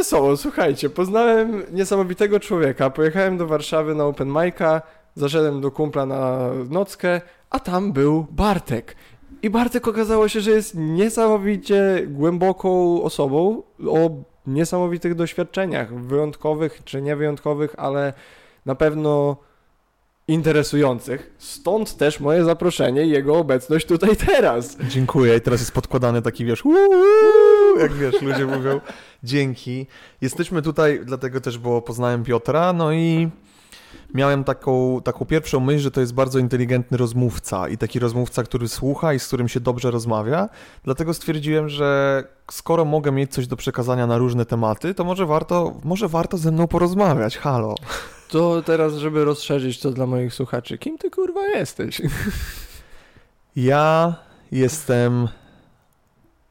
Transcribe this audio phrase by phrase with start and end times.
[0.00, 4.80] wesoło, słuchajcie, poznałem niesamowitego człowieka, pojechałem do Warszawy na open mic'a,
[5.14, 8.96] zaszedłem do kumpla na nockę, a tam był Bartek.
[9.42, 14.10] I Bartek okazało się, że jest niesamowicie głęboką osobą o
[14.46, 18.12] niesamowitych doświadczeniach, wyjątkowych czy niewyjątkowych, ale
[18.66, 19.36] na pewno
[20.28, 21.34] interesujących.
[21.38, 24.76] Stąd też moje zaproszenie i jego obecność tutaj teraz.
[24.88, 25.36] Dziękuję.
[25.36, 26.74] I teraz jest podkładany taki, wiesz, uuu,
[27.78, 28.80] jak wiesz, ludzie mówią.
[29.22, 29.86] Dzięki.
[30.20, 33.30] Jesteśmy tutaj, dlatego też, bo poznałem Piotra, no i
[34.14, 38.68] miałem taką, taką pierwszą myśl, że to jest bardzo inteligentny rozmówca i taki rozmówca, który
[38.68, 40.48] słucha i z którym się dobrze rozmawia.
[40.84, 45.74] Dlatego stwierdziłem, że skoro mogę mieć coś do przekazania na różne tematy, to może warto,
[45.84, 47.38] może warto ze mną porozmawiać.
[47.38, 47.74] Halo.
[48.28, 52.02] To teraz, żeby rozszerzyć to dla moich słuchaczy, kim ty kurwa jesteś?
[53.56, 54.14] Ja
[54.52, 55.28] jestem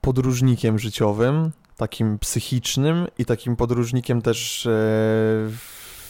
[0.02, 4.70] podróżnikiem życiowym, takim psychicznym i takim podróżnikiem też e,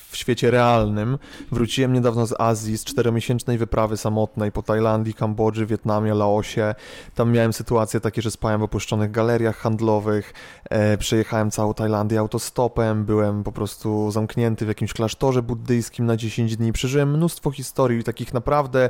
[0.09, 1.17] w świecie realnym.
[1.51, 6.75] Wróciłem niedawno z Azji, z czteromiesięcznej wyprawy samotnej po Tajlandii, Kambodży, Wietnamie, Laosie.
[7.15, 10.33] Tam miałem sytuacje takie, że spałem w opuszczonych galeriach handlowych,
[10.69, 16.57] e, przejechałem całą Tajlandię autostopem, byłem po prostu zamknięty w jakimś klasztorze buddyjskim na 10
[16.57, 16.73] dni.
[16.73, 18.89] Przeżyłem mnóstwo historii takich naprawdę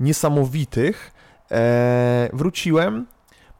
[0.00, 1.12] niesamowitych.
[1.50, 3.06] E, wróciłem,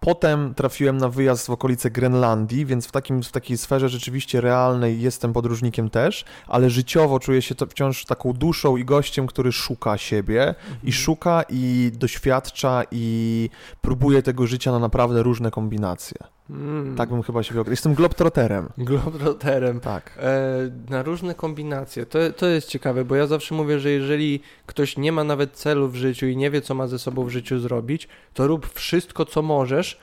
[0.00, 5.00] Potem trafiłem na wyjazd w okolice Grenlandii, więc w, takim, w takiej sferze rzeczywiście realnej
[5.00, 9.98] jestem podróżnikiem też, ale życiowo czuję się to wciąż taką duszą i gościem, który szuka
[9.98, 10.76] siebie mhm.
[10.84, 16.39] i szuka i doświadcza i próbuje tego życia na naprawdę różne kombinacje.
[16.50, 16.96] Mm.
[16.96, 17.72] Tak bym chyba się wyokreślił.
[17.72, 18.68] Jestem globtroterem.
[18.78, 19.80] Globtroterem.
[19.80, 20.18] Tak.
[20.18, 22.06] E, na różne kombinacje.
[22.06, 25.88] To, to jest ciekawe, bo ja zawsze mówię, że jeżeli ktoś nie ma nawet celu
[25.88, 29.24] w życiu i nie wie, co ma ze sobą w życiu zrobić, to rób wszystko,
[29.24, 30.00] co możesz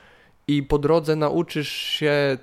[0.48, 2.38] i po drodze nauczysz się,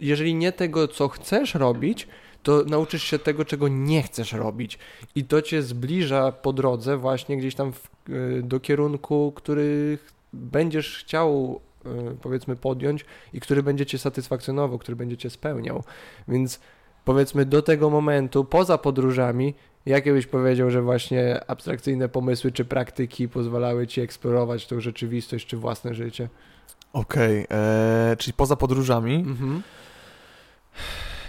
[0.00, 2.08] jeżeli nie tego, co chcesz robić,
[2.42, 4.78] to nauczysz się tego, czego nie chcesz robić.
[5.14, 9.98] I to cię zbliża po drodze właśnie gdzieś tam w, e, do kierunku, który
[10.32, 11.60] będziesz chciał
[12.22, 15.84] powiedzmy podjąć i który będzie cię satysfakcjonował, który będzie cię spełniał.
[16.28, 16.60] Więc
[17.04, 19.54] powiedzmy do tego momentu, poza podróżami,
[19.86, 25.56] jakie byś powiedział, że właśnie abstrakcyjne pomysły czy praktyki pozwalały ci eksplorować tą rzeczywistość czy
[25.56, 26.28] własne życie?
[26.92, 29.14] Okej, okay, e, czyli poza podróżami.
[29.14, 29.62] Mhm.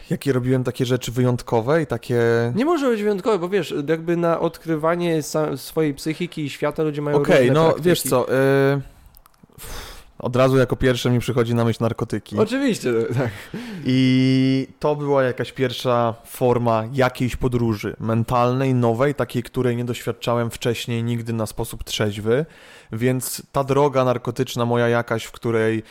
[0.09, 2.22] Jakie robiłem takie rzeczy wyjątkowe i takie.
[2.56, 5.22] Nie może być wyjątkowe, bo wiesz, jakby na odkrywanie
[5.56, 7.89] swojej psychiki i świata ludzie mają Okej, okay, no praktyki.
[7.89, 8.33] wiesz co.
[8.33, 8.81] E
[10.21, 12.39] od razu jako pierwsze mi przychodzi na myśl narkotyki.
[12.39, 13.31] Oczywiście, tak.
[13.85, 21.03] I to była jakaś pierwsza forma jakiejś podróży mentalnej, nowej, takiej, której nie doświadczałem wcześniej
[21.03, 22.45] nigdy na sposób trzeźwy.
[22.91, 25.83] Więc ta droga narkotyczna moja jakaś, w której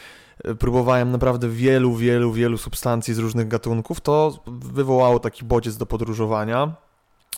[0.45, 5.87] e, próbowałem naprawdę wielu, wielu, wielu substancji z różnych gatunków, to wywołało taki bodziec do
[5.87, 6.75] podróżowania.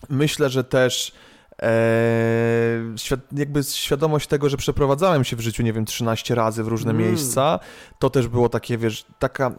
[0.08, 1.12] Myślę, że też
[1.58, 2.94] Eee,
[3.32, 7.06] jakby świadomość tego, że przeprowadzałem się w życiu, nie wiem, 13 razy w różne mm.
[7.06, 7.58] miejsca,
[7.98, 9.52] to też było takie, wiesz, taka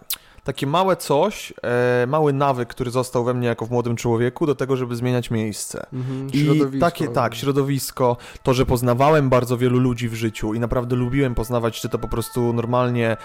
[0.44, 4.56] takie małe coś, e, mały nawyk, który został we mnie jako w młodym człowieku do
[4.56, 5.86] tego, żeby zmieniać miejsce.
[5.94, 10.96] Mhm, I takie, tak, środowisko, to, że poznawałem bardzo wielu ludzi w życiu i naprawdę
[10.96, 13.18] lubiłem poznawać, czy to po prostu normalnie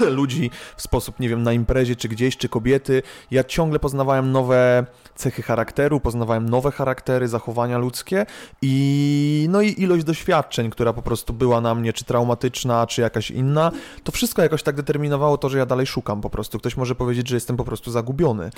[0.20, 3.02] ludzi w sposób, nie wiem, na imprezie, czy gdzieś, czy kobiety.
[3.30, 8.26] Ja ciągle poznawałem nowe cechy charakteru, poznawałem nowe charaktery, zachowania ludzkie
[8.62, 13.30] i no i ilość doświadczeń, która po prostu była na mnie, czy traumatyczna, czy jakaś
[13.30, 13.72] inna,
[14.04, 16.58] to wszystko jakoś tak determinowało to, że ja dalej szukam po prostu.
[16.58, 18.50] Ktoś może powiedzieć, że jestem po prostu zagubiony.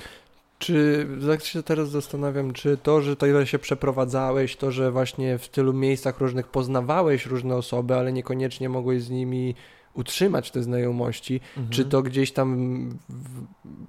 [0.59, 5.49] Czy, tak się teraz zastanawiam, czy to, że tyle się przeprowadzałeś, to, że właśnie w
[5.49, 9.55] tylu miejscach różnych poznawałeś różne osoby, ale niekoniecznie mogłeś z nimi
[9.95, 11.69] utrzymać te znajomości, mhm.
[11.69, 12.89] czy to gdzieś tam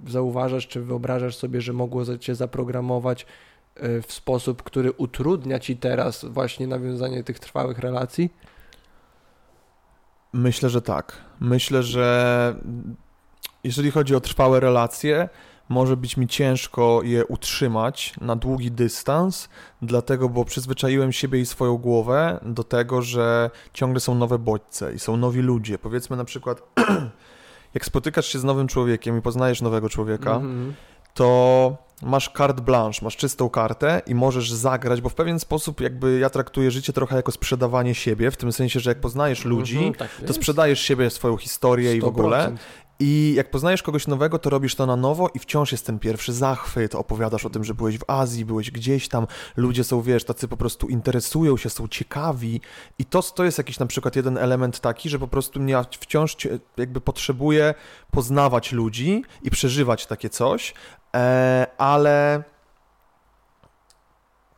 [0.08, 3.26] zauważasz, czy wyobrażasz sobie, że mogło cię zaprogramować
[3.76, 8.30] e, w sposób, który utrudnia ci teraz właśnie nawiązanie tych trwałych relacji?
[10.34, 11.22] Myślę, że tak.
[11.40, 12.56] Myślę, że
[13.64, 15.30] jeżeli chodzi o trwałe relacje,
[15.70, 19.50] może być mi ciężko je utrzymać na długi dystans,
[19.82, 25.00] dlatego, bo przyzwyczaiłem siebie i swoją głowę do tego, że ciągle są nowe bodźce i
[25.00, 25.78] są nowi ludzie.
[25.78, 26.62] Powiedzmy na przykład,
[27.74, 30.74] jak spotykasz się z nowym człowiekiem i poznajesz nowego człowieka, mm -hmm.
[31.14, 36.20] to masz carte blanche, masz czystą kartę i możesz zagrać, bo w pewien sposób jakby
[36.20, 39.94] ja traktuję życie trochę jako sprzedawanie siebie, w tym sensie, że jak poznajesz ludzi, mm
[39.94, 41.98] -hmm, tak to sprzedajesz siebie, swoją historię 100%.
[41.98, 42.56] i w ogóle
[43.00, 46.34] I jak poznajesz kogoś nowego, to robisz to na nowo i wciąż jest ten pierwszy
[46.34, 50.48] zachwyt, opowiadasz o tym, że byłeś w Azji, byłeś gdzieś tam, ludzie są, wiesz, tacy
[50.48, 52.62] po prostu interesują się, są ciekawi.
[53.00, 56.38] I to, to jest jakiś na przykład jeden element taki, że po prostu ja wciąż
[56.78, 57.74] jakby potrzebuję
[58.12, 60.74] poznawać ludzi i przeżywać takie coś,
[61.16, 62.44] e, ale...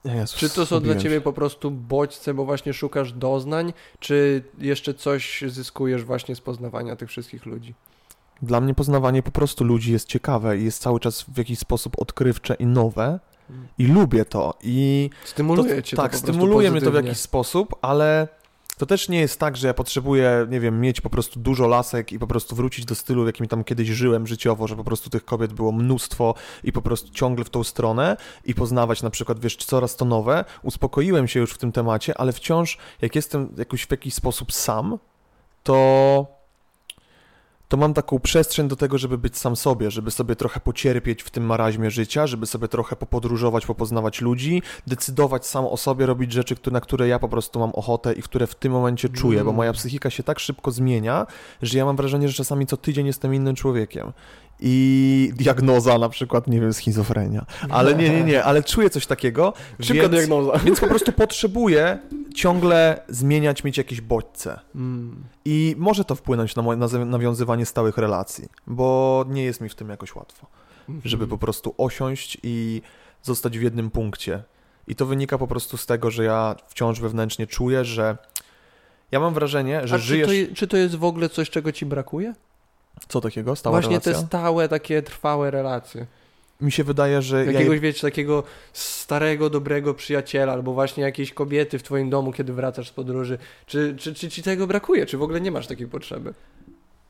[0.06, 4.94] Jezus, czy to są dla ciebie po prostu bodźce, bo właśnie szukasz doznań, czy jeszcze
[4.94, 7.74] coś zyskujesz właśnie z poznawania tych wszystkich ludzi?
[8.42, 12.02] Dla mnie poznawanie po prostu ludzi jest ciekawe i jest cały czas w jakiś sposób
[12.02, 13.20] odkrywcze i nowe.
[13.78, 14.54] I lubię to.
[14.64, 18.28] I stymuluje cię to, Tak, to stymuluje mnie to w jakiś sposób, ale
[18.78, 22.12] to też nie jest tak, że ja potrzebuję, nie wiem, mieć po prostu dużo lasek
[22.12, 25.10] i po prostu wrócić do stylu, w jakim tam kiedyś żyłem życiowo, że po prostu
[25.10, 26.34] tych kobiet było mnóstwo
[26.64, 30.46] i po prostu ciągle w tą stronę i poznawać na przykład, wiesz, coraz to nowe.
[30.64, 34.98] Uspokoiłem się już w tym temacie, ale wciąż, jak jestem jakoś w jakiś sposób sam,
[35.64, 36.35] to
[37.68, 41.30] to mam taką przestrzeń do tego, żeby być sam sobie, żeby sobie trochę pocierpieć w
[41.30, 46.56] tym maraźmie życia, żeby sobie trochę popodróżować, popoznawać ludzi, decydować sam o sobie, robić rzeczy,
[46.72, 49.46] na które ja po prostu mam ochotę i które w tym momencie czuję, mm.
[49.46, 51.28] bo moja psychika się tak szybko zmienia,
[51.62, 54.14] że ja mam wrażenie, że czasami co tydzień jestem innym człowiekiem
[54.60, 57.46] i diagnoza na przykład, nie wiem, schizofrenia.
[57.70, 59.54] Ale nie, nie, nie, ale czuję coś takiego.
[59.82, 60.58] Szybka więc, diagnoza.
[60.66, 62.00] Więc po prostu potrzebuję
[62.36, 64.60] ciągle zmieniać, mieć jakieś bodźce.
[64.76, 65.24] Mm.
[65.46, 69.90] I może to wpłynąć na moje nawiązywanie stałych relacji, bo nie jest mi w tym
[69.90, 70.48] jakoś łatwo.
[70.90, 71.08] Mm -hmm.
[71.08, 72.82] Żeby po prostu osiąść i
[73.24, 74.44] zostać w jednym punkcie.
[74.88, 78.18] I to wynika po prostu z tego, że ja wciąż wewnętrznie czuję, że
[79.12, 80.30] ja mam wrażenie, że A żyjesz...
[80.30, 82.34] Czy to, czy to jest w ogóle coś, czego ci brakuje?
[83.08, 83.56] Co takiego?
[83.56, 84.14] Stała Właśnie relacja?
[84.14, 86.06] te stałe, takie trwałe relacje.
[86.62, 87.46] Mi się wydaje, że.
[87.46, 87.82] Jakiegoś, ja...
[87.82, 88.44] wiecie, takiego
[88.74, 93.38] starego, dobrego przyjaciela, albo właśnie jakiejś kobiety w twoim domu, kiedy wracasz z podróży.
[93.66, 95.06] Czy, czy, czy ci tego brakuje?
[95.06, 96.34] Czy w ogóle nie masz takiej potrzeby?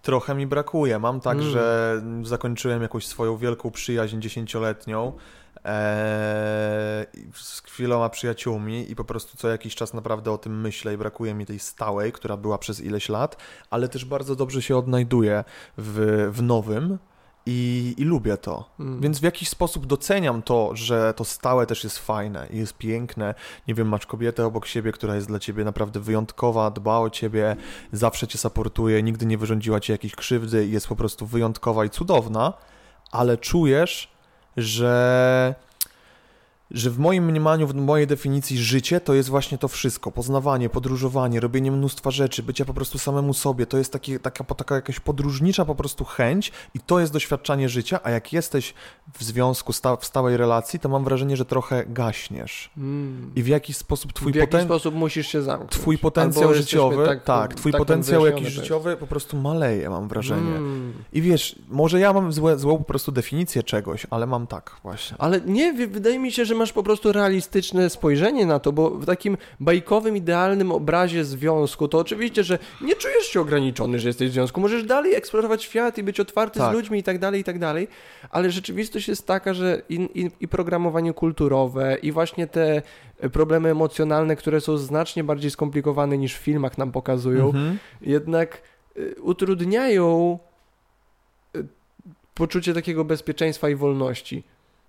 [0.02, 1.00] Trochę mi brakuje.
[1.00, 1.50] Mam tak, mm.
[1.50, 5.14] że zakończyłem jakąś swoją wielką przyjaźń dziesięcioletnią
[5.66, 10.98] Eee, z chwiloma przyjaciółmi i po prostu co jakiś czas naprawdę o tym myślę i
[10.98, 13.38] brakuje mi tej stałej, która była przez ileś lat,
[13.70, 15.44] ale też bardzo dobrze się odnajduję
[15.78, 16.98] w, w nowym.
[17.48, 18.70] I, i, lubię to.
[18.80, 19.02] Mm.
[19.02, 23.36] Więc w jakiś sposób doceniam to, że to stałe też jest fajne i jest piękne.
[23.68, 27.56] Nie wiem, masz kobietę obok siebie, która jest dla ciebie naprawdę wyjątkowa, dba o ciebie,
[27.92, 31.90] zawsze cię supportuje, nigdy nie wyrządziła ci jakiejś krzywdy i jest po prostu wyjątkowa i
[31.90, 32.54] cudowna,
[33.12, 34.15] ale czujesz,
[34.58, 35.56] że
[36.72, 40.12] że w moim mniemaniu, w mojej definicji życie to jest właśnie to wszystko.
[40.12, 43.66] Poznawanie, podróżowanie, robienie mnóstwa rzeczy, bycie po prostu samemu sobie.
[43.66, 48.00] To jest taki, taka, taka jakaś podróżnicza po prostu chęć i to jest doświadczanie życia,
[48.04, 48.74] a jak jesteś
[49.14, 52.72] w związku, sta w stałej relacji, to mam wrażenie, że trochę gaśniesz.
[52.78, 53.32] Mm.
[53.36, 55.72] I w jakiś sposób twój W jaki sposób musisz się zamknąć.
[55.72, 60.56] Twój potencjał życiowy, tak, tak twój tak potencjał jakiś życiowy po prostu maleje, mam wrażenie.
[60.56, 60.94] Mm.
[61.14, 65.18] I wiesz, może ja mam złe, złą po prostu definicję czegoś, ale mam tak właśnie.
[65.20, 69.06] Ale nie, wydaje mi się, że masz po prostu realistyczne spojrzenie na to, bo w
[69.06, 74.34] takim bajkowym, idealnym obrazie związku, to oczywiście, że nie czujesz się ograniczony, że jesteś w
[74.34, 74.62] związku.
[74.62, 76.72] Możesz dalej eksplorować świat i być otwarty tak.
[76.72, 77.88] z ludźmi i tak dalej, i tak dalej,
[78.30, 82.82] ale rzeczywistość jest taka, że i, i, i programowanie kulturowe, i właśnie te
[83.32, 87.78] problemy emocjonalne, które są znacznie bardziej skomplikowane niż w filmach nam pokazują, mhm.
[88.02, 88.62] jednak
[88.98, 90.40] y, utrudniają
[91.56, 91.68] y,
[92.34, 94.44] poczucie takiego bezpieczeństwa i wolności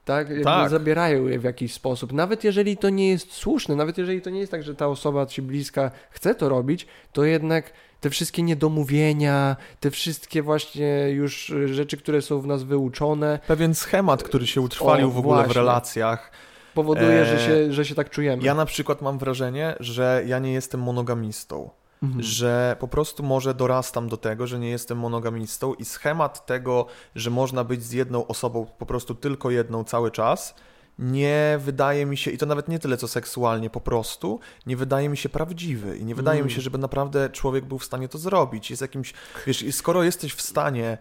[0.07, 0.29] tak?
[0.29, 0.71] Jakby tak.
[0.71, 2.13] Zabierają je w jakiś sposób.
[2.13, 5.27] Nawet jeżeli to nie jest słuszne, nawet jeżeli to nie jest tak, że ta osoba
[5.27, 11.97] ci bliska chce to robić, to jednak te wszystkie niedomówienia, te wszystkie właśnie już rzeczy,
[11.97, 13.39] które są w nas wyuczone.
[13.47, 15.55] Pewien schemat, który się utrwalił o, w ogóle właśnie.
[15.55, 16.31] w relacjach.
[16.75, 17.27] Powoduje, e...
[17.27, 18.43] że, się, że się tak czujemy.
[18.43, 21.71] Ja na przykład mam wrażenie, że ja nie jestem monogamistą.
[22.07, 22.23] Mhm.
[22.23, 27.31] Że po prostu może dorastam do tego, że nie jestem monogamistą i schemat tego, że
[27.31, 30.55] można być z jedną osobą, po prostu tylko jedną cały czas,
[30.99, 35.09] nie wydaje mi się, i to nawet nie tyle co seksualnie, po prostu, nie wydaje
[35.09, 35.99] mi się prawdziwy.
[35.99, 36.47] I nie wydaje mm.
[36.47, 38.71] mi się, żeby naprawdę człowiek był w stanie to zrobić.
[38.71, 39.15] Jest jakimś,
[39.47, 40.99] wiesz, skoro jesteś w stanie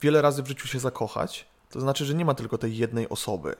[0.00, 3.54] wiele razy w życiu się zakochać, to znaczy, że nie ma tylko tej jednej osoby.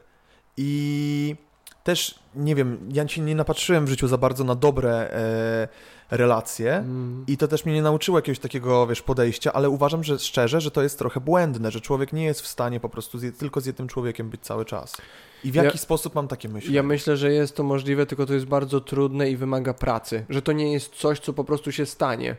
[0.56, 1.36] I
[1.84, 5.68] też, nie wiem, ja się nie napatrzyłem w życiu za bardzo na dobre e,
[6.10, 7.24] relacje mm.
[7.26, 10.70] i to też mnie nie nauczyło jakiegoś takiego, wiesz, podejścia, ale uważam, że szczerze, że
[10.70, 13.66] to jest trochę błędne, że człowiek nie jest w stanie po prostu z, tylko z
[13.66, 14.96] jednym człowiekiem być cały czas.
[15.44, 16.74] I w jaki ja, sposób mam takie myśli?
[16.74, 20.42] Ja myślę, że jest to możliwe, tylko to jest bardzo trudne i wymaga pracy, że
[20.42, 22.36] to nie jest coś, co po prostu się stanie.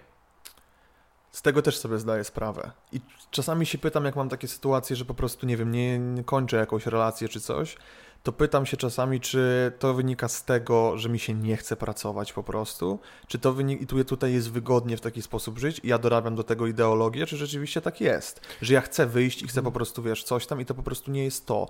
[1.32, 2.72] Z tego też sobie zdaję sprawę.
[2.92, 6.24] I czasami się pytam, jak mam takie sytuacje, że po prostu, nie wiem, nie, nie
[6.24, 7.78] kończę jakąś relację czy coś,
[8.24, 12.34] to pytam się czasami, czy to wynika z tego, że mi się nie chce pracować
[12.34, 15.88] po prostu, czy to wynika, i tu, tutaj jest wygodnie w taki sposób żyć i
[15.88, 19.62] ja dorabiam do tego ideologię, czy rzeczywiście tak jest, że ja chcę wyjść i chcę
[19.62, 21.68] po prostu, wiesz, coś tam i to po prostu nie jest to.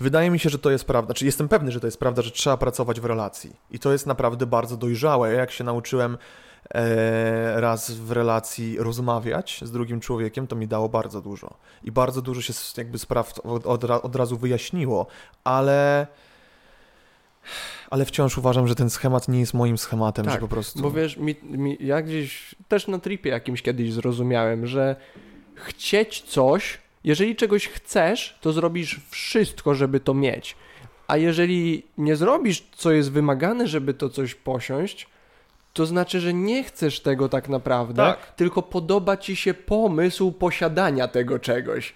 [0.00, 2.30] Wydaje mi się, że to jest prawda, czy jestem pewny, że to jest prawda, że
[2.30, 5.32] trzeba pracować w relacji i to jest naprawdę bardzo dojrzałe.
[5.32, 6.18] Ja jak się nauczyłem
[7.54, 11.54] raz w relacji rozmawiać z drugim człowiekiem, to mi dało bardzo dużo.
[11.84, 15.06] I bardzo dużo się jakby spraw od, od, od razu wyjaśniło,
[15.44, 16.06] ale
[17.90, 20.82] ale wciąż uważam, że ten schemat nie jest moim schematem, tak, że po prostu...
[20.82, 24.96] bo wiesz, mi, mi, ja gdzieś też na tripie jakimś kiedyś zrozumiałem, że
[25.54, 30.56] chcieć coś, jeżeli czegoś chcesz, to zrobisz wszystko, żeby to mieć.
[31.06, 35.06] A jeżeli nie zrobisz, co jest wymagane, żeby to coś posiąść,
[35.74, 38.32] to znaczy, że nie chcesz tego tak naprawdę, Tak.
[38.36, 41.94] tylko podoba ci się pomysł posiadania tego czegoś.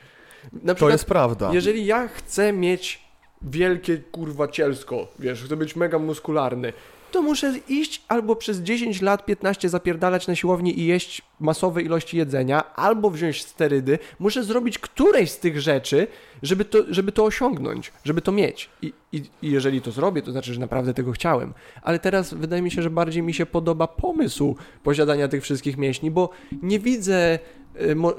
[0.52, 1.50] Na To przykład, jest prawda.
[1.52, 3.00] jeżeli ja chcę mieć
[3.42, 6.72] wielkie kurwa cielsko, wiesz, chcę być mega muskularny,
[7.10, 12.16] to muszę iść albo przez 10 lat, 15 zapierdalać na siłowni i jeść masowe ilości
[12.16, 13.98] jedzenia, albo wziąć sterydy.
[14.18, 16.06] Muszę zrobić którejś z tych rzeczy,
[16.42, 18.70] żeby to, żeby to osiągnąć, żeby to mieć.
[18.82, 21.54] I, i, I jeżeli to zrobię, to znaczy, że naprawdę tego chciałem.
[21.82, 26.10] Ale teraz wydaje mi się, że bardziej mi się podoba pomysł posiadania tych wszystkich mięśni,
[26.10, 26.30] bo
[26.62, 27.38] nie widzę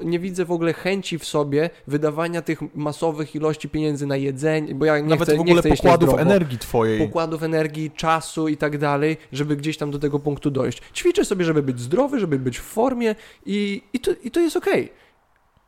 [0.04, 4.84] nie widzę w ogóle chęci w sobie wydawania tych masowych ilości pieniędzy na jedzenie, bo
[4.84, 6.98] ja nie Nawet chcę, w ogóle nie chcę jeść pokładów energii twojej.
[6.98, 10.82] pokładów energii, czasu i tak dalej, żeby gdzieś tam do tego punktu dojść.
[10.94, 13.14] Ćwiczę sobie, żeby być zdrowy, żeby być w formie
[13.46, 14.92] i, i, to, i to jest okej.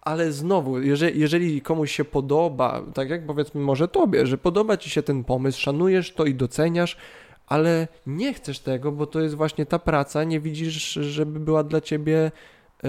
[0.01, 4.91] Ale znowu, jeżeli, jeżeli komuś się podoba, tak jak powiedzmy może tobie, że podoba ci
[4.91, 6.97] się ten pomysł, szanujesz to i doceniasz,
[7.47, 11.81] ale nie chcesz tego, bo to jest właśnie ta praca, nie widzisz, żeby była dla
[11.81, 12.31] ciebie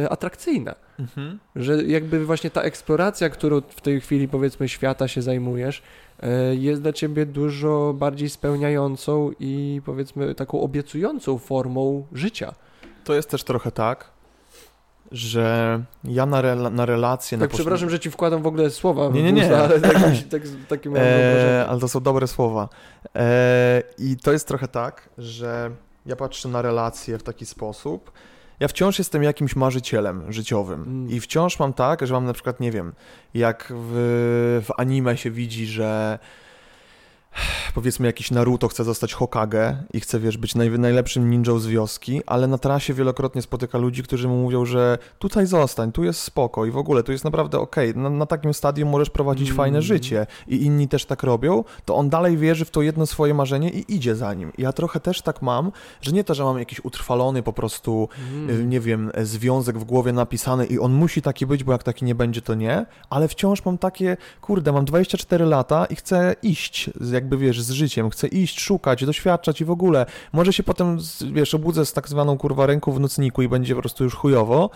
[0.09, 0.75] atrakcyjna.
[0.99, 1.39] Mhm.
[1.55, 5.81] Że jakby właśnie ta eksploracja, którą w tej chwili powiedzmy świata się zajmujesz,
[6.19, 12.53] e, jest dla ciebie dużo bardziej spełniającą i powiedzmy taką obiecującą formą życia.
[13.03, 14.09] To jest też trochę tak,
[15.11, 17.37] że ja na, rela- na relacje...
[17.37, 19.41] na Tak, przepraszam, że ci wkładam w ogóle słowa Nie, nie, nie.
[19.43, 19.93] usta, ale tak,
[20.31, 21.65] tak, takie E, wyobrażenie.
[21.69, 22.69] ale to są dobre słowa.
[23.15, 25.71] E, I to jest trochę tak, że
[26.05, 28.11] ja patrzę na relacje w taki sposób.
[28.59, 30.83] Ja wciąż jestem jakimś marzycielem życiowym.
[30.83, 31.09] Mm.
[31.09, 32.93] I wciąż mam tak, że mam na przykład, nie wiem,
[33.33, 36.19] jak w, w anime się widzi, że
[37.75, 42.21] powiedzmy jakiś Naruto chce zostać Hokage i chce, wiesz, być naj, najlepszym ninją z wioski,
[42.25, 46.65] ale na trasie wielokrotnie spotyka ludzi, którzy mu mówią, że tutaj zostań, tu jest spoko
[46.65, 49.57] i w ogóle tu jest naprawdę okej, na, na takim stadium możesz prowadzić Mm.
[49.57, 53.33] fajne życie i inni też tak robią, to on dalej wierzy w to jedno swoje
[53.33, 54.51] marzenie i idzie za nim.
[54.57, 55.71] Ja trochę też tak mam,
[56.01, 58.49] że nie to, że mam jakiś utrwalony po prostu Mm.
[58.49, 62.05] y, nie wiem, związek w głowie napisany i on musi taki być, bo jak taki
[62.05, 66.89] nie będzie, to nie, ale wciąż mam takie, kurde, mam 24 lata i chcę iść,
[67.01, 70.05] z- jakby wiesz, z życiem, chcę iść, szukać, doświadczać i w ogóle.
[70.33, 70.97] Może się potem,
[71.33, 74.69] wiesz, obudzę z tak zwaną kurwa ręką w nocniku i będzie po prostu już chujowo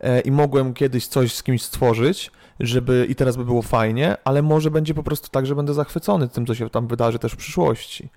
[0.00, 2.30] e, i mogłem kiedyś coś z kimś stworzyć,
[2.60, 6.28] żeby i teraz by było fajnie, ale może będzie po prostu tak, że będę zachwycony
[6.28, 8.08] tym, co się tam wydarzy też w przyszłości.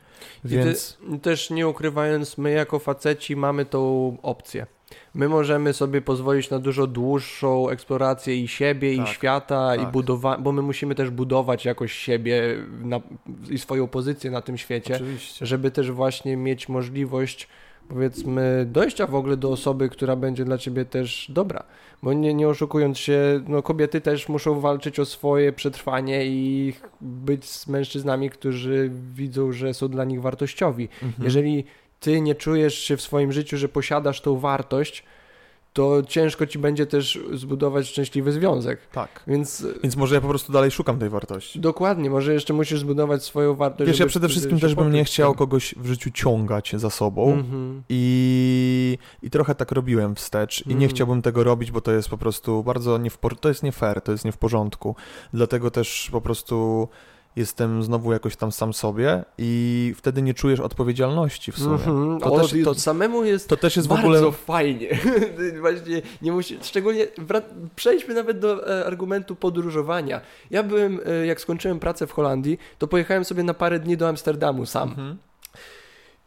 [0.46, 0.98] Więc...
[1.12, 4.66] Ty, też nie ukrywając, my jako faceci mamy tą opcję.
[5.14, 9.92] My możemy sobie pozwolić na dużo dłuższą eksplorację i siebie, i Tak, świata, i tak.
[9.92, 13.00] budować, bo my musimy też budować jakoś siebie na,
[13.50, 15.46] i swoją pozycję na tym świecie, Oczywiście.
[15.46, 17.48] żeby też właśnie mieć możliwość,
[17.90, 21.64] powiedzmy, dojścia w ogóle do osoby, która będzie dla ciebie też dobra.
[22.04, 27.46] Bo nie, nie oszukując się, no kobiety też muszą walczyć o swoje przetrwanie i być
[27.46, 30.90] z mężczyznami, którzy widzą, że są dla nich wartościowi.
[31.04, 31.24] Mhm.
[31.24, 31.66] Jeżeli
[32.06, 35.04] ty nie czujesz się w swoim życiu, że posiadasz tą wartość,
[35.74, 38.80] to ciężko ci będzie też zbudować szczęśliwy związek.
[38.92, 39.24] Tak.
[39.28, 41.60] Więc Więc może ja po prostu dalej szukam tej wartości.
[41.60, 43.88] dokładnie, może jeszcze musisz zbudować swoją wartość.
[43.92, 47.84] Wiesz, ja przede wszystkim też bym nie chciał kogoś w życiu ciągać za sobą Mhm.
[47.90, 50.90] i, i trochę tak robiłem wstecz i nie Mm.
[50.90, 54.02] chciałbym tego robić, bo to jest po prostu bardzo nie w, to jest nie fair,
[54.02, 54.96] to jest nie w porządku.
[55.34, 56.88] Dlatego też po prostu
[57.36, 61.74] jestem znowu jakoś tam sam sobie i wtedy nie czujesz odpowiedzialności w sumie.
[61.74, 62.20] Mhm.
[62.20, 64.32] To o, też- to- samemu jest To też jest w bardzo ogóle...
[64.32, 65.00] fajnie.
[65.62, 67.08] Właśnie nie musi, szczególnie
[67.76, 70.22] przejdźmy nawet do e, argumentu podróżowania.
[70.52, 74.08] Ja byłem, e, jak skończyłem pracę w Holandii, to pojechałem sobie na parę dni do
[74.08, 74.90] Amsterdamu sam.
[74.90, 75.18] Mhm.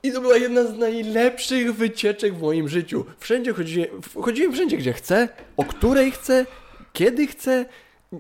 [0.03, 3.05] I to była jedna z najlepszych wycieczek w moim życiu.
[3.19, 3.89] Wszędzie chodziłem,
[4.23, 6.47] chodziłem wszędzie, gdzie chcę, o której chcę,
[6.93, 7.67] kiedy chcę.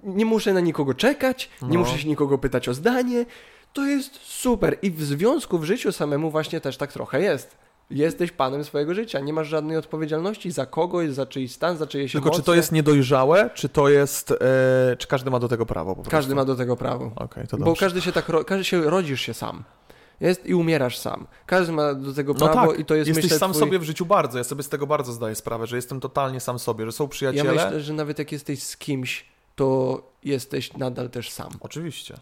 [0.02, 1.84] Nie muszę na nikogo czekać, nie No.
[1.84, 3.26] muszę się nikogo pytać o zdanie.
[3.72, 4.78] To jest super.
[4.82, 7.56] I w związku w życiu samemu właśnie też tak trochę jest.
[7.90, 12.12] Jesteś panem swojego życia, nie masz żadnej odpowiedzialności za kogoś, za czyjś stan, za czyjeś
[12.12, 12.42] Tylko emocje.
[12.42, 15.96] czy to jest niedojrzałe, czy to jest, e, czy każdy ma do tego prawo?
[16.10, 17.10] Każdy ma do tego prawo.
[17.16, 17.80] Okej, to Bo dobrze.
[17.80, 19.64] każdy się tak, każdy się rodzisz się sam.
[20.20, 21.26] Jest i umierasz sam.
[21.46, 23.60] Każdy ma do tego No prawo tak, i to jest jesteś myślę sam twój...
[23.60, 26.58] sobie w życiu bardzo, ja sobie z tego bardzo zdaję sprawę, że jestem totalnie sam
[26.58, 27.52] sobie, że są Ja przyjaciele.
[27.52, 29.27] myślę, że nawet jak jesteś z kimś,
[29.58, 31.48] to jesteś nadal też sam.
[31.60, 32.14] Oczywiście.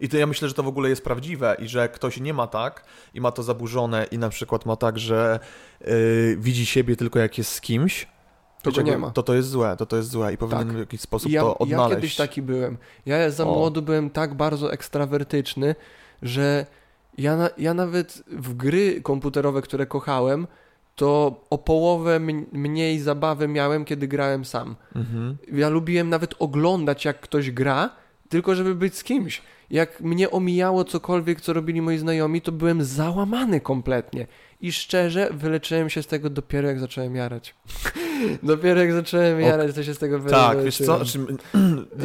[0.00, 2.46] I to ja myślę, że to w ogóle jest prawdziwe i że ktoś nie ma
[2.46, 5.38] tak i ma to zaburzone i na przykład ma tak, że
[5.80, 8.08] yy, widzi siebie tylko jak jest z kimś,
[8.62, 9.10] To go nie ma.
[9.10, 10.76] To to jest złe, to to jest złe i powinien Tak.
[10.76, 11.94] w jakiś sposób Ja, to ja odnaleźć.
[11.96, 12.78] kiedyś taki byłem.
[13.06, 13.54] Ja za O.
[13.54, 15.74] młodu byłem tak bardzo ekstrawertyczny,
[16.22, 16.66] że
[17.18, 20.46] ja, na, ja nawet w gry komputerowe, które kochałem,
[21.00, 22.20] to o połowę
[22.52, 24.76] mniej zabawy miałem, kiedy grałem sam.
[24.96, 25.36] Mhm.
[25.52, 27.90] Ja lubiłem nawet oglądać, jak ktoś gra,
[28.28, 29.42] tylko żeby być z kimś.
[29.70, 34.26] Jak mnie omijało cokolwiek, co robili moi znajomi, to byłem załamany kompletnie.
[34.60, 37.54] I szczerze, wyleczyłem się z tego dopiero jak zacząłem jarać.
[38.42, 41.26] dopiero jak zacząłem jarać, to się z tego wy- Tak, wiesz co, wyleczyłem.
[41.26, 41.44] znaczy,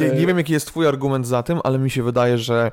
[0.14, 2.70] nie, nie wiem jaki jest twój argument za tym, ale mi się wydaje, że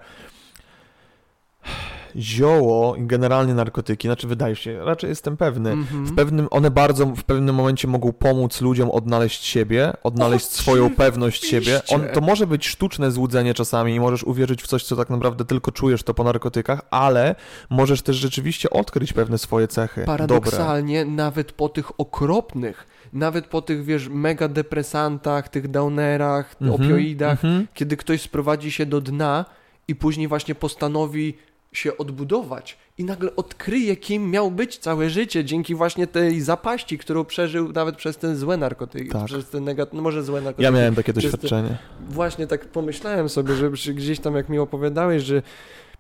[2.16, 6.06] zioło i generalnie narkotyki, znaczy wydaje się, raczej jestem pewny, Mhm.
[6.06, 11.46] w pewnym, one bardzo w pewnym momencie mogą pomóc ludziom odnaleźć siebie, odnaleźć swoją pewność
[11.46, 11.82] siebie.
[11.90, 15.46] On, to może być sztuczne złudzenie czasami i możesz uwierzyć w coś, co tak naprawdę
[15.46, 17.36] tylko czujesz to po narkotykach, ale
[17.70, 20.02] możesz też rzeczywiście odkryć pewne swoje cechy.
[20.02, 20.18] Dobre.
[20.18, 27.46] Paradoksalnie, nawet po tych okropnych, nawet po tych, wiesz, mega depresantach, tych downerach, Mhm, opioidach,
[27.46, 27.68] mhm.
[27.74, 29.46] kiedy ktoś sprowadzi się do dna
[29.88, 31.38] i później właśnie postanowi
[31.74, 37.26] się odbudować i nagle odkryje, kim miał być całe życie dzięki właśnie tej zapaści, którą
[37.26, 39.26] przeżył nawet przez ten złe narkotyki, Tak.
[39.26, 39.94] przez ten negat...
[39.94, 40.64] no może złe narkotyki.
[40.64, 41.78] Ja miałem takie Przez te- doświadczenie.
[42.10, 45.42] Właśnie tak pomyślałem sobie, że gdzieś tam jak mi opowiadałeś, że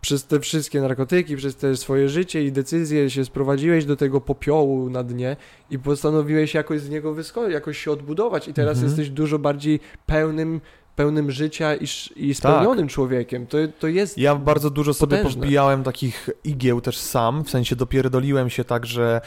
[0.01, 4.89] przez te wszystkie narkotyki, przez te swoje życie i decyzje się sprowadziłeś do tego popiołu
[4.89, 5.35] na dnie
[5.71, 8.87] i postanowiłeś jakoś z niego wyskoczyć, jakoś się odbudować i teraz Mhm.
[8.87, 10.61] jesteś dużo bardziej pełnym,
[10.95, 11.85] pełnym życia i,
[12.15, 13.47] i spełnionym człowiekiem.
[13.47, 14.17] To, to jest...
[14.17, 15.41] Ja bardzo dużo sobie potężne.
[15.41, 19.21] powbijałem takich igieł też sam, w sensie dopierdoliłem się tak, że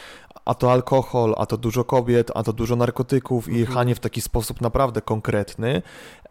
[0.45, 3.59] a to alkohol, a to dużo kobiet, a to dużo narkotyków i Mhm.
[3.59, 5.81] jechanie w taki sposób naprawdę konkretny.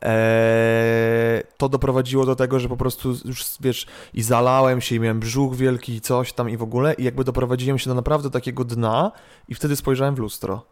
[0.03, 5.21] Eee, to doprowadziło do tego, że po prostu już, wiesz, i zalałem się i miałem
[5.21, 8.65] brzuch wielki i coś tam i w ogóle i jakby doprowadziłem się do naprawdę takiego
[8.65, 9.13] dna
[9.49, 10.65] i wtedy spojrzałem w lustro.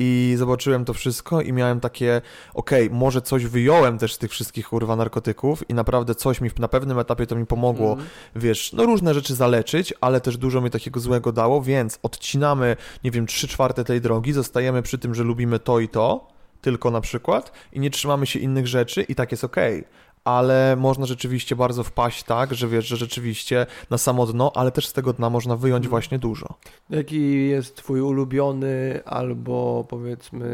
[0.00, 2.20] I zobaczyłem to wszystko i miałem takie,
[2.54, 6.68] okej, może coś wyjąłem też z tych wszystkich kurwa narkotyków i naprawdę coś mi na
[6.68, 8.08] pewnym etapie to mi pomogło, Mhm.
[8.36, 13.10] wiesz, no różne rzeczy zaleczyć, ale też dużo mi takiego złego dało, więc odcinamy, nie
[13.10, 16.28] wiem, trzy czwarte tej drogi, zostajemy przy tym, że lubimy to i to,
[16.60, 19.84] tylko na przykład, i nie trzymamy się innych rzeczy i tak jest okej.
[20.28, 24.86] Ale można rzeczywiście bardzo wpaść tak, że wiesz, że rzeczywiście na samo dno, ale też
[24.86, 25.90] z tego dna można wyjąć Mhm.
[25.90, 26.46] właśnie dużo.
[26.90, 30.48] Jaki jest twój ulubiony albo powiedzmy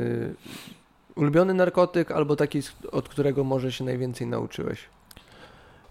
[1.14, 2.60] ulubiony narkotyk albo taki,
[2.92, 4.78] od którego może się najwięcej nauczyłeś?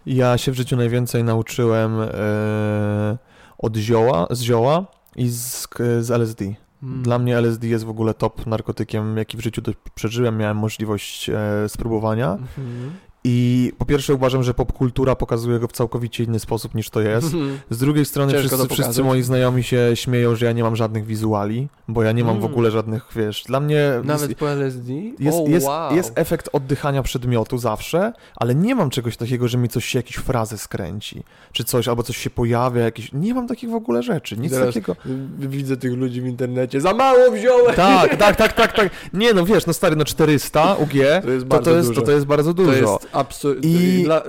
[0.05, 3.17] Ja się w życiu najwięcej nauczyłem e,
[3.57, 5.67] od zioła, z zioła i z,
[5.99, 6.45] z LSD.
[6.83, 7.03] Mm.
[7.03, 9.61] Dla mnie LSD jest w ogóle top narkotykiem, jaki w życiu
[9.95, 10.37] przeżyłem.
[10.37, 12.31] Miałem możliwość e, spróbowania.
[12.31, 12.91] Mhm.
[13.25, 17.27] I po pierwsze uważam, że popkultura pokazuje go w całkowicie inny sposób niż to jest.
[17.69, 21.67] Z drugiej strony wszyscy, wszyscy moi znajomi się śmieją, że ja nie mam żadnych wizuali,
[21.87, 22.51] bo ja nie mam w Mm.
[22.51, 24.93] ogóle żadnych, wiesz, dla mnie Nawet jest, po LSD?
[25.19, 25.95] jest, o, jest, wow.
[25.95, 30.15] jest efekt oddychania przedmiotu zawsze, ale nie mam czegoś takiego, że mi coś się, jakieś
[30.15, 34.37] frazy skręci, czy coś, albo coś się pojawia, jakieś, nie mam takich w ogóle rzeczy,
[34.37, 34.95] nic Teraz- takiego.
[35.39, 36.81] Widzę tych ludzi w internecie.
[36.81, 37.75] Za mało wziąłem!
[37.75, 38.89] Tak, tak, tak, tak, tak.
[39.13, 40.89] Nie, no wiesz, no stary, no 400 UG,
[41.23, 42.99] To jest to, jest, to, to jest bardzo dużo.
[43.13, 43.99] Absolutnie.
[43.99, 44.23] I- Dla,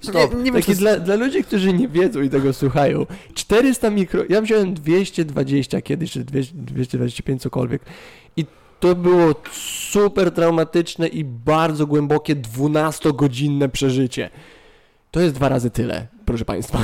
[0.00, 0.34] stop.
[0.34, 3.06] Nie- nie wiem, Taki dla, dla ludzi, którzy nie wiedzą i tego słuchają.
[3.34, 4.22] 400 mikro.
[4.28, 7.82] Ja wziąłem 220 kiedyś, czy 200, 225, cokolwiek.
[8.36, 8.44] I
[8.80, 14.30] to było super traumatyczne i bardzo głębokie 12-godzinne przeżycie.
[15.10, 16.78] To jest dwa razy tyle, proszę Państwa.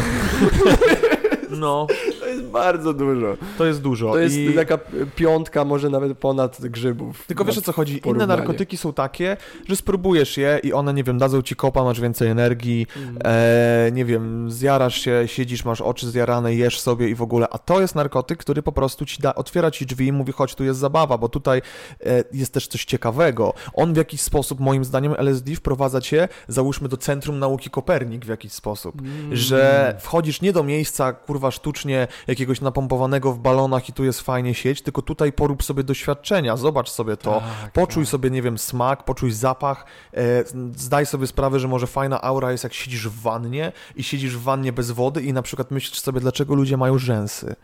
[1.51, 1.87] No,
[2.43, 3.37] jest bardzo dużo.
[3.59, 4.11] to jest dużo.
[4.13, 4.55] To jest I...
[4.55, 4.79] taka
[5.17, 7.27] piątka, może nawet ponad grzybów.
[7.27, 7.93] Tylko wiesz o co chodzi?
[7.93, 8.29] Inne porównanie.
[8.37, 9.37] narkotyki są takie,
[9.69, 13.19] że spróbujesz je i one, nie wiem, dadzą ci kopa, masz więcej energii, Mm.
[13.25, 17.59] e, nie wiem, zjarasz się, siedzisz, masz oczy zjarane, jesz sobie i w ogóle, a
[17.59, 20.65] to jest narkotyk, który po prostu ci da, otwiera ci drzwi i mówi, chodź, tu
[20.65, 21.63] jest zabawa, bo tutaj
[22.07, 23.55] e, jest też coś ciekawego.
[23.75, 28.29] On w jakiś sposób, moim zdaniem, LSD wprowadza cię, załóżmy, do Centrum Nauki Kopernik w
[28.29, 29.01] jakiś sposób.
[29.01, 29.37] Mm.
[29.37, 34.55] że wchodzisz nie do miejsca, kurwa, sztucznie jakiegoś napompowanego w balonach i tu jest fajnie
[34.55, 38.11] sieć, tylko tutaj porób sobie doświadczenia, zobacz sobie to, Tak, poczuj tak.
[38.11, 40.45] sobie, nie wiem, smak, poczuj zapach, e,
[40.77, 44.43] zdaj sobie sprawę, że może fajna aura jest jak siedzisz w wannie i siedzisz w
[44.43, 47.57] wannie bez wody i na przykład myślisz sobie, dlaczego ludzie mają rzęsy.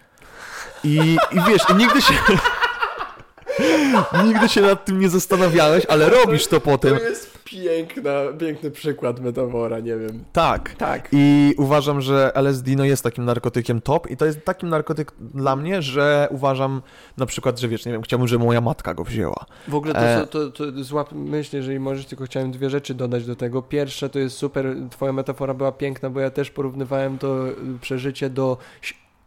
[0.84, 2.14] I, i wiesz, i nigdy się...
[4.26, 6.98] nigdy się nad tym nie zastanawiałeś, ale robisz to potem.
[6.98, 10.24] To jest piękna, piękny przykład metafora, nie wiem.
[10.32, 10.74] Tak.
[10.74, 11.08] Tak.
[11.12, 15.56] I uważam, że LSD no jest takim narkotykiem top i to jest takim narkotyk dla
[15.56, 16.82] mnie, że uważam
[17.16, 19.46] na przykład, że wiesz, nie wiem, chciałbym, żeby moja matka go wzięła.
[19.68, 20.26] W ogóle to, E.
[20.26, 23.62] to, to, to złap myśl, jeżeli możesz, tylko chciałem dwie rzeczy dodać do tego.
[23.62, 28.30] Pierwsze to jest super, twoja metafora była piękna, bo ja też porównywałem to y, przeżycie
[28.30, 28.56] do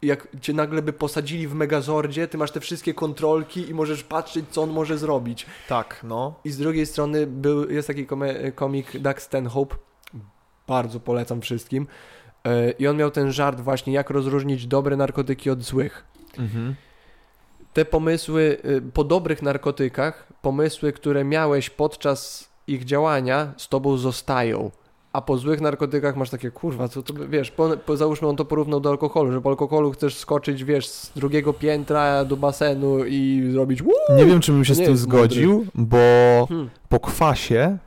[0.01, 4.45] jak cię nagle by posadzili w Megazordzie, ty masz te wszystkie kontrolki i możesz patrzeć,
[4.51, 5.45] co on może zrobić.
[5.67, 6.39] Tak, no.
[6.43, 8.07] I z drugiej strony był, jest taki
[8.55, 9.75] komik Doug Stanhope,
[10.67, 11.87] bardzo polecam wszystkim.
[12.43, 16.03] E, I on miał ten żart właśnie, jak rozróżnić dobre narkotyki od złych.
[16.37, 16.75] Mhm.
[17.73, 24.71] Te pomysły y, po dobrych narkotykach, pomysły, które miałeś podczas ich działania, z tobą zostają.
[25.13, 28.45] A po złych narkotykach masz takie, kurwa, co to, wiesz, po, po, załóżmy on to
[28.45, 33.49] porównał do alkoholu, że po alkoholu chcesz skoczyć, wiesz, z drugiego piętra do basenu i
[33.51, 33.83] zrobić!
[34.15, 35.19] Nie wiem, czy bym się z tym jest mądry.
[35.19, 35.97] zgodził, bo
[36.49, 36.69] Hmm.
[36.89, 37.77] po kwasie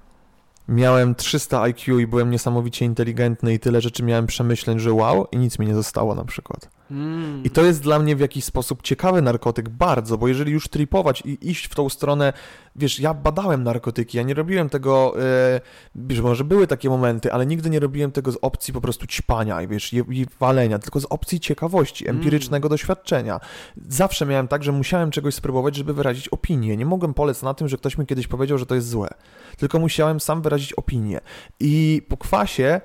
[0.69, 5.37] miałem 300 IQ i byłem niesamowicie inteligentny i tyle rzeczy miałem przemyśleń, że wow, i
[5.37, 6.69] nic mi nie zostało na przykład.
[6.91, 7.45] Mm.
[7.45, 11.23] I to jest dla mnie w jakiś sposób ciekawy narkotyk, bardzo, bo jeżeli już tripować
[11.27, 12.33] i iść w tą stronę,
[12.77, 15.61] wiesz, ja badałem narkotyki, ja nie robiłem tego, e,
[15.95, 19.63] wiesz, może były takie momenty, ale nigdy nie robiłem tego z opcji po prostu ćpania
[19.63, 22.17] i wiesz, i, walenia, tylko z opcji ciekawości, Mm.
[22.17, 23.41] empirycznego doświadczenia.
[23.89, 26.77] Zawsze miałem tak, że musiałem czegoś spróbować, żeby wyrazić opinię.
[26.77, 29.09] Nie mogłem polec na tym, że ktoś mi kiedyś powiedział, że to jest złe,
[29.57, 31.21] tylko musiałem sam wyrazić opinię.
[31.61, 32.81] I po kwasie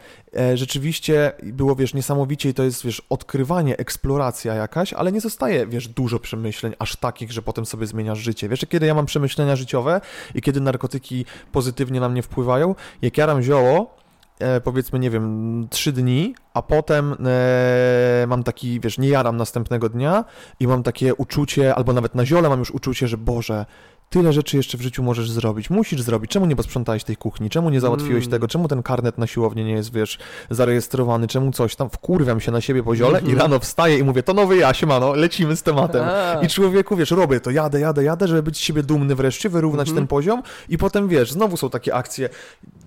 [0.53, 5.87] rzeczywiście było, wiesz, niesamowicie i to jest, wiesz, odkrywanie, eksploracja jakaś, ale nie zostaje, wiesz,
[5.87, 8.49] dużo przemyśleń, aż takich, że potem sobie zmieniasz życie.
[8.49, 10.01] Wiesz, kiedy ja mam przemyślenia życiowe
[10.35, 13.95] i kiedy narkotyki pozytywnie na mnie wpływają, jak jaram zioło,
[14.39, 19.89] e, powiedzmy, nie wiem, trzy dni, a potem e, mam taki, wiesz, nie jaram następnego
[19.89, 20.25] dnia
[20.59, 23.65] i mam takie uczucie, albo nawet na ziole mam już uczucie, że Boże,
[24.09, 27.69] tyle rzeczy jeszcze w życiu możesz zrobić, musisz zrobić, czemu nie posprzątałeś tej kuchni, czemu
[27.69, 28.31] nie załatwiłeś Mm.
[28.31, 30.17] tego, czemu ten karnet na siłownię nie jest, wiesz,
[30.49, 33.37] zarejestrowany, czemu coś tam, wkurwiam się na siebie po ziole i Mhm.
[33.39, 36.03] rano wstaję i mówię, to nowy ja, siemano, lecimy z tematem.
[36.03, 36.41] A.
[36.41, 39.87] I człowieku, wiesz, robię to, jadę, jadę, jadę, żeby być z siebie dumny wreszcie, wyrównać
[39.87, 39.95] Mhm.
[39.97, 42.29] ten poziom i potem, wiesz, znowu są takie akcje.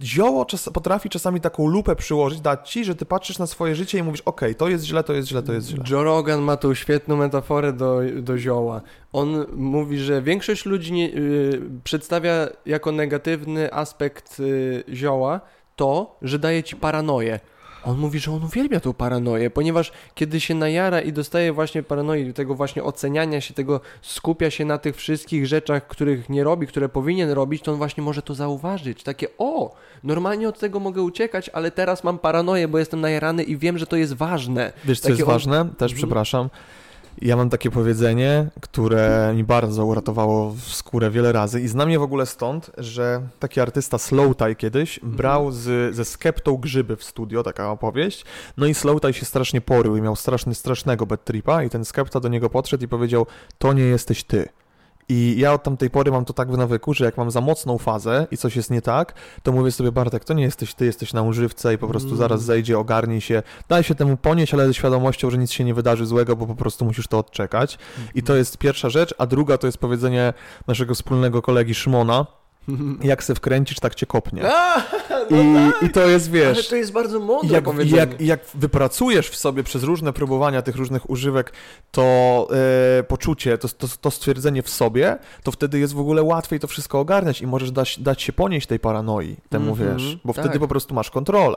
[0.02, 3.98] Zioło czas, potrafi czasami taką lupę przyłożyć, dać ci, że ty patrzysz na swoje życie
[3.98, 5.84] i mówisz, okej, to jest źle, to jest źle, to jest źle.
[5.90, 8.80] Joe Rogan ma tą świetną metaforę do, do zioła.
[9.12, 15.40] On mówi, że większość ludzi nie, y, przedstawia jako negatywny aspekt y, zioła
[15.76, 17.40] to, że daje ci paranoję.
[17.84, 22.32] On mówi, że on uwielbia tą paranoję, ponieważ kiedy się najara i dostaje właśnie paranoi,
[22.32, 26.88] tego właśnie oceniania się, tego skupia się na tych wszystkich rzeczach, których nie robi, które
[26.88, 29.02] powinien robić, to on właśnie może to zauważyć.
[29.02, 33.56] Takie, o, normalnie od tego mogę uciekać, ale teraz mam paranoję, bo jestem najarany i
[33.56, 34.72] wiem, że to jest ważne.
[34.84, 35.64] Wiesz, co Takie jest on- ważne?
[35.64, 35.96] Też Mhm.
[35.96, 36.50] przepraszam.
[37.20, 42.02] Ja mam takie powiedzenie, które mi bardzo uratowało skórę wiele razy i znam je w
[42.02, 45.16] ogóle stąd, że taki artysta Slowtaj kiedyś Mhm.
[45.16, 48.24] brał z, ze skeptą grzyby w studio, taka opowieść,
[48.56, 52.20] no i Slowtaj się strasznie porył i miał straszny, strasznego bad tripa i ten skepta
[52.20, 53.26] do niego podszedł i powiedział,
[53.58, 54.48] to nie jesteś ty.
[55.08, 57.78] I ja od tamtej pory mam to tak w nawyku, że jak mam za mocną
[57.78, 61.12] fazę i coś jest nie tak, to mówię sobie, Bartek, to nie jesteś ty, jesteś
[61.12, 62.18] na używce i po prostu Mm.
[62.18, 65.74] zaraz zejdzie, ogarnij się, daj się temu ponieść, ale ze świadomością, że nic się nie
[65.74, 67.78] wydarzy złego, bo po prostu musisz to odczekać.
[68.14, 70.32] I to jest pierwsza rzecz, a druga to jest powiedzenie
[70.66, 72.26] naszego wspólnego kolegi Szymona,
[73.02, 74.42] jak se wkręcisz, tak cię kopnie.
[74.52, 74.82] A,
[75.30, 75.82] no I, tak.
[75.82, 76.68] I to jest, Ale wiesz...
[76.68, 81.10] to jest bardzo mądre Jak, jak, jak wypracujesz w sobie przez różne próbowania tych różnych
[81.10, 81.52] używek
[81.90, 82.48] to
[82.98, 86.68] e, poczucie, to, to, to stwierdzenie w sobie, to wtedy jest w ogóle łatwiej to
[86.68, 90.44] wszystko ogarniać i możesz dać, dać się ponieść tej paranoi, temu Mhm, wiesz, bo tak.
[90.44, 91.56] wtedy po prostu masz kontrolę.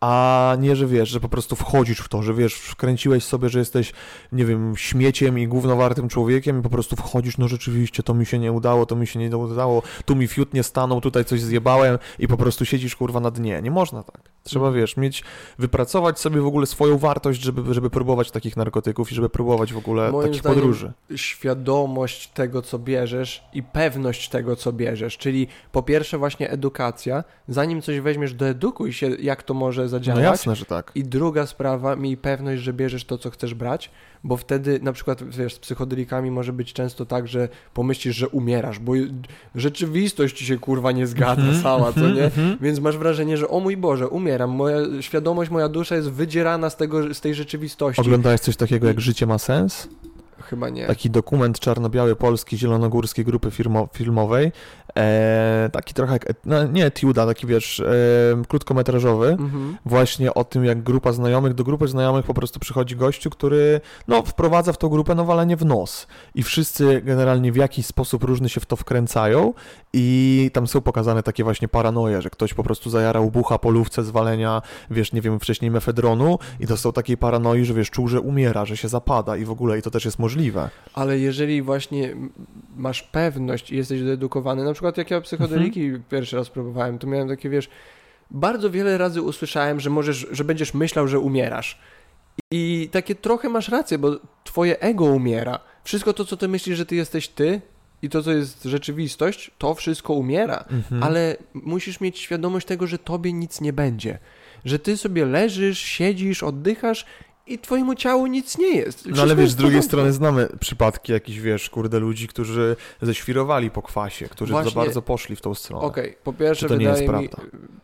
[0.00, 3.58] A nie, że wiesz, że po prostu wchodzisz w to, że wiesz, wkręciłeś sobie, że
[3.58, 3.92] jesteś,
[4.32, 8.38] nie wiem, śmieciem i głównowartym człowiekiem i po prostu wchodzisz, no rzeczywiście, to mi się
[8.38, 11.98] nie udało, to mi się nie udało, tu mi fiut nie stanął, tutaj coś zjebałem
[12.18, 13.62] i po prostu siedzisz kurwa na dnie.
[13.62, 14.35] Nie można tak.
[14.46, 15.24] Trzeba, wiesz, mieć,
[15.58, 19.76] wypracować sobie w ogóle swoją wartość, żeby, żeby próbować takich narkotyków i żeby próbować w
[19.78, 20.92] ogóle Moim takich podróży.
[21.16, 25.18] świadomość tego, co bierzesz i pewność tego, co bierzesz.
[25.18, 27.24] Czyli po pierwsze właśnie edukacja.
[27.48, 30.22] Zanim coś weźmiesz, doedukuj się, jak to może No zadziałać.
[30.22, 30.92] jasne, że tak.
[30.94, 33.90] I druga sprawa, miej pewność, że bierzesz to, co chcesz brać,
[34.26, 38.78] bo wtedy na przykład, wiesz, z psychodelikami może być często tak, że pomyślisz, że umierasz,
[38.78, 38.92] bo
[39.54, 42.24] rzeczywistość ci się kurwa nie zgadza Mhm, cała, co mhm, nie?
[42.24, 42.58] mhm.
[42.60, 46.76] Więc masz wrażenie, że o mój Boże, umieram, moja świadomość, moja dusza jest wydzierana z,
[46.76, 48.00] tego, z tej rzeczywistości.
[48.00, 49.88] Oglądałeś coś takiego jak Życie ma sens?
[50.42, 50.86] Chyba nie.
[50.86, 54.52] Taki dokument czarno-biały polski zielonogórskiej grupy firmo, filmowej
[54.96, 57.84] e, taki trochę, jak, no, nie etiuda, taki wiesz, e,
[58.48, 59.76] krótkometrażowy, Mhm.
[59.86, 64.22] właśnie o tym, jak grupa znajomych, do grupy znajomych po prostu przychodzi gościu, który no,
[64.22, 66.06] wprowadza w tą grupę no, walenie w nos.
[66.34, 69.52] I wszyscy generalnie w jakiś sposób różny się w to wkręcają
[69.92, 74.10] i tam są pokazane takie właśnie paranoje, że ktoś po prostu zajarał bucha polówce z
[74.10, 78.64] walenia, wiesz, nie wiem, wcześniej mefedronu i dostał takiej paranoi, że wiesz, czuł, że umiera,
[78.64, 80.70] że się zapada i w ogóle i to też jest możliwe.
[80.94, 82.16] Ale jeżeli właśnie
[82.76, 86.02] masz pewność i jesteś doedukowany, na przykład jak ja psychodeliki Mhm.
[86.10, 87.68] pierwszy raz próbowałem, to miałem takie, wiesz,
[88.30, 91.78] bardzo wiele razy usłyszałem, że możesz, że będziesz myślał, że umierasz.
[92.50, 95.58] I takie trochę masz rację, bo twoje ego umiera.
[95.84, 97.60] Wszystko to, co ty myślisz, że ty jesteś ty
[98.02, 100.64] i to, co jest rzeczywistość, to wszystko umiera.
[100.70, 101.02] Mhm.
[101.02, 104.18] Ale musisz mieć świadomość tego, że tobie nic nie będzie.
[104.64, 107.06] Że ty sobie leżysz, siedzisz, oddychasz
[107.46, 109.06] i twojemu ciału nic nie jest.
[109.06, 113.82] No ale wiesz, z drugiej strony znamy przypadki jakichś, wiesz, kurde, ludzi, którzy ześwirowali po
[113.82, 115.84] kwasie, którzy Właśnie- za bardzo poszli w tą stronę.
[115.84, 117.36] Okej, po pierwsze Czy to nie jest mi, prawda?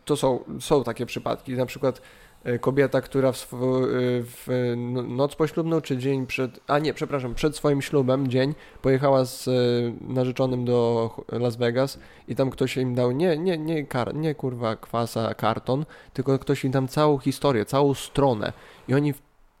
[0.05, 2.01] to są, są takie przypadki, na przykład
[2.43, 3.57] e, kobieta, która w, e,
[4.23, 9.25] w no- noc poślubną, czy dzień przed, a nie, przepraszam, przed swoim ślubem, dzień, pojechała
[9.25, 9.51] z e,
[10.13, 14.75] narzeczonym do Las Vegas i tam ktoś im dał, nie, nie, nie, kar, nie kurwa
[14.75, 18.53] kwasa, karton, tylko ktoś im tam całą historię, całą stronę
[18.87, 19.13] i oni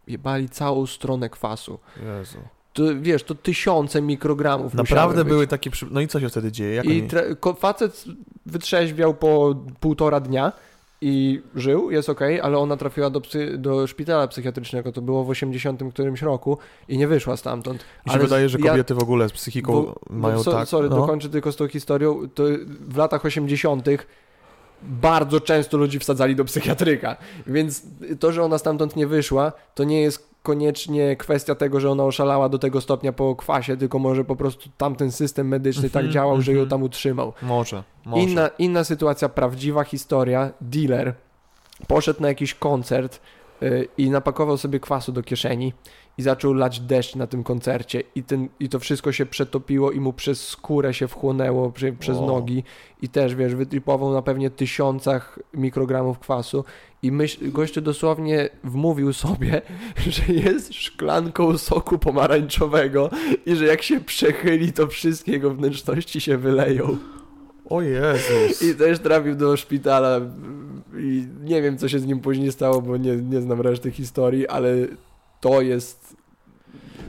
[0.07, 1.79] jebali całą stronę kwasu.
[2.19, 2.37] Jezu.
[2.73, 5.87] To, wiesz, to tysiące mikrogramów Naprawdę były takie przy...
[5.91, 6.75] No i co się wtedy dzieje?
[6.75, 7.07] Jak I oni...
[7.07, 8.05] tre- facet
[8.45, 10.51] wytrzeźwiał po półtora dnia
[11.01, 15.29] i żył, jest okej, ale ona trafiła do, psy- do szpitala psychiatrycznego, to było w
[15.29, 17.85] 80 którymś roku i nie wyszła stamtąd.
[18.05, 20.51] Mi się ale wydaje, że ja- kobiety w ogóle z psychiką Bo- mają bo, so,
[20.51, 20.67] tak...
[20.67, 20.95] Sorry, no.
[20.95, 22.29] dokończę tylko z tą historią.
[22.35, 22.43] To
[22.79, 23.85] w latach 80.
[24.83, 27.17] bardzo często ludzi wsadzali do psychiatryka,
[27.47, 27.81] więc
[28.19, 32.49] to, że ona stamtąd nie wyszła, to nie jest koniecznie kwestia tego, że ona oszalała
[32.49, 36.41] do tego stopnia po kwasie, tylko może po prostu tamten system medyczny tak Mhm, działał,
[36.41, 36.69] że ją mhm.
[36.69, 37.33] tam utrzymał.
[37.41, 38.23] Może, może.
[38.23, 40.51] Inna, inna sytuacja, prawdziwa historia.
[40.61, 41.13] Dealer
[41.87, 43.19] poszedł na jakiś koncert
[43.63, 45.73] y, i napakował sobie kwasu do kieszeni
[46.17, 49.99] i zaczął lać deszcz na tym koncercie i, ten, i to wszystko się przetopiło i
[49.99, 52.25] mu przez skórę się wchłonęło, przy, przez O.
[52.25, 52.63] nogi
[53.01, 56.63] i też, wiesz, wytripował na pewnie tysiącach mikrogramów kwasu
[57.03, 59.61] i myśl, gościu dosłownie wmówił sobie,
[60.07, 63.09] że jest szklanką soku pomarańczowego
[63.45, 66.97] i że jak się przechyli, to wszystkie jego wnętrzności się wyleją.
[67.69, 68.61] O Jezus.
[68.61, 70.21] I też trafił do szpitala
[70.97, 74.47] i nie wiem, co się z nim później stało, bo nie, nie znam reszty historii,
[74.47, 74.69] ale
[75.43, 76.02] to jest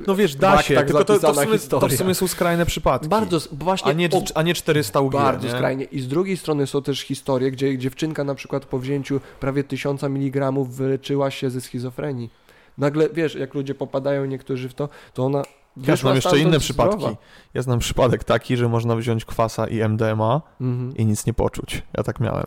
[0.06, 2.66] No wiesz, da się, tak tylko to, to, w sumie, to w sumie są skrajne
[2.66, 3.08] przypadki.
[3.08, 5.52] bardzo, właśnie a nie, o, a nie 400 ugier, bardzo nie?
[5.54, 5.84] skrajnie.
[5.84, 10.02] I z drugiej strony są też historie, gdzie dziewczynka na przykład po wzięciu prawie 1000
[10.04, 12.30] mg wyleczyła się ze schizofrenii.
[12.78, 15.44] Nagle, wiesz, jak ludzie popadają niektórzy w to, to ona Ja
[15.76, 16.96] wyszła znam jeszcze inne przypadki.
[16.98, 17.16] zdrowa.
[17.54, 20.96] Ja znam przypadek taki, że można wziąć kwasa i MDMA Mhm.
[20.96, 21.82] i nic nie poczuć.
[21.96, 22.44] Ja tak miałem.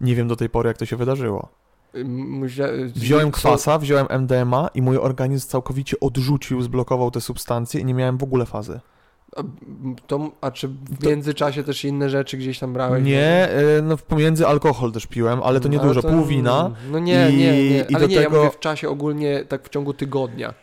[0.00, 1.48] Nie wiem do tej pory, jak to się wydarzyło.
[2.94, 8.18] Wziąłem kwasa, wziąłem MDMA i mój organizm całkowicie odrzucił, zblokował te substancje i nie miałem
[8.18, 8.80] w ogóle fazy.
[9.36, 9.42] A,
[10.06, 13.04] to, a czy w międzyczasie też inne rzeczy gdzieś tam brałeś?
[13.04, 13.48] Nie,
[13.78, 16.70] e, no pomiędzy alkohol też piłem, ale to nie dużo, pół wina.
[16.92, 17.80] No nie, i- nie, nie.
[17.80, 20.54] i Ale do nie, ja tego- mówię w czasie ogólnie, tak w ciągu tygodnia.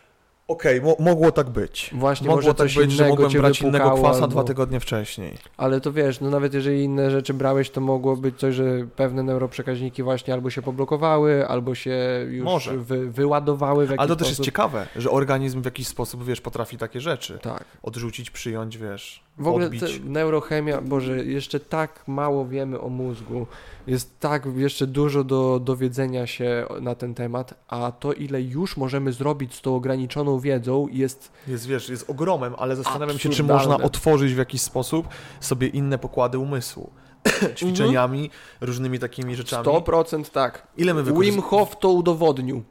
[0.48, 1.90] Okej, mo- mogło tak być.
[1.94, 4.26] Właśnie Mogło może tak coś być, że mogłem brać innego kwasa albo...
[4.28, 5.34] dwa tygodnie wcześniej.
[5.56, 8.64] Ale to wiesz, no nawet jeżeli inne rzeczy brałeś, to mogło być coś, że
[8.96, 11.96] pewne neuroprzekaźniki właśnie albo się poblokowały, albo się
[12.30, 12.68] już.
[12.68, 14.38] Wy, wyładowały w jakiś Ale to też sposób.
[14.38, 17.64] jest ciekawe, że organizm w jakiś sposób, wiesz, potrafi takie rzeczy Tak.
[17.82, 19.70] odrzucić, przyjąć, wiesz, W ogóle
[20.04, 23.46] neurochemia, Boże, jeszcze tak mało wiemy o mózgu.
[23.86, 29.12] Jest tak jeszcze dużo do dowiedzenia się na ten temat, a to ile już możemy
[29.12, 33.76] zrobić z tą ograniczoną wiedzą jest Jest, wiesz, jest ogromem, ale zastanawiam się, czy można
[33.76, 35.08] otworzyć w jakiś sposób
[35.40, 36.90] sobie inne pokłady umysłu.
[37.56, 39.66] Ćwiczeniami, różnymi takimi rzeczami.
[39.66, 40.66] 100% tak.
[40.76, 41.42] Ile my Wim wykorzystamy?
[41.42, 42.62] Hof to udowodnił.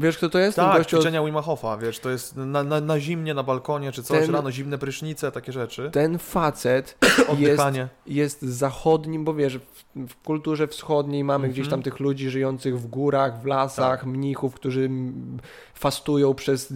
[0.00, 0.56] Wiesz kto to jest?
[0.56, 3.92] Tak, gościu od- ćwiczenia Wima Hofa, wiesz, to jest na, na, na zimnie, na balkonie
[3.92, 5.90] czy coś, Ten- rano zimne prysznice, takie rzeczy.
[5.92, 6.98] Ten facet
[7.38, 7.62] jest,
[8.06, 11.52] jest zachodnim, bo wiesz, w, w kulturze wschodniej mamy Mhm.
[11.52, 14.06] gdzieś tam tych ludzi żyjących w górach, w lasach, Tak.
[14.06, 14.90] mnichów, którzy
[15.74, 16.72] fastują przez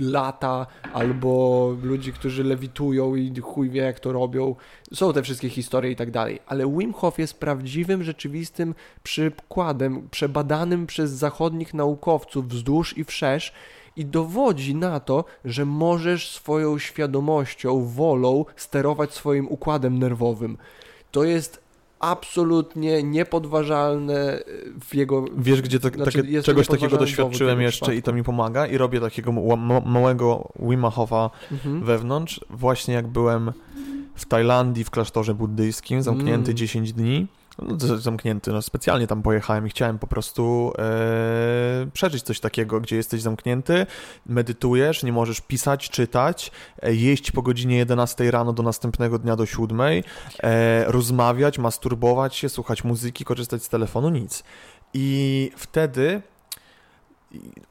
[0.00, 4.54] lata, albo ludzi, którzy lewitują i chuj wie jak to robią.
[4.94, 6.40] Są te wszystkie historie i tak dalej.
[6.46, 12.65] Ale Wim Hof jest prawdziwym, rzeczywistym przykładem, przebadanym przez zachodnich naukowców wzdłuż
[12.96, 13.52] i wszerz,
[13.96, 20.58] i dowodzi na to, że możesz swoją świadomością, wolą sterować swoim układem nerwowym.
[21.10, 21.66] To jest
[22.00, 24.42] absolutnie niepodważalne
[24.80, 25.24] w jego.
[25.38, 29.00] Wiesz, gdzie to, Znaczy, takie, czegoś takiego doświadczyłem jeszcze i to mi pomaga i robię
[29.00, 31.84] takiego ma- ma- małego Wima Hofa Mhm.
[31.84, 33.52] wewnątrz, właśnie jak byłem
[34.14, 36.56] w Tajlandii w klasztorze buddyjskim, zamknięty Mm.
[36.56, 37.26] 10 dni.
[37.58, 42.96] No, zamknięty, no specjalnie tam pojechałem i chciałem po prostu e, przeżyć coś takiego, gdzie
[42.96, 43.86] jesteś zamknięty,
[44.26, 46.50] medytujesz, nie możesz pisać, czytać,
[46.82, 50.02] e, jeść po godzinie 11 rano do następnego dnia do 7,
[50.42, 54.44] e, rozmawiać, masturbować się, słuchać muzyki, korzystać z telefonu, nic.
[54.94, 56.22] I wtedy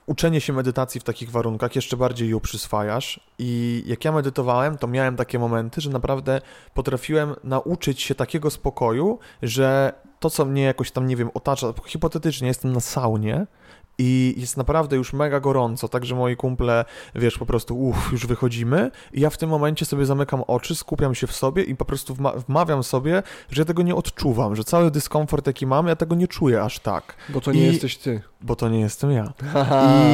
[0.06, 3.20] uczenie się medytacji w takich warunkach jeszcze bardziej ją przyswajasz.
[3.40, 6.42] I jak ja medytowałem, to miałem takie momenty, że naprawdę
[6.74, 12.48] potrafiłem nauczyć się takiego spokoju, że to, co mnie jakoś tam, nie wiem, otacza, hipotetycznie
[12.48, 13.48] jestem na saunie.
[13.98, 18.92] I jest naprawdę już mega gorąco, także moi kumple, wiesz, po prostu uff, już wychodzimy
[19.14, 22.14] i ja w tym momencie sobie zamykam oczy, skupiam się w sobie i po prostu
[22.14, 26.16] wma- wmawiam sobie, że ja tego nie odczuwam, że cały dyskomfort, jaki mam, ja tego
[26.16, 28.22] nie czuję aż tak, Bo to nie I- jesteś ty.
[28.42, 29.34] bo to nie jestem ja.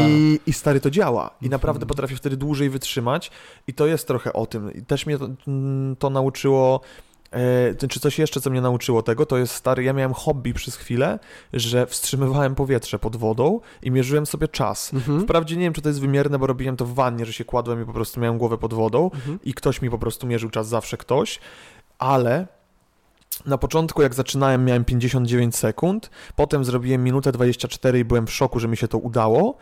[0.07, 1.29] I, I stary to działa.
[1.41, 3.31] I naprawdę potrafię wtedy dłużej wytrzymać.
[3.67, 4.73] I to jest trochę o tym.
[4.73, 6.81] I też mnie to, mm, to nauczyło.
[7.79, 9.83] To- czy coś jeszcze, co mnie nauczyło tego, to jest stary.
[9.83, 11.19] Ja miałem hobby przez chwilę,
[11.53, 14.93] że wstrzymywałem powietrze pod wodą i mierzyłem sobie czas.
[14.93, 15.21] Mhm.
[15.21, 17.81] Wprawdzie nie wiem, czy to jest wymierne, bo robiłem to w wannie, że się kładłem
[17.83, 19.39] i po prostu miałem głowę pod wodą Mhm.
[19.43, 21.39] i ktoś mi po prostu mierzył czas, zawsze ktoś,
[21.99, 22.47] ale
[23.45, 28.59] na początku jak zaczynałem miałem 59 sekund, potem zrobiłem minutę 24 i byłem w szoku,
[28.59, 29.57] że mi się to udało,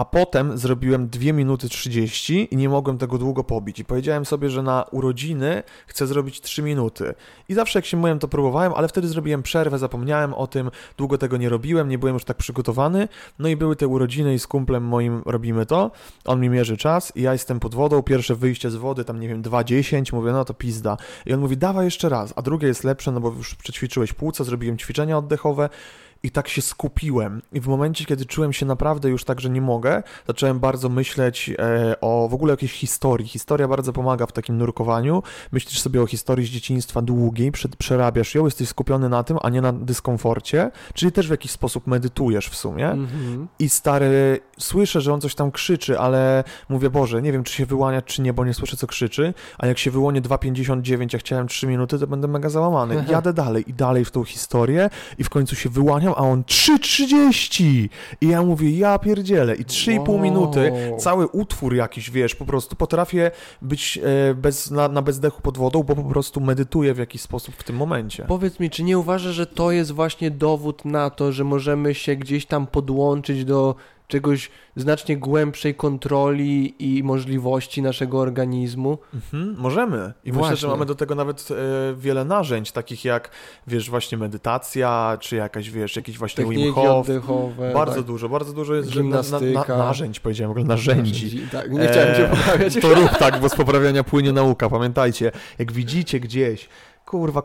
[0.00, 3.78] a potem zrobiłem 2 minuty 30 i nie mogłem tego długo pobić.
[3.78, 7.14] I powiedziałem sobie, że na urodziny chcę zrobić 3 minuty.
[7.48, 11.18] I zawsze jak się myłem to próbowałem, ale wtedy zrobiłem przerwę, zapomniałem o tym, długo
[11.18, 13.08] tego nie robiłem, nie byłem już tak przygotowany,
[13.38, 15.90] no i były te urodziny i z kumplem moim robimy to,
[16.24, 19.28] on mi mierzy czas i ja jestem pod wodą, pierwsze wyjście z wody, tam nie
[19.28, 20.96] wiem, 2.10, mówię, no to pizda.
[21.26, 24.44] I on mówi, dawaj jeszcze raz, a drugie jest lepsze, no bo już przećwiczyłeś płuca,
[24.44, 25.68] zrobiłem ćwiczenia oddechowe
[26.22, 27.42] i tak się skupiłem.
[27.52, 31.50] I w momencie, kiedy czułem się naprawdę już tak, że nie mogę, zacząłem bardzo myśleć
[31.58, 33.28] e, o w ogóle jakiejś historii.
[33.28, 35.22] Historia bardzo pomaga w takim nurkowaniu.
[35.52, 39.60] Myślisz sobie o historii z dzieciństwa długiej, przerabiasz ją, jesteś skupiony na tym, a nie
[39.60, 42.90] na dyskomforcie, czyli też w jakiś sposób medytujesz w sumie.
[42.90, 43.48] Mhm.
[43.58, 47.66] I stary, słyszę, że on coś tam krzyczy, ale mówię, Boże, nie wiem, czy się
[47.66, 49.34] wyłaniać, czy nie, bo nie słyszę, co krzyczy.
[49.58, 53.04] A jak się wyłonię 2,59, a chciałem 3 minuty, to będę mega załamany.
[53.10, 55.68] Jadę dalej i dalej w tą historię i w końcu się
[56.16, 57.88] a on 3,30!
[58.20, 59.54] I ja mówię, ja pierdzielę.
[59.56, 60.18] I 3,5 Wow.
[60.18, 63.30] minuty, cały utwór jakiś, wiesz, po prostu potrafię
[63.62, 63.98] być
[64.30, 67.64] e, bez, na, na bezdechu pod wodą, bo po prostu medytuję w jakiś sposób w
[67.64, 68.24] tym momencie.
[68.28, 72.16] Powiedz mi, czy nie uważasz, że to jest właśnie dowód na to, że możemy się
[72.16, 73.74] gdzieś tam podłączyć do
[74.10, 78.98] czegoś znacznie głębszej kontroli i możliwości naszego organizmu?
[79.14, 79.96] Mhm, możemy.
[80.24, 80.56] I myślę, Właśnie.
[80.56, 81.54] że mamy do tego nawet e,
[81.96, 83.30] wiele narzędź, takich jak,
[83.66, 87.08] wiesz, właśnie medytacja, czy jakaś, wiesz, jakiś właśnie Wim Techniki Hof.
[87.08, 87.72] oddechowe.
[87.74, 88.04] Bardzo tak.
[88.04, 89.78] dużo, bardzo dużo jest że na, na, Gimnastyka.
[89.78, 91.40] narzędź, powiedziałem, ogóle narzędzi.
[91.52, 92.74] Tak, nie chciałem cię Eee, poprawiać.
[92.82, 95.32] To rób tak, bo z poprawiania płynie nauka, pamiętajcie.
[95.58, 96.68] Jak widzicie gdzieś,
[97.06, 97.42] kurwa,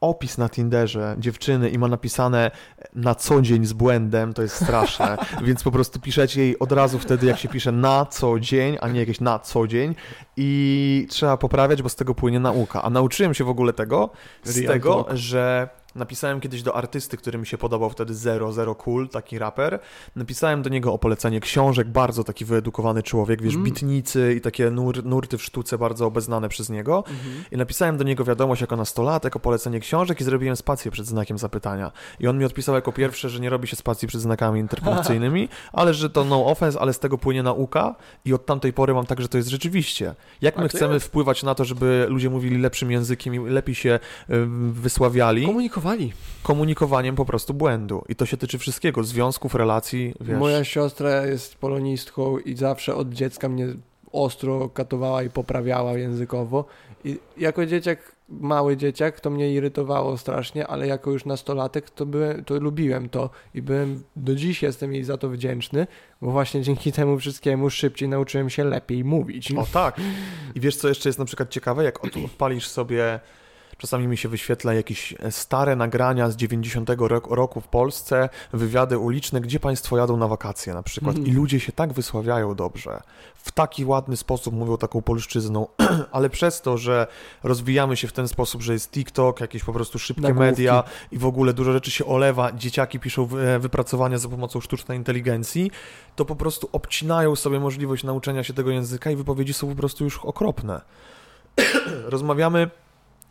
[0.00, 2.50] opis na Tinderze dziewczyny i ma napisane
[2.94, 6.98] na co dzień z błędem, to jest straszne, więc po prostu piszecie jej od razu
[6.98, 9.94] wtedy, jak się pisze na co dzień, a nie jakieś na co dzień
[10.36, 12.82] i trzeba poprawiać, bo z tego płynie nauka.
[12.82, 14.10] A nauczyłem się w ogóle tego,
[14.44, 15.16] z Real tego, talk.
[15.16, 19.78] że napisałem kiedyś do artysty, który mi się podobał wtedy Zero, Zero Cool, taki raper,
[20.16, 23.64] napisałem do niego o polecenie książek, bardzo taki wyedukowany człowiek, wiesz, Mm.
[23.64, 27.44] bitnicy i takie nur, nurty w sztuce bardzo obeznane przez niego Mhm.
[27.52, 31.38] i napisałem do niego wiadomość jako nastolatek o polecenie książek i zrobiłem spację przed znakiem
[31.38, 31.92] zapytania.
[32.20, 35.94] I on mi odpisał jako pierwsze, że nie robi się spacji przed znakami interpunkcyjnymi, ale
[35.94, 39.20] że to no offense, ale z tego płynie nauka i od tamtej pory mam tak,
[39.20, 40.14] że to jest rzeczywiście.
[40.40, 43.98] Jak my chcemy wpływać na to, żeby ludzie mówili lepszym językiem i lepiej się
[44.30, 45.46] ym, wysławiali?
[45.88, 46.12] Komunikowali.
[46.42, 48.04] komunikowaniem po prostu błędu.
[48.08, 50.38] I to się tyczy wszystkiego, związków, relacji, wiesz.
[50.38, 53.66] Moja siostra jest polonistką i zawsze od dziecka mnie
[54.12, 56.64] ostro katowała i poprawiała językowo.
[57.04, 62.44] I jako dzieciak, mały dzieciak, to mnie irytowało strasznie, ale jako już nastolatek to, byłem,
[62.44, 65.86] to lubiłem to i byłem, do dziś jestem jej za to wdzięczny,
[66.22, 69.52] bo właśnie dzięki temu wszystkiemu szybciej nauczyłem się lepiej mówić.
[69.52, 70.00] O tak.
[70.54, 71.84] I wiesz, co jeszcze jest na przykład ciekawe?
[71.84, 73.20] Jak od- odpalisz sobie,
[73.78, 76.90] czasami mi się wyświetla jakieś stare nagrania z 90
[77.30, 81.16] roku, w Polsce, wywiady uliczne, gdzie państwo jadą na wakacje na przykład.
[81.16, 81.34] Mhm.
[81.34, 83.00] I ludzie się tak wysławiają dobrze.
[83.34, 85.66] W taki ładny sposób mówią taką polszczyzną,
[86.12, 87.06] ale przez to, że
[87.42, 90.44] rozwijamy się w ten sposób, że jest TikTok, jakieś po prostu szybkie Nagłówki.
[90.44, 94.98] media i w ogóle dużo rzeczy się olewa, dzieciaki piszą wy- wypracowania za pomocą sztucznej
[94.98, 95.70] inteligencji,
[96.16, 100.04] to po prostu obcinają sobie możliwość nauczenia się tego języka i wypowiedzi są po prostu
[100.04, 100.80] już okropne.
[102.04, 102.70] Rozmawiamy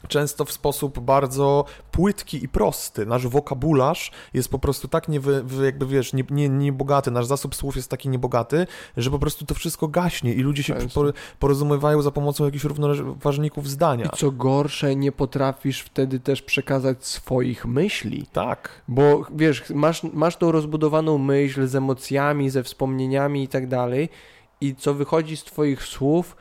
[0.08, 3.06] często w sposób bardzo płytki i prosty.
[3.06, 5.20] Nasz wokabularz jest po prostu tak nie,
[5.64, 9.56] jakby wiesz, nie, nie, niebogaty, nasz zasób słów jest taki niebogaty, że po prostu to
[9.56, 14.06] wszystko gaśnie i ludzie się por, porozumiewają za pomocą jakichś równoważników zdania.
[14.06, 18.26] I co gorsze, nie potrafisz wtedy też przekazać swoich myśli.
[18.34, 18.82] Tak.
[18.88, 24.10] Bo wiesz, masz, masz tą rozbudowaną myśl z emocjami, ze wspomnieniami i tak dalej
[24.62, 26.36] i co wychodzi z twoich słów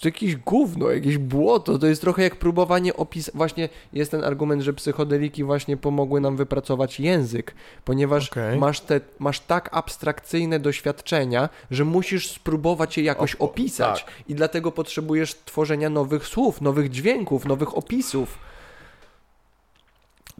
[0.00, 4.62] to jakieś gówno, jakieś błoto, to jest trochę jak próbowanie opisać, właśnie jest ten argument,
[4.62, 8.56] że psychodeliki właśnie pomogły nam wypracować język, ponieważ okay.
[8.56, 14.12] masz, te, masz tak abstrakcyjne doświadczenia, że musisz spróbować je jakoś o, opisać tak.
[14.28, 18.38] i dlatego potrzebujesz tworzenia nowych słów, nowych dźwięków, nowych opisów.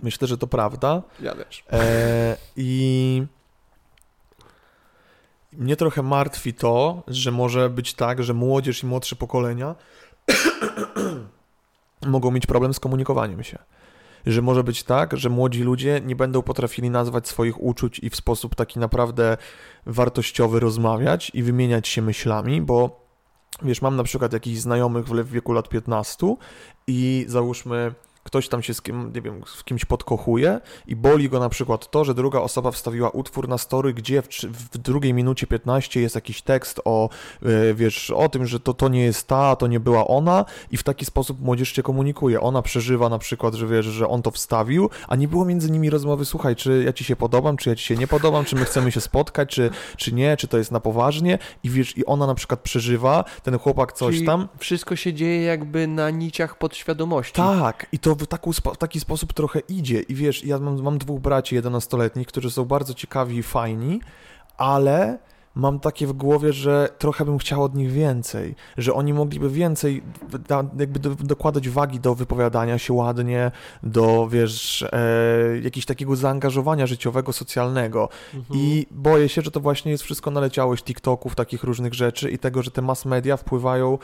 [0.02, 1.02] Myślę, że to prawda.
[1.20, 1.64] Ja też.
[1.72, 3.22] E, I
[5.61, 9.74] mnie trochę martwi to, że może być tak, że młodzież i młodsze pokolenia
[12.06, 13.58] mogą mieć problem z komunikowaniem się.
[14.26, 18.16] Że może być tak, że młodzi ludzie nie będą potrafili nazwać swoich uczuć i w
[18.16, 19.36] sposób taki naprawdę
[19.86, 23.06] wartościowy rozmawiać i wymieniać się myślami, bo
[23.62, 26.36] wiesz, mam na przykład jakichś znajomych w wieku lat 15
[26.86, 31.40] i załóżmy ktoś tam się z kim, nie wiem, z kimś podkochuje i boli go
[31.40, 35.46] na przykład to, że druga osoba wstawiła utwór na story, gdzie w, w drugiej minucie
[35.46, 37.08] 15 jest jakiś tekst o,
[37.42, 40.76] yy, wiesz, o tym, że to, to nie jest ta, to nie była ona i
[40.76, 42.40] w taki sposób młodzież się komunikuje.
[42.40, 45.90] Ona przeżywa na przykład, że wiesz, że on to wstawił, a nie było między nimi
[45.90, 48.64] rozmowy, słuchaj, czy ja ci się podobam, czy ja ci się nie podobam, czy my
[48.64, 52.26] chcemy się spotkać, czy, czy nie, czy to jest na poważnie i wiesz, i ona
[52.26, 54.48] na przykład przeżywa, ten chłopak coś Czyli tam.
[54.58, 57.32] wszystko się dzieje jakby na niciach podświadomości.
[57.32, 60.00] Tak, i to w, taką, taki sposób trochę idzie.
[60.00, 64.00] I wiesz, ja mam, mam dwóch braci 11-letnich, którzy są bardzo ciekawi i fajni,
[64.56, 65.18] ale
[65.61, 70.02] mam takie w głowie, że trochę bym chciał od nich więcej, że oni mogliby więcej
[70.78, 73.50] jakby do, dokładać wagi do wypowiadania się ładnie,
[73.82, 74.98] do, wiesz, e,
[75.62, 78.61] jakiegoś takiego zaangażowania życiowego, socjalnego mhm.
[78.61, 82.62] i boję się, że to właśnie jest wszystko naleciałość TikToków, takich różnych rzeczy i tego,
[82.62, 83.98] że te mass media wpływają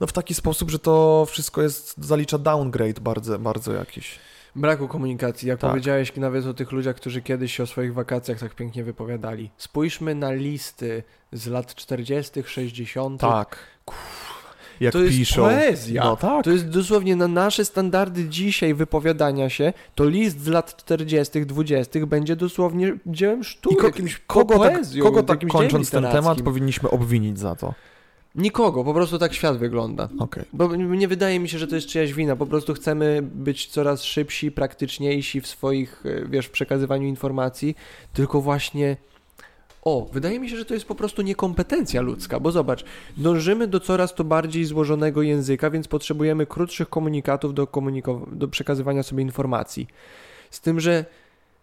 [0.00, 4.18] no, w taki sposób, że to wszystko jest, zalicza downgrade bardzo, bardzo jakiś.
[4.56, 5.70] Braku komunikacji, jak tak.
[5.70, 9.50] powiedziałeś nawet o tych ludziach, którzy kiedyś się o swoich wakacjach tak pięknie wypowiadali.
[9.56, 13.20] Spójrzmy na listy z lat 40., 60.
[13.20, 13.58] Tak.
[14.80, 15.18] Jak to piszą.
[15.18, 16.04] jest poezja.
[16.04, 16.44] No tak.
[16.44, 22.06] To jest dosłownie na nasze standardy dzisiaj wypowiadania się, to list z lat 40., 20.
[22.06, 26.90] będzie dosłownie dziełem sztuki, ko jakimś kogo poezją, tak, kogo tak kończąc ten temat powinniśmy
[26.90, 27.74] obwinić za to?
[28.34, 30.08] Nikogo, po prostu tak świat wygląda.
[30.18, 30.44] Okay.
[30.52, 32.36] Bo nie wydaje mi się, że to jest czyjaś wina.
[32.36, 37.76] Po prostu chcemy być coraz szybsi, praktyczniejsi w swoich, e, wiesz, w przekazywaniu informacji,
[38.12, 38.96] tylko właśnie.
[39.84, 42.84] O, wydaje mi się, że to jest po prostu niekompetencja ludzka, bo zobacz,
[43.16, 49.02] dążymy do coraz to bardziej złożonego języka, więc potrzebujemy krótszych komunikatów do, komuniko- do przekazywania
[49.02, 49.86] sobie informacji.
[50.50, 51.04] Z tym, że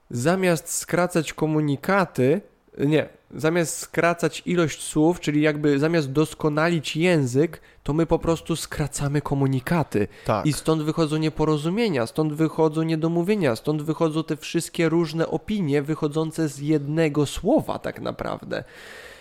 [0.10, 2.42] zamiast skracać komunikaty,
[2.86, 9.22] nie, zamiast skracać ilość słów, czyli jakby zamiast doskonalić język, to my po prostu skracamy
[9.22, 10.08] komunikaty.
[10.26, 10.46] Tak.
[10.46, 16.60] I stąd wychodzą nieporozumienia, stąd wychodzą niedomówienia, stąd wychodzą te wszystkie różne opinie wychodzące z
[16.60, 18.64] jednego słowa tak naprawdę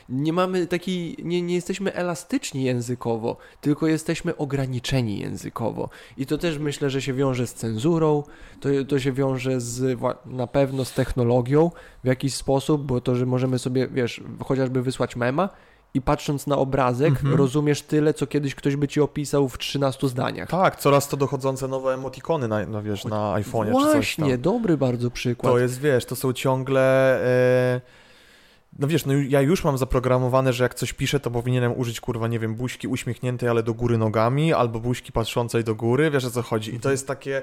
[0.09, 5.89] nie mamy takiej, nie, nie jesteśmy elastyczni językowo, tylko jesteśmy ograniczeni językowo.
[6.17, 8.23] I to też myślę, że się wiąże z cenzurą,
[8.61, 11.71] to, to się wiąże z, na pewno z technologią
[12.05, 15.49] w jakiś sposób, bo to, że możemy sobie, wiesz, chociażby wysłać mema
[15.95, 17.35] i patrząc na obrazek, mhm.
[17.35, 20.49] rozumiesz tyle, co kiedyś ktoś by ci opisał w 13 zdaniach.
[20.49, 25.53] Tak, coraz to dochodzące nowe emotikony na, no wiesz, na iPhone'ie Właśnie, dobry bardzo przykład.
[25.53, 27.21] To jest, wiesz, to są ciągle...
[27.75, 27.98] Yy
[28.79, 32.29] no wiesz, no ja już mam zaprogramowane, że jak coś piszę, to powinienem użyć, kurwa,
[32.29, 36.31] nie wiem, buźki uśmiechniętej, ale do góry nogami, albo buźki patrzącej do góry, wiesz o
[36.31, 36.75] co chodzi.
[36.75, 37.43] I to jest takie,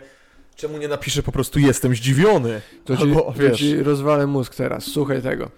[0.55, 2.61] czemu nie napiszę po prostu jestem zdziwiony?
[2.86, 3.51] To, albo, ci, wiesz...
[3.51, 5.49] to ci rozwalę mózg teraz, słuchaj tego.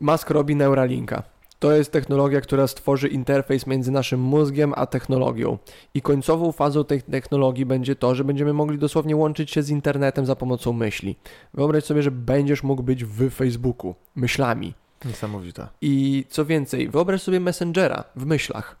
[0.00, 1.22] Musk robi Neuralinka.
[1.58, 5.58] To jest technologia, która stworzy interfejs między naszym mózgiem a technologią.
[5.94, 10.26] I końcową fazą tej technologii będzie to, że będziemy mogli dosłownie łączyć się z internetem
[10.26, 11.16] za pomocą myśli.
[11.54, 14.74] Wyobraź sobie, że będziesz mógł być w Facebooku myślami.
[15.04, 15.68] Niesamowite.
[15.80, 18.76] I co więcej, wyobraź sobie Messengera w myślach.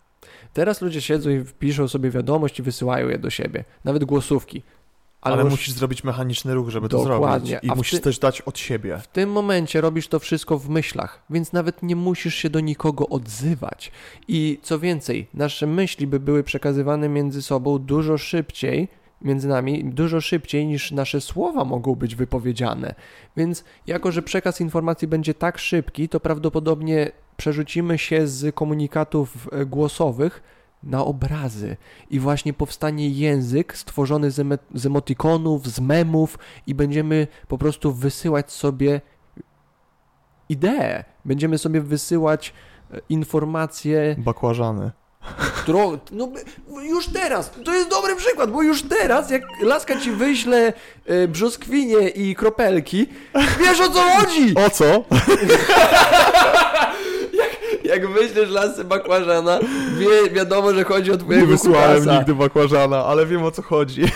[0.52, 4.62] Teraz ludzie siedzą i piszą sobie wiadomość i wysyłają je do siebie, nawet głosówki.
[5.20, 7.40] Ale, Ale musisz zrobić mechaniczny ruch, żeby Dokładnie.
[7.40, 7.64] to zrobić.
[7.64, 8.04] I A musisz ty...
[8.04, 8.98] też dać od siebie.
[8.98, 13.08] W tym momencie robisz to wszystko w myślach, więc nawet nie musisz się do nikogo
[13.08, 13.92] odzywać.
[14.28, 18.88] I co więcej, nasze myśli by były przekazywane między sobą dużo szybciej
[19.24, 22.94] między nami dużo szybciej niż nasze słowa mogą być wypowiedziane.
[23.36, 29.66] Więc jako, że przekaz informacji będzie tak szybki, to prawdopodobnie przerzucimy się z komunikatów e,
[29.66, 30.42] głosowych
[30.82, 31.76] na obrazy
[32.10, 37.92] i właśnie powstanie język stworzony z, eme- z emotikonów, z memów i będziemy po prostu
[37.92, 39.00] wysyłać sobie
[40.48, 41.04] idee.
[41.24, 42.52] Będziemy sobie wysyłać
[42.90, 44.90] e, informacje, Bakłażany.
[45.56, 46.28] Którą, no
[46.82, 50.72] już teraz, to jest dobry przykład, bo już teraz, jak laska ci wyśle
[51.06, 53.06] e, brzoskwinie i kropelki,
[53.58, 54.54] wiesz o co chodzi!
[54.66, 54.84] O co?
[57.92, 59.58] Jak myślisz lasy bakłażana,
[59.98, 62.18] wie, wiadomo, że chodzi o Nie twojego wysłałem kutasa.
[62.18, 64.02] nigdy bakłażana, ale wiem o co chodzi.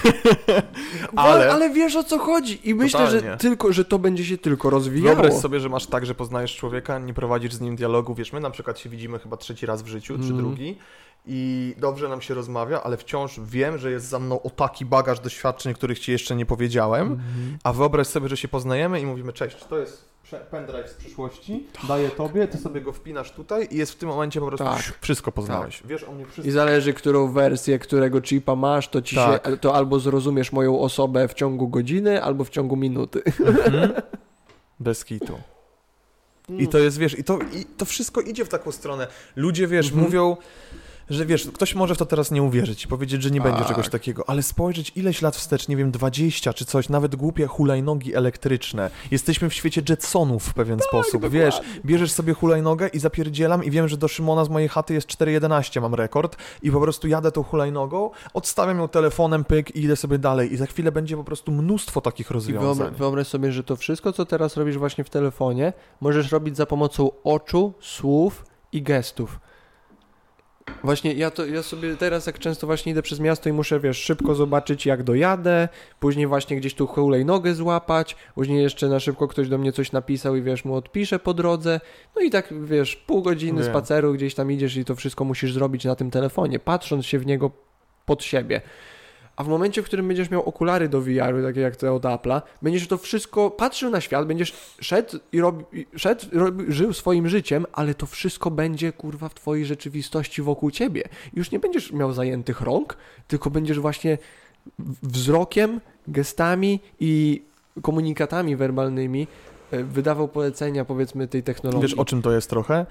[1.16, 1.52] Ale...
[1.52, 5.16] Ale- wiesz o co chodzi i myślę, że tylko, że to będzie się tylko rozwijało.
[5.16, 8.14] Wyobraź sobie, że masz tak, że poznajesz człowieka, nie prowadzisz z nim dialogu.
[8.14, 10.36] Wiesz, my na przykład się widzimy chyba trzeci raz w życiu, czy Mhm.
[10.38, 10.78] drugi.
[11.30, 15.20] I dobrze nam się rozmawia, ale wciąż wiem, że jest za mną o taki bagaż
[15.20, 17.06] doświadczeń, których ci jeszcze nie powiedziałem.
[17.12, 17.58] Mhm.
[17.64, 20.08] A wyobraź sobie, że się poznajemy i mówimy, cześć, to jest
[20.50, 24.40] pendrive z przyszłości, daję tobie, ty sobie go wpinasz tutaj i jest w tym momencie
[24.40, 24.98] po prostu Tak.
[25.00, 25.82] wszystko poznałeś.
[25.84, 26.52] Wiesz o mnie I wszystko.
[26.52, 29.46] zależy, którą wersję, którego chipa masz, to ci Tak.
[29.46, 33.22] się, to albo zrozumiesz moją osobę w ciągu godziny, albo w ciągu minuty.
[33.40, 33.92] Mhm.
[34.80, 35.38] Bez kitu.
[36.58, 39.06] I to jest, wiesz, i to, i to wszystko idzie w taką stronę.
[39.36, 40.04] Ludzie, wiesz, Mhm.
[40.04, 40.36] mówią,
[41.10, 43.68] że wiesz, ktoś może w to teraz nie uwierzyć i powiedzieć, że nie będzie Tak.
[43.68, 48.14] czegoś takiego, ale spojrzeć ileś lat wstecz, nie wiem, 20 czy coś, nawet głupie hulajnogi
[48.14, 48.90] elektryczne.
[49.10, 51.38] Jesteśmy w świecie Jetsonów w pewien sposób, dokładnie.
[51.40, 55.08] wiesz, bierzesz sobie hulajnogę i zapierdzielam i wiem, że do Szymona z mojej chaty jest
[55.08, 59.96] 4.11, mam rekord i po prostu jadę tą hulajnogą, odstawiam ją telefonem, pyk i idę
[59.96, 62.74] sobie dalej i za chwilę będzie po prostu mnóstwo takich I rozwiązań.
[62.76, 66.66] wyobraź, wyobraź sobie, że to wszystko, co teraz robisz właśnie w telefonie, możesz robić za
[66.66, 69.40] pomocą oczu, słów i gestów.
[70.84, 73.98] Właśnie ja to ja sobie teraz jak często właśnie idę przez miasto i muszę, wiesz,
[73.98, 75.68] szybko zobaczyć jak dojadę,
[76.00, 80.36] później właśnie gdzieś tu hulajnogę złapać, później jeszcze na szybko ktoś do mnie coś napisał
[80.36, 81.80] i wiesz, mu odpiszę po drodze.
[82.16, 83.70] No i tak, wiesz, pół godziny Wiem.
[83.70, 87.26] spaceru gdzieś tam idziesz i to wszystko musisz zrobić na tym telefonie, patrząc się w
[87.26, 87.50] niego
[88.06, 88.60] pod siebie.
[89.38, 92.42] A w momencie, w którym będziesz miał okulary do VR-u, takie jak te od Apple'a,
[92.62, 95.64] będziesz to wszystko patrzył na świat, będziesz szedł i robi,
[95.96, 101.02] szedł, robi, żył swoim życiem, ale to wszystko będzie kurwa w twojej rzeczywistości wokół ciebie.
[101.34, 102.96] Już nie będziesz miał zajętych rąk,
[103.28, 104.18] tylko będziesz właśnie
[105.02, 107.42] wzrokiem, gestami i
[107.82, 109.26] komunikatami werbalnymi
[109.70, 111.82] e, wydawał polecenia powiedzmy tej technologii.
[111.82, 112.86] Wiesz, o czym to jest trochę?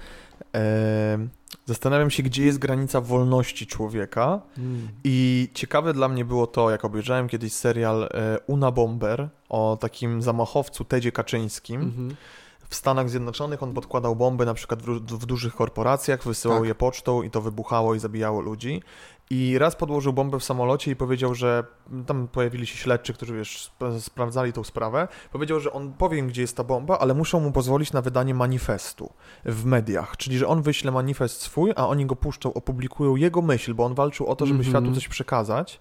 [0.52, 1.28] Ehm,
[1.68, 4.40] zastanawiam się, gdzie jest granica wolności człowieka.
[4.58, 4.88] Mm.
[5.04, 10.22] I ciekawe dla mnie było to, jak obejrzałem kiedyś serial e, Una Bomber o takim
[10.22, 11.80] zamachowcu Tedzie Kaczyńskim.
[11.80, 12.16] Mhm.
[12.68, 16.68] W Stanach Zjednoczonych on podkładał bomby na przykład w, w dużych korporacjach, wysyłał Tak.
[16.68, 18.82] je pocztą i to wybuchało i zabijało ludzi.
[19.30, 21.64] I raz podłożył bombę w samolocie i powiedział, że
[22.06, 25.08] tam pojawili się śledczy, którzy wiesz, sp- sprawdzali tą sprawę.
[25.32, 28.34] Powiedział, że on powie im, gdzie jest ta bomba, ale muszą mu pozwolić na wydanie
[28.34, 29.12] manifestu
[29.44, 30.16] w mediach.
[30.16, 33.94] Czyli, że on wyśle manifest swój, a oni go puszczą, opublikują jego myśl, bo on
[33.94, 34.72] walczył o to, żeby Mhm.
[34.72, 35.80] światu coś przekazać.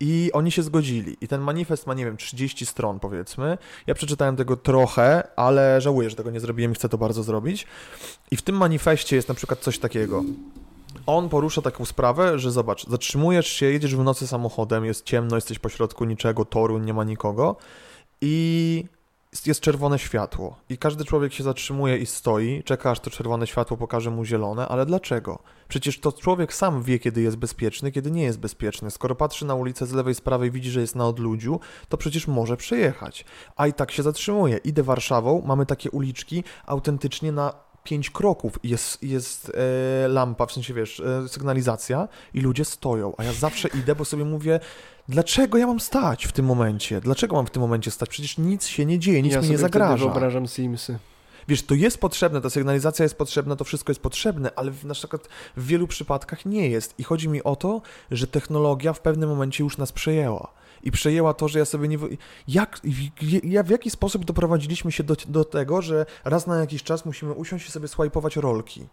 [0.00, 1.16] I oni się zgodzili.
[1.20, 3.58] I ten manifest ma, nie wiem, 30 stron powiedzmy.
[3.86, 7.66] Ja przeczytałem tego trochę, ale żałuję, że tego nie zrobiłem i chcę to bardzo zrobić.
[8.30, 10.24] I w tym manifestie jest na przykład coś takiego.
[11.06, 15.58] On porusza taką sprawę, że zobacz, zatrzymujesz się, jedziesz w nocy samochodem, jest ciemno, jesteś
[15.58, 17.56] pośrodku niczego, toru, nie ma nikogo
[18.20, 18.84] i
[19.46, 20.56] jest- czerwone światło.
[20.68, 24.68] I każdy człowiek się zatrzymuje i stoi, czeka aż to czerwone światło pokaże mu zielone,
[24.68, 25.38] ale dlaczego?
[25.68, 28.90] Przecież to człowiek sam wie, kiedy jest bezpieczny, kiedy nie jest bezpieczny.
[28.90, 32.26] Skoro patrzy na ulicę z lewej, z prawej, widzi, że jest na odludziu, to przecież
[32.28, 33.24] może przejechać.
[33.56, 34.56] A i tak się zatrzymuje.
[34.56, 37.52] Idę Warszawą, mamy takie uliczki autentycznie na
[37.86, 39.52] pięć kroków jest, jest
[40.04, 44.04] e, lampa, w sensie wiesz, e, sygnalizacja i ludzie stoją, a ja zawsze idę, bo
[44.04, 44.60] sobie mówię,
[45.08, 47.00] dlaczego ja mam stać w tym momencie?
[47.00, 48.08] Dlaczego mam w tym momencie stać?
[48.08, 50.04] Przecież nic się nie dzieje, nic ja mi nie zagraża.
[50.04, 50.98] wyobrażam Simsy.
[51.48, 54.94] Wiesz, to jest potrzebne, ta sygnalizacja jest potrzebna, to wszystko jest potrzebne, ale w, na
[54.94, 56.94] przykład w wielu przypadkach nie jest.
[56.98, 60.52] I chodzi mi o to, że technologia w pewnym momencie już nas przejęła.
[60.86, 61.98] I przejęła to, że ja sobie nie.
[62.48, 62.80] Jak,
[63.42, 67.32] ja, w jaki sposób doprowadziliśmy się do, do tego, że raz na jakiś czas musimy
[67.32, 68.86] usiąść i sobie swajpować rolki.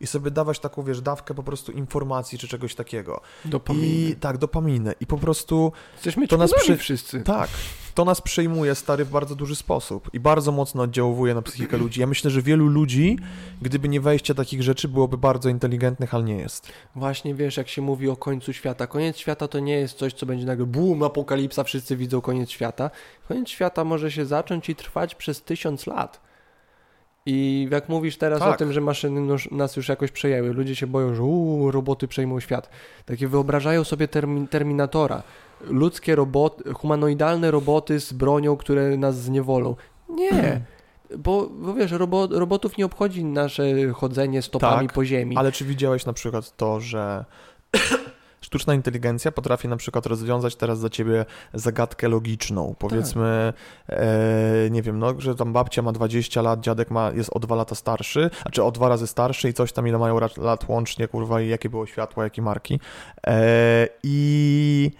[0.00, 3.20] I sobie dawać taką, wiesz, dawkę po prostu informacji czy czegoś takiego.
[3.44, 3.86] Dopaminy.
[3.86, 4.94] I tak, dopaminę.
[5.00, 7.20] I po prostu Jesteśmy to nas przy- wszyscy.
[7.20, 7.48] tak,
[7.94, 12.00] to nas przejmuje stary w bardzo duży sposób i bardzo mocno oddziałuje na psychikę ludzi.
[12.00, 13.18] Ja myślę, że wielu ludzi,
[13.62, 16.72] gdyby nie wejście takich rzeczy, byłoby bardzo inteligentnych, ale nie jest.
[16.96, 18.86] Właśnie wiesz, jak się mówi o końcu świata.
[18.86, 22.90] Koniec świata to nie jest coś, co będzie nagle boom, apokalipsa, wszyscy widzą koniec świata.
[23.28, 26.29] Koniec świata może się zacząć i trwać przez tysiąc lat.
[27.26, 28.58] I jak mówisz teraz o Tak.
[28.58, 32.70] tym, że maszyny nas już jakoś przejęły, ludzie się boją, że uu, roboty przejmą świat.
[33.04, 35.22] Takie wyobrażają sobie termi Terminatora.
[35.66, 39.76] Ludzkie roboty, humanoidalne roboty z bronią, które nas zniewolą.
[40.08, 40.60] Nie.
[41.18, 45.36] Bo, bo wiesz, robo, robotów nie obchodzi nasze chodzenie stopami Tak, po ziemi.
[45.36, 47.24] Ale czy widziałeś na przykład to, że
[48.40, 51.24] Sztuczna inteligencja potrafi na przykład rozwiązać teraz za ciebie
[51.54, 52.74] zagadkę logiczną.
[52.78, 53.52] Powiedzmy,
[53.88, 57.54] e, nie wiem, no, że tam babcia ma 20 lat, dziadek ma, jest o 2
[57.56, 60.68] lata starszy, a czy o 2 razy starszy i coś tam, ile mają lat, lat
[60.68, 62.80] łącznie, kurwa, i jakie było światło, jakie marki.
[63.26, 64.90] E, I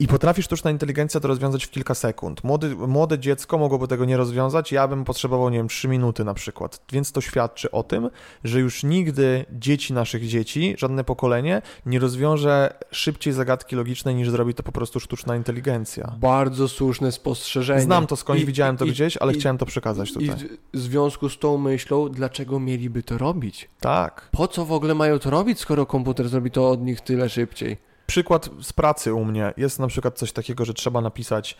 [0.00, 2.44] i potrafi sztuczna inteligencja to rozwiązać w kilka sekund.
[2.44, 6.34] Młody, młode dziecko mogłoby tego nie rozwiązać, ja bym potrzebował, nie wiem, 3 minuty na
[6.34, 6.80] przykład.
[6.92, 8.10] Więc to świadczy o tym,
[8.44, 14.54] że już nigdy dzieci naszych dzieci, żadne pokolenie, nie rozwiąże szybciej zagadki logicznej niż zrobi
[14.54, 16.14] to po prostu sztuczna inteligencja.
[16.20, 17.80] Bardzo słuszne spostrzeżenie.
[17.80, 20.36] Znam to skądś, I- widziałem to i- gdzieś, ale i- chciałem to przekazać I tutaj.
[20.74, 23.68] w związku z tą myślą, dlaczego mieliby to robić?
[23.80, 24.28] Tak.
[24.32, 27.89] Po co w ogóle mają to robić, skoro komputer zrobi to od nich tyle szybciej?
[28.10, 29.52] Przykład z pracy u mnie.
[29.56, 31.56] Jest na przykład coś takiego, że trzeba napisać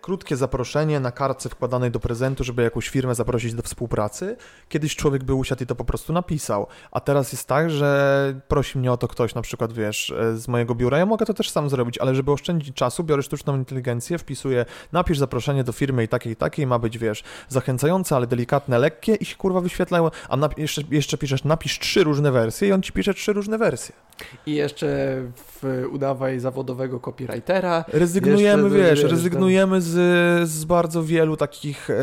[0.00, 4.36] krótkie zaproszenie na kartce wkładanej do prezentu, żeby jakąś firmę zaprosić do współpracy.
[4.68, 6.66] Kiedyś człowiek by usiadł i to po prostu napisał.
[6.90, 10.48] A teraz jest tak, że prosi mnie o to ktoś, na przykład wiesz, e, z
[10.48, 10.98] mojego biura.
[10.98, 15.18] Ja mogę to też sam zrobić, ale żeby oszczędzić czasu, biorę sztuczną inteligencję, wpisuję, napisz
[15.18, 19.24] zaproszenie do firmy i takiej, i takiej, ma być, wiesz, zachęcające, ale delikatne, lekkie i
[19.24, 20.10] się kurwa wyświetlają.
[20.28, 23.58] A nap- jeszcze, jeszcze piszesz, napisz trzy różne wersje i on ci pisze trzy różne
[23.58, 23.94] wersje.
[24.46, 27.84] I jeszcze w, udawaj zawodowego copywritera.
[27.88, 31.94] Rezygnujemy, Jeszcze, wiesz, wiesz, rezygnujemy z, z bardzo wielu takich e,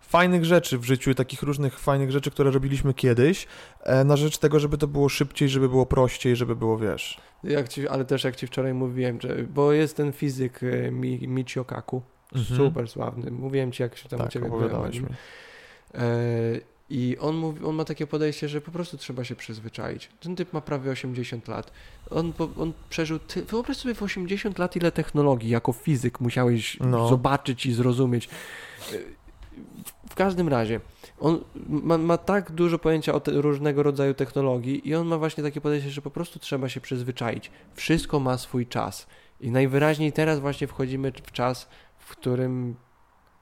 [0.00, 3.46] fajnych rzeczy w życiu, takich różnych fajnych rzeczy, które robiliśmy kiedyś,
[3.82, 7.20] e, na rzecz tego, żeby to było szybciej, żeby było prościej, żeby było, wiesz.
[7.44, 11.28] Jak ci, ale też jak ci wczoraj mówiłem, że, bo jest ten fizyk e, Mi,
[11.28, 12.02] Michio Kaku,
[12.56, 13.30] super sławny.
[13.30, 14.28] Mówiłem ci, jak się tam u Mhm.
[14.28, 15.12] Tak, ciebie opowiadałeś byłem.
[15.12, 15.16] mi.
[15.94, 20.08] E, I on, mówi, on ma takie podejście, że po prostu trzeba się przyzwyczaić.
[20.20, 21.72] Ten typ ma prawie 80 lat.
[22.10, 23.18] On, on przeżył.
[23.18, 27.08] Ty, wyobraź sobie w 80 lat ile technologii jako fizyk musiałeś No.
[27.08, 28.28] zobaczyć i zrozumieć.
[28.80, 30.80] W, w każdym razie,
[31.20, 35.44] on ma, ma tak dużo pojęcia o te, różnego rodzaju technologii i on ma właśnie
[35.44, 37.50] takie podejście, że po prostu trzeba się przyzwyczaić.
[37.74, 39.06] Wszystko ma swój czas.
[39.40, 41.68] I najwyraźniej teraz właśnie wchodzimy w czas,
[41.98, 42.74] w którym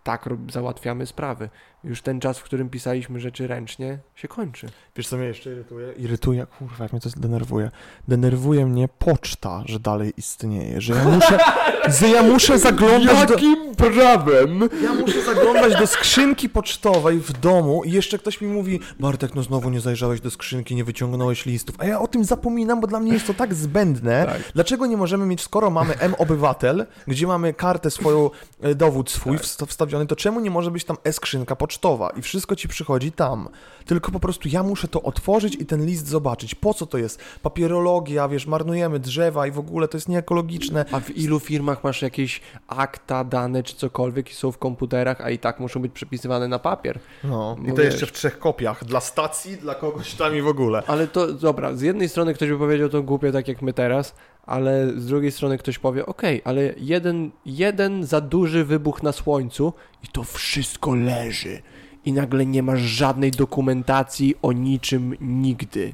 [0.05, 1.51] tak załatwiamy sprawy.
[1.89, 4.69] Już ten czas, w którym pisaliśmy rzeczy ręcznie, się kończy.
[4.97, 5.93] Wiesz, co mnie jeszcze irytuje?
[5.93, 7.71] Irytuje, kurwa, jak mnie to denerwuje.
[8.09, 11.39] Denerwuje mnie poczta, że dalej istnieje, że ja muszę,
[12.01, 13.37] że ja muszę zaglądać do...
[13.77, 14.69] prawem?
[14.83, 19.43] Ja muszę zaglądać do skrzynki pocztowej w domu i jeszcze ktoś mi mówi Bartek, no
[19.43, 21.77] znowu nie zajrzałeś do skrzynki, nie wyciągnąłeś listów.
[21.79, 24.27] A ja o tym zapominam, bo dla mnie jest to tak zbędne.
[24.27, 24.53] Tak.
[24.55, 28.31] Dlaczego nie możemy mieć, skoro mamy M-Obywatel, gdzie mamy kartę swoją,
[28.61, 29.47] e, dowód swój Tak.
[29.47, 31.78] wsta- wstawiony, to czemu nie może być tam E-skrzynka pocztowa
[32.17, 33.49] i wszystko ci przychodzi tam?
[33.89, 36.55] Tylko po prostu ja muszę to otworzyć i ten list zobaczyć.
[36.55, 37.21] Po co to jest?
[37.43, 40.85] Papierologia, wiesz, marnujemy drzewa i w ogóle to jest nieekologiczne.
[40.93, 45.31] A w ilu firmach masz jakieś akta, dane czy cokolwiek i są w komputerach, a
[45.31, 46.99] i tak muszą być przepisywane na papier?
[47.25, 47.93] No, i No to wiesz.
[47.93, 48.85] jeszcze w trzech kopiach.
[48.85, 50.83] Dla stacji, dla kogoś tam i w ogóle.
[50.87, 54.15] Ale to dobra, z jednej strony ktoś by powiedział to głupie tak jak my teraz,
[54.47, 59.73] ale z drugiej strony ktoś powie, okej, ale jeden, jeden za duży wybuch na słońcu
[60.05, 61.63] i to wszystko leży.
[62.05, 65.93] I nagle nie masz żadnej dokumentacji o niczym nigdy.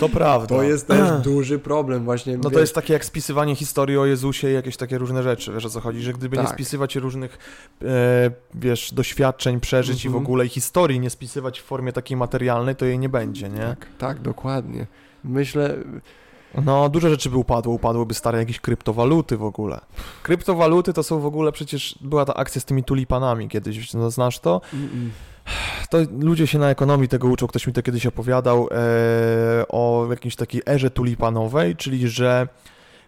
[0.00, 0.46] To prawda.
[0.46, 2.36] To jest też duży problem właśnie.
[2.36, 5.52] No to wiesz, jest takie jak spisywanie historii o Jezusie i jakieś takie różne rzeczy,
[5.52, 6.52] wiesz o co chodzi, że gdyby nie Tak.
[6.52, 7.38] spisywać różnych,
[7.82, 7.86] e,
[8.54, 10.24] wiesz, doświadczeń, przeżyć i w Mhm.
[10.24, 13.58] ogóle i historii nie spisywać w formie takiej materialnej, to jej nie będzie, nie?
[13.60, 14.86] Tak, tak, dokładnie.
[15.24, 15.74] Myślę,
[16.64, 19.80] No, dużo rzeczy by upadło, upadłyby stare jakieś kryptowaluty w ogóle.
[20.22, 24.38] Kryptowaluty to są w ogóle przecież, była ta akcja z tymi tulipanami kiedyś, no, znasz
[24.38, 24.60] to?
[24.72, 25.10] mm,
[25.90, 30.36] To ludzie się na ekonomii tego uczą, ktoś mi to kiedyś opowiadał e, o jakiejś
[30.36, 32.48] takiej erze tulipanowej, czyli że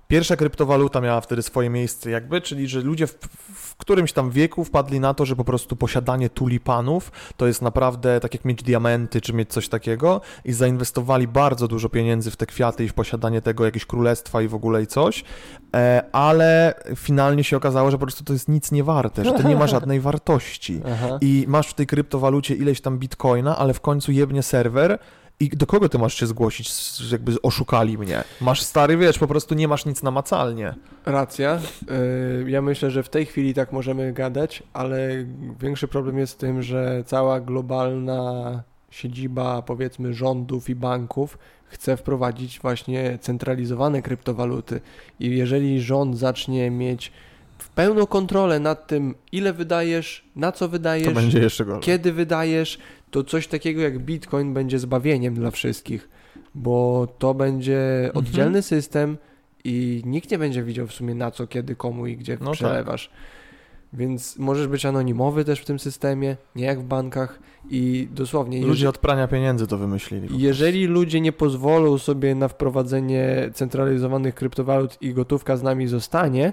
[0.09, 3.19] pierwsza kryptowaluta miała wtedy swoje miejsce jakby, czyli że ludzie w,
[3.55, 8.21] w którymś tam wieku wpadli na to, że po prostu posiadanie tulipanów to jest naprawdę
[8.21, 12.47] tak jak mieć diamenty czy mieć coś takiego i zainwestowali bardzo dużo pieniędzy w te
[12.47, 15.25] kwiaty i w posiadanie tego jakieś królestwa i w ogóle i coś,
[15.75, 19.49] e, ale finalnie się okazało, że po prostu to jest nic nie warte, że to
[19.49, 20.81] nie ma żadnej wartości.
[21.21, 24.99] I masz w tej kryptowalucie ileś tam bitcoina, ale w końcu jebnie serwer
[25.41, 26.73] i do kogo ty masz się zgłosić,
[27.13, 28.25] jakby oszukali mnie?
[28.41, 30.75] Masz stary, wiesz, po prostu nie masz nic namacalnie.
[31.07, 31.61] Racja.
[32.45, 35.09] Yy, Ja myślę, że w tej chwili tak możemy gadać, ale
[35.61, 42.61] większy problem jest w tym, że cała globalna siedziba, powiedzmy, rządów i banków chce wprowadzić
[42.61, 44.81] właśnie centralizowane kryptowaluty.
[45.21, 47.13] I jeżeli rząd zacznie mieć
[47.59, 51.09] w pełną kontrolę nad tym, ile wydajesz, na co wydajesz,
[51.81, 52.79] kiedy wydajesz,
[53.11, 56.09] to coś takiego jak Bitcoin będzie zbawieniem dla wszystkich,
[56.55, 58.17] bo to będzie Mhm.
[58.17, 59.19] oddzielny system
[59.65, 62.55] i nikt nie będzie widział w sumie na co, kiedy, komu i gdzie No tak.
[62.55, 63.11] przelewasz.
[63.93, 67.39] Więc możesz być anonimowy też w tym systemie, nie jak w bankach
[67.71, 68.67] i dosłownie...
[68.67, 70.29] Ludzie od prania pieniędzy to wymyślili.
[70.43, 76.53] Jeżeli ludzie nie pozwolą sobie na wprowadzenie centralizowanych kryptowalut i gotówka z nami zostanie,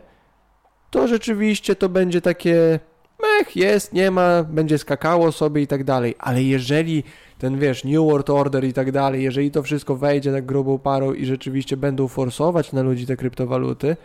[0.89, 2.80] to rzeczywiście to będzie takie
[3.22, 6.15] mech, jest, nie ma, będzie skakało sobie i tak dalej.
[6.20, 7.03] Ale jeżeli
[7.39, 11.13] ten, wiesz, New World Order i tak dalej, jeżeli to wszystko wejdzie tak grubą parą
[11.13, 13.97] i rzeczywiście będą forsować na ludzi te kryptowaluty,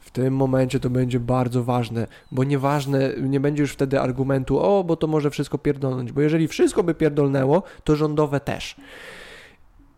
[0.00, 4.84] w tym momencie to będzie bardzo ważne, bo nieważne, nie będzie już wtedy argumentu, o,
[4.84, 8.76] bo to może wszystko pierdolnąć, bo jeżeli wszystko by pierdolnęło, to rządowe też.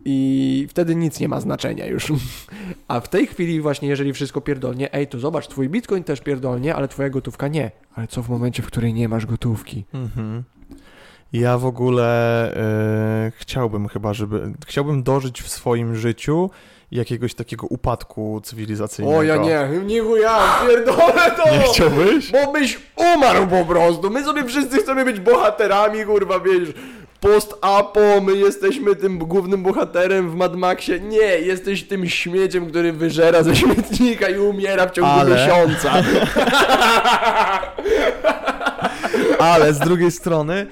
[0.09, 2.13] I wtedy nic nie ma znaczenia już.
[2.89, 6.75] A w tej chwili właśnie, jeżeli wszystko pierdolnie, ej, to zobacz, twój bitcoin też pierdolnie,
[6.75, 7.71] ale twoja gotówka nie.
[7.95, 9.85] Ale co w momencie, w której nie masz gotówki?
[9.95, 10.43] Mhm.
[11.33, 12.07] Ja w ogóle
[12.57, 14.53] e, chciałbym chyba, żeby.
[14.67, 16.51] Chciałbym dożyć w swoim życiu
[16.91, 19.19] jakiegoś takiego upadku cywilizacyjnego.
[19.19, 21.51] O, ja nie, nie ja pierdolę to!
[21.51, 22.33] Nie chciałbyś?
[22.33, 24.11] Bo byś umarł po prostu.
[24.11, 26.73] My sobie wszyscy chcemy być bohaterami, kurwa, wiesz.
[27.27, 31.01] Post-apo, my jesteśmy tym głównym bohaterem w Mad Maxie.
[31.01, 35.93] Nie, jesteś tym śmieciem, który wyżera ze śmietnika i umiera w ciągu Ale- miesiąca.
[39.39, 40.66] Ale z drugiej strony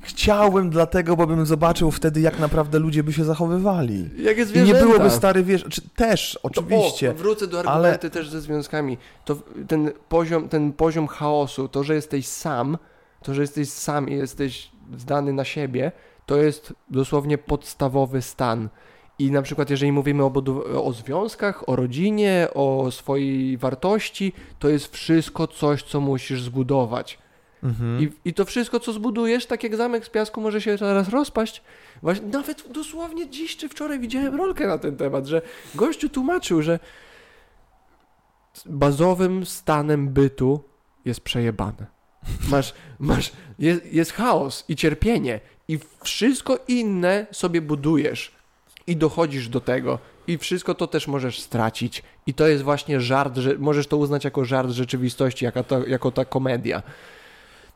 [0.00, 4.10] chciałbym dlatego, bo bym zobaczył wtedy, jak naprawdę ludzie by się zachowywali.
[4.18, 4.86] Jak jest I nie zwierzęta.
[4.86, 7.10] byłoby stary, wiesz, czy też, oczywiście.
[7.10, 8.98] O, wrócę do ale- argumenty też ze związkami.
[9.24, 9.36] To
[9.68, 12.78] ten poziom, ten poziom chaosu, to, że jesteś sam,
[13.22, 15.92] to, że jesteś sam i jesteś zdany na siebie,
[16.26, 18.68] to jest dosłownie podstawowy stan.
[19.18, 20.32] I na przykład, jeżeli mówimy o,
[20.84, 27.18] o związkach, o rodzinie, o swojej wartości, to jest wszystko coś, co musisz zbudować.
[27.62, 28.02] Mhm.
[28.02, 31.62] I, I to wszystko, co zbudujesz, tak jak zamek z piasku, może się zaraz rozpaść.
[32.02, 35.42] Właśnie, nawet dosłownie dziś czy wczoraj widziałem rolkę na ten temat, że
[35.74, 36.78] gościu tłumaczył, że
[38.66, 40.64] bazowym stanem bytu
[41.04, 41.86] jest przejebane.
[42.50, 48.32] Masz, masz, jest, jest chaos i cierpienie i wszystko inne sobie budujesz
[48.86, 53.36] i dochodzisz do tego i wszystko to też możesz stracić i to jest właśnie żart,
[53.36, 56.82] że możesz to uznać jako żart rzeczywistości, jako ta, jako ta komedia.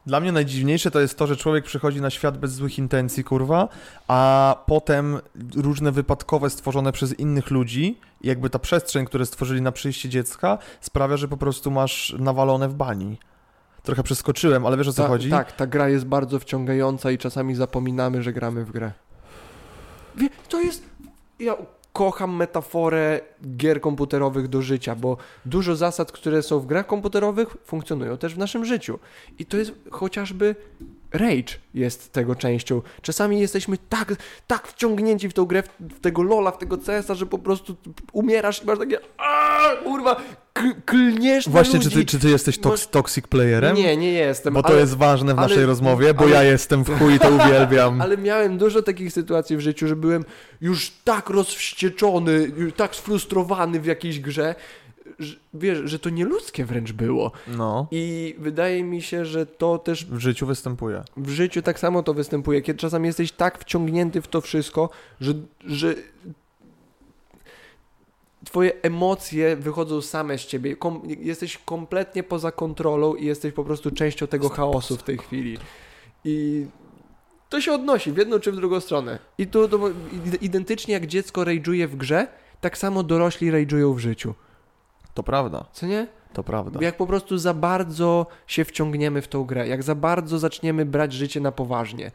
[0.06, 3.68] Dla mnie najdziwniejsze to jest to, że człowiek przychodzi na świat bez złych intencji, kurwa,
[4.08, 5.20] a potem
[5.56, 11.16] różne wypadkowe stworzone przez innych ludzi, jakby ta przestrzeń, które stworzyli na przyjście dziecka, sprawia,
[11.16, 13.16] że po prostu masz nawalone w bani.
[13.82, 15.30] Trochę przeskoczyłem, ale wiesz o co Ta, chodzi?
[15.30, 18.92] Tak, ta gra jest bardzo wciągająca i czasami zapominamy, że gramy w grę.
[20.16, 20.82] Wie, to jest.
[21.38, 21.56] Ja
[21.92, 23.20] kocham metaforę
[23.56, 25.16] gier komputerowych do życia, bo
[25.46, 28.98] dużo zasad, które są w grach komputerowych, funkcjonują też w naszym życiu.
[29.38, 30.54] I to jest chociażby.
[31.12, 32.82] Rage jest tego częścią.
[33.02, 34.14] Czasami jesteśmy tak,
[34.46, 37.76] tak wciągnięci w tą grę, w, tego Lola, w tego CS-a, że po prostu
[38.12, 40.16] umierasz i masz takie aaa, kurwa,
[40.86, 43.76] klniesz Właśnie, czy ty, czy ty jesteś toks- toxic playerem?
[43.76, 44.54] Nie, nie jestem.
[44.54, 47.14] Bo to ale- jest ważne w ale- naszej rozmowie, bo ale- ja jestem w chuj
[47.14, 48.00] i to uwielbiam.
[48.02, 50.24] Ale miałem dużo takich sytuacji w życiu, że byłem
[50.60, 53.31] już tak rozwścieczony, już tak sfrustrowany
[53.80, 54.54] w jakiejś grze,
[55.18, 57.32] że, wiesz, że to nieludzkie wręcz było.
[57.48, 61.02] No, I wydaje mi się, że to też w życiu występuje.
[61.16, 65.34] w życiu tak samo to występuje, kiedy czasami jesteś tak wciągnięty w to wszystko, że,
[65.66, 65.94] że
[68.44, 70.76] twoje emocje wychodzą same z ciebie.
[70.76, 75.58] Kom, jesteś kompletnie poza kontrolą i jesteś po prostu częścią tego chaosu w tej chwili.
[76.24, 76.66] I
[77.48, 79.18] to się odnosi w jedną czy w drugą stronę.
[79.38, 79.78] I tu to,
[80.40, 82.26] identycznie jak dziecko rage'uje w grze,
[82.62, 84.34] tak samo dorośli rage'ują w życiu.
[85.14, 86.06] To prawda, Co nie?
[86.32, 86.78] to prawda.
[86.82, 91.12] Jak po prostu za bardzo się wciągniemy w tą grę, jak za bardzo zaczniemy brać
[91.12, 92.10] życie na poważnie.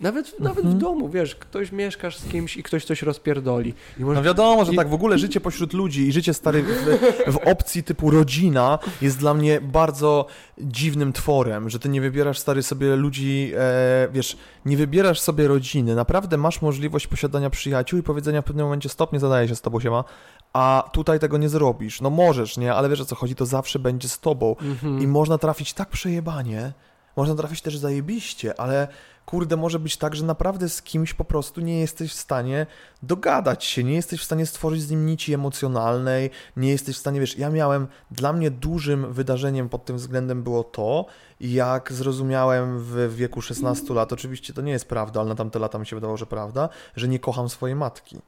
[0.00, 0.78] Nawet, nawet w Mhm.
[0.78, 3.74] domu, wiesz, ktoś mieszkasz z kimś i ktoś coś rozpierdoli.
[3.98, 6.98] Może, No wiadomo, że tak, w ogóle życie pośród ludzi i życie stary w,
[7.32, 10.26] w opcji typu rodzina jest dla mnie bardzo
[10.58, 15.94] dziwnym tworem, że ty nie wybierasz stary sobie ludzi, e, wiesz, nie wybierasz sobie rodziny,
[15.94, 19.60] naprawdę masz możliwość posiadania przyjaciół i powiedzenia w pewnym momencie stop, nie zadaje się z
[19.60, 20.04] tobą siema,
[20.52, 22.00] a tutaj tego nie zrobisz.
[22.00, 25.00] No możesz, nie, ale wiesz o co chodzi, to zawsze będzie z tobą Mhm.
[25.02, 26.72] i można trafić tak przejebanie,
[27.16, 28.88] można trafić też zajebiście, ale
[29.30, 32.66] kurde, może być tak, że naprawdę z kimś po prostu nie jesteś w stanie
[33.02, 37.20] dogadać się, nie jesteś w stanie stworzyć z nim nici emocjonalnej, nie jesteś w stanie,
[37.20, 41.06] wiesz, ja miałem, dla mnie dużym wydarzeniem pod tym względem było to,
[41.40, 45.78] jak zrozumiałem w wieku 16 lat, oczywiście to nie jest prawda, ale na tamte lata
[45.78, 48.20] mi się wydawało, że prawda, że nie kocham swojej matki.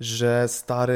[0.00, 0.94] że stary,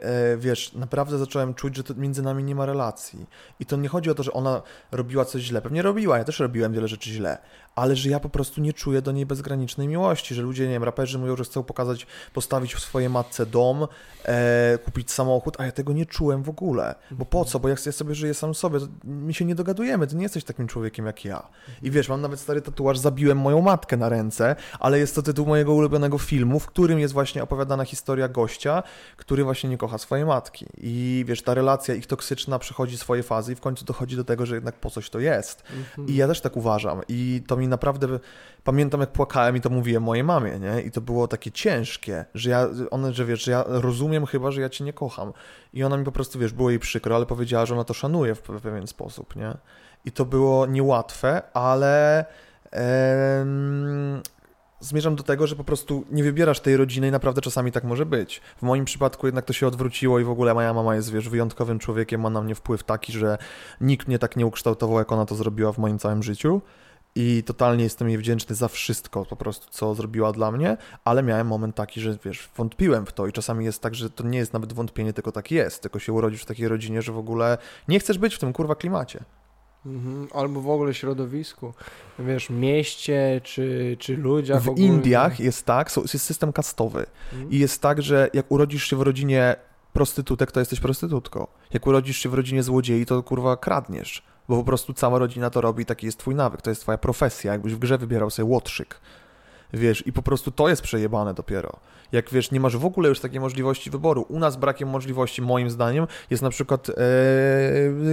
[0.00, 3.26] e, wiesz, naprawdę zacząłem czuć, że między nami nie ma relacji.
[3.60, 5.62] I to nie chodzi o to, że ona robiła coś źle.
[5.62, 7.38] Pewnie robiła, ja też robiłem wiele rzeczy źle,
[7.76, 10.84] ale że ja po prostu nie czuję do niej bezgranicznej miłości, że ludzie, nie wiem,
[10.84, 13.86] raperzy mówią, że chcą pokazać, postawić w swojej matce dom,
[14.24, 16.94] e, kupić samochód, a ja tego nie czułem w ogóle.
[17.10, 17.60] Bo po co?
[17.60, 20.44] Bo jak ja sobie żyję sam sobie, to my się nie dogadujemy, ty nie jesteś
[20.44, 21.48] takim człowiekiem jak ja.
[21.82, 25.46] I wiesz, mam nawet stary tatuaż, zabiłem moją matkę na ręce, ale jest to tytuł
[25.46, 28.82] mojego ulubionego filmu, w którym jest właśnie opowiadana historia gościa,
[29.16, 30.66] który właśnie nie kocha swojej matki.
[30.78, 34.46] I wiesz, ta relacja ich toksyczna przechodzi swoje fazy i w końcu dochodzi do tego,
[34.46, 35.62] że jednak po coś to jest.
[35.76, 36.08] Mhm.
[36.08, 37.00] I ja też tak uważam.
[37.08, 38.06] I to mi naprawdę.
[38.64, 40.82] Pamiętam, jak płakałem i to mówiłem mojej mamie, nie?
[40.82, 44.60] I to było takie ciężkie, że ja, ona, że wiesz, że ja rozumiem chyba, że
[44.60, 45.32] ja cię nie kocham.
[45.72, 48.34] I ona mi po prostu, wiesz, było jej przykro, ale powiedziała, że ona to szanuje
[48.34, 49.56] w pe- pewien sposób, nie?
[50.04, 52.24] I to było niełatwe, ale.
[52.70, 54.22] em,
[54.80, 58.06] Zmierzam do tego, że po prostu nie wybierasz tej rodziny i naprawdę czasami tak może
[58.06, 58.40] być.
[58.56, 61.78] W moim przypadku jednak to się odwróciło i w ogóle moja mama jest, wiesz, wyjątkowym
[61.78, 63.38] człowiekiem, ma na mnie wpływ taki, że
[63.80, 66.60] nikt mnie tak nie ukształtował, jak ona to zrobiła w moim całym życiu.
[67.18, 71.46] I totalnie jestem jej wdzięczny za wszystko po prostu, co zrobiła dla mnie, ale miałem
[71.46, 74.52] moment taki, że wiesz, wątpiłem w to i czasami jest tak, że to nie jest
[74.52, 77.58] nawet wątpienie, tylko tak jest, tylko się urodzisz w takiej rodzinie, że w ogóle
[77.88, 79.24] nie chcesz być w tym kurwa klimacie.
[79.86, 80.28] Mhm.
[80.34, 81.74] Albo w ogóle środowisku,
[82.18, 84.86] wiesz, mieście czy, czy ludziach W ogólnie.
[84.86, 87.50] Indiach jest tak, jest system kastowy Mhm.
[87.50, 89.56] i jest tak, że jak urodzisz się w rodzinie
[89.92, 91.46] prostytutek, to jesteś prostytutką.
[91.72, 95.60] Jak urodzisz się w rodzinie złodziei, to kurwa kradniesz, bo po prostu cała rodzina to
[95.60, 99.00] robi taki jest twój nawyk, to jest twoja profesja, jakbyś w grze wybierał sobie łotrzyk.
[99.72, 101.72] Wiesz, i po prostu to jest przejebane dopiero.
[102.12, 104.26] Jak wiesz, nie masz w ogóle już takiej możliwości wyboru.
[104.28, 106.94] U nas brakiem możliwości, moim zdaniem, jest na przykład e,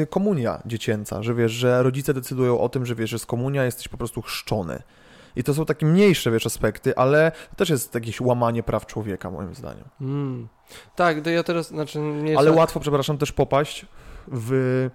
[0.10, 3.88] komunia dziecięca, że wiesz, że rodzice decydują o tym, że wiesz, że z komunia jesteś
[3.88, 4.82] po prostu chrzczony.
[5.36, 9.32] I to są takie mniejsze, wiesz, aspekty, ale to też jest jakieś łamanie praw człowieka,
[9.32, 9.84] moim zdaniem.
[10.02, 10.48] Mm.
[10.96, 13.86] Tak, to ja teraz, znaczy nie Ale jest- łatwo, przepraszam, też popaść
[14.28, 14.90] w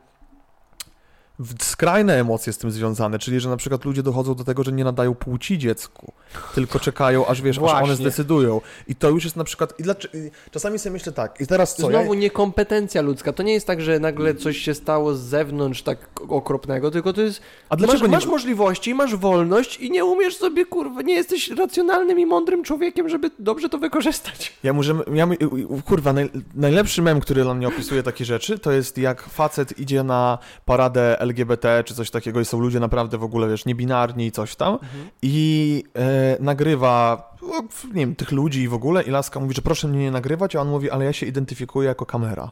[1.62, 4.84] skrajne emocje z tym związane, czyli że na przykład ludzie dochodzą do tego, że nie
[4.84, 6.12] nadają płci dziecku,
[6.54, 7.96] tylko czekają, aż wiesz, aż one Właśnie.
[7.96, 8.60] zdecydują.
[8.88, 9.80] I to już jest na przykład.
[9.80, 11.88] I dlaczego, i czasami sobie myślę tak, i teraz co?
[11.88, 13.32] Znowu ja, niekompetencja ludzka.
[13.32, 17.22] To nie jest tak, że nagle coś się stało z zewnątrz tak okropnego, tylko to
[17.22, 17.40] jest.
[17.68, 18.16] a dlaczego masz, nie.
[18.16, 23.08] masz możliwości, masz wolność i nie umiesz sobie, kurwa, nie jesteś racjonalnym i mądrym człowiekiem,
[23.08, 24.52] żeby dobrze to wykorzystać.
[24.62, 25.28] Ja możemy, ja,
[25.86, 30.02] kurwa, naj, najlepszy mem, który dla mnie opisuje takie rzeczy, to jest jak facet idzie
[30.02, 34.32] na paradę LGBT czy coś takiego i są ludzie naprawdę w ogóle, wiesz, niebinarni i
[34.32, 34.78] coś tam.
[35.22, 39.62] I e, nagrywa, o, nie wiem, tych ludzi i w ogóle i laska mówi, że
[39.62, 42.50] proszę mnie nie nagrywać, a on mówi, ale ja się identyfikuję jako kamera.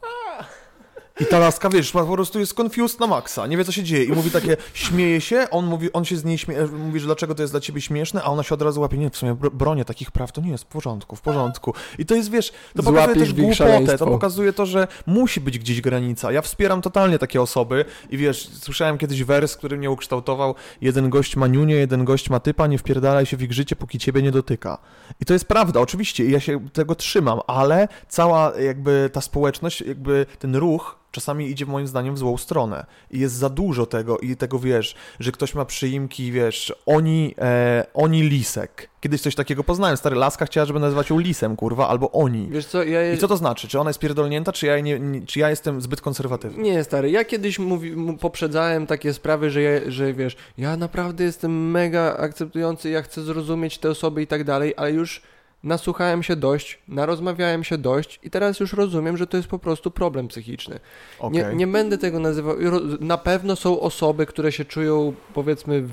[1.21, 4.05] I ta laska, wiesz, po prostu jest confused na maksa, nie wie co się dzieje
[4.05, 7.35] i mówi takie, śmieje się, on mówi, on się z niej śmieje, mówi, że dlaczego
[7.35, 9.51] to jest dla ciebie śmieszne, a ona się od razu łapie, nie, w sumie bro-
[9.51, 11.75] bronię takich praw, to nie jest w porządku, w porządku.
[11.99, 15.59] I to jest, wiesz, to pokazuje Złapiesz też głupotę, to pokazuje to, że musi być
[15.59, 16.33] gdzieś granica.
[16.33, 21.37] Ja wspieram totalnie takie osoby i wiesz, słyszałem kiedyś wers, który mnie ukształtował, jeden gość
[21.37, 24.33] ma niunię, jeden gość ma typa, nie wpierdalaj się w ich życie, póki ciebie nie
[24.33, 24.79] dotyka.
[25.21, 29.81] I to jest prawda, oczywiście, i ja się tego trzymam, ale cała jakby ta społeczność,
[29.81, 34.19] jakby ten ruch czasami idzie moim zdaniem w złą stronę i jest za dużo tego
[34.19, 38.89] i tego, wiesz, że ktoś ma przyimki, wiesz, oni, e, oni lisek.
[39.01, 42.49] Kiedyś coś takiego poznałem, stary laska chciała, żeby nazywać ją lisem, kurwa, albo oni.
[42.51, 43.12] Wiesz co, ja...
[43.12, 43.69] I co to znaczy?
[43.69, 46.62] Czy ona jest pierdolnięta, czy ja, nie, nie, czy ja jestem zbyt konserwatywny?
[46.62, 51.71] Nie, stary, ja kiedyś mówi, poprzedzałem takie sprawy, że, ja, że wiesz, ja naprawdę jestem
[51.71, 55.23] mega akceptujący, ja chcę zrozumieć te osoby i tak dalej, ale już
[55.63, 59.91] nasłuchałem się dość, narozmawiałem się dość i teraz już rozumiem, że to jest po prostu
[59.91, 60.81] problem psychiczny.
[61.19, 61.33] Okej.
[61.33, 62.57] Nie, nie będę tego nazywał.
[63.01, 65.93] Na pewno są osoby, które się czują, powiedzmy, w,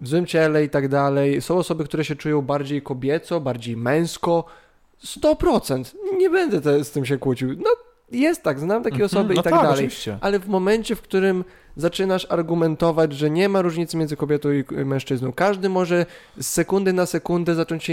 [0.00, 1.42] w złym ciele i tak dalej.
[1.42, 4.44] Są osoby, które się czują bardziej kobieco, bardziej męsko.
[5.04, 5.94] 100%.
[6.16, 7.48] Nie będę te, z tym się kłócił.
[7.48, 7.70] No,
[8.12, 9.72] jest tak, znam takie Mhm, osoby no i tak, tak dalej.
[9.74, 10.18] oczywiście.
[10.20, 11.44] Ale w momencie, w którym
[11.76, 16.06] zaczynasz argumentować, że nie ma różnicy między kobietą i i mężczyzną, każdy może
[16.38, 17.92] z sekundy na sekundę zacząć się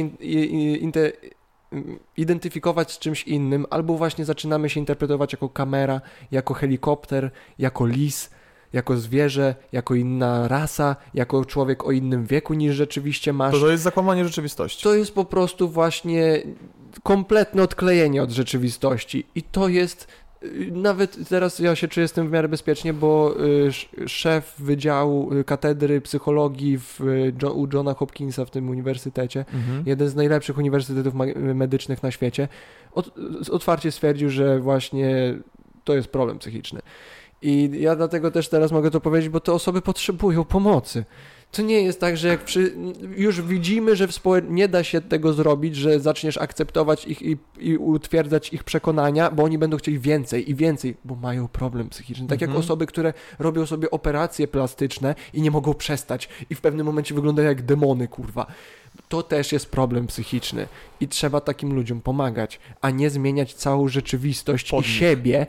[0.80, 1.12] inte,
[2.18, 6.02] identyfikować z czymś innym, albo właśnie zaczynamy się interpretować jako kamera,
[6.32, 8.30] jako helikopter, jako lis,
[8.74, 13.54] jako zwierzę, jako inna rasa, jako człowiek o innym wieku niż rzeczywiście masz.
[13.54, 14.84] To, to jest zakłamanie rzeczywistości.
[14.84, 16.42] To jest po prostu właśnie
[17.04, 19.26] kompletne odklejenie od rzeczywistości.
[19.36, 20.08] I to jest.
[20.44, 24.54] y, Nawet teraz ja się czuję z tym w miarę bezpiecznie, bo y, sz- szef
[24.60, 27.00] Wydziału y, Katedry Psychologii w,
[27.54, 29.84] u Johna Hopkinsa w tym uniwersytecie, Mhm.
[29.86, 32.48] jeden z najlepszych uniwersytetów medycznych na świecie,
[32.92, 33.12] ot,
[33.52, 35.34] otwarcie stwierdził, że właśnie
[35.84, 36.80] to jest problem psychiczny.
[37.44, 41.06] I ja dlatego też teraz mogę to powiedzieć, bo te osoby potrzebują pomocy.
[41.52, 42.76] To nie jest tak, że jak przy...
[43.18, 44.08] już widzimy, że
[44.50, 49.44] nie da się tego zrobić, że zaczniesz akceptować ich i, i utwierdzać ich przekonania, bo
[49.44, 52.28] oni będą chcieli więcej i więcej, bo mają problem psychiczny.
[52.28, 52.66] Tak jak Mhm.
[52.66, 57.50] osoby, które robią sobie operacje plastyczne i nie mogą przestać i w pewnym momencie wyglądają
[57.50, 58.46] jak demony, kurwa.
[59.10, 60.68] To też jest problem psychiczny
[61.00, 64.98] i trzeba takim ludziom pomagać, a nie zmieniać całą rzeczywistość Pod i nich.
[64.98, 65.48] siebie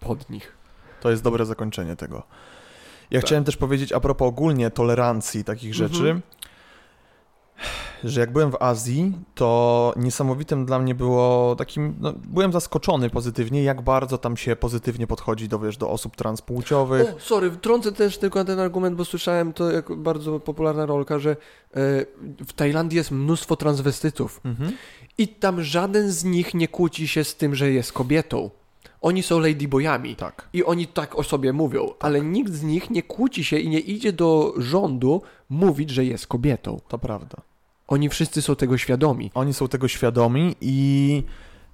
[0.00, 0.57] pod nich.
[1.00, 2.22] To jest dobre zakończenie tego.
[3.10, 3.26] Ja Tak.
[3.26, 6.22] chciałem też powiedzieć a propos ogólnie tolerancji takich rzeczy, Mhm.
[8.04, 13.62] że jak byłem w Azji, to niesamowitym dla mnie było takim, no, byłem zaskoczony pozytywnie,
[13.62, 17.14] jak bardzo tam się pozytywnie podchodzi do, wiesz, do osób transpłciowych.
[17.16, 21.30] O, sorry, wtrącę też tylko ten argument, bo słyszałem to jako bardzo popularna rolka, że
[21.30, 21.36] e,
[22.46, 24.72] w Tajlandii jest mnóstwo transwestytów Mhm.
[25.18, 28.50] i tam żaden z nich nie kłóci się z tym, że jest kobietą.
[29.00, 30.48] Oni są ladyboyami Tak.
[30.52, 33.78] i oni tak o sobie mówią, ale nikt z nich nie kłóci się i nie
[33.80, 36.80] idzie do rządu mówić, że jest kobietą.
[36.88, 37.36] To prawda.
[37.88, 39.30] Oni wszyscy są tego świadomi.
[39.34, 41.22] Oni są tego świadomi i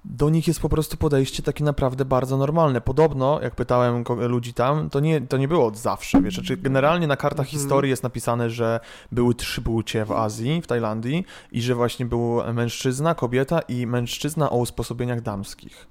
[0.05, 2.81] do nich jest po prostu podejście takie naprawdę bardzo normalne.
[2.81, 7.07] Podobno, jak pytałem ludzi tam, to nie, to nie było od zawsze, wiesz, znaczy generalnie
[7.07, 7.59] na kartach Mhm.
[7.59, 8.79] historii jest napisane, że
[9.11, 14.49] były trzy płcie w Azji, w Tajlandii i że właśnie był mężczyzna, kobieta i mężczyzna
[14.49, 15.87] o usposobieniach damskich.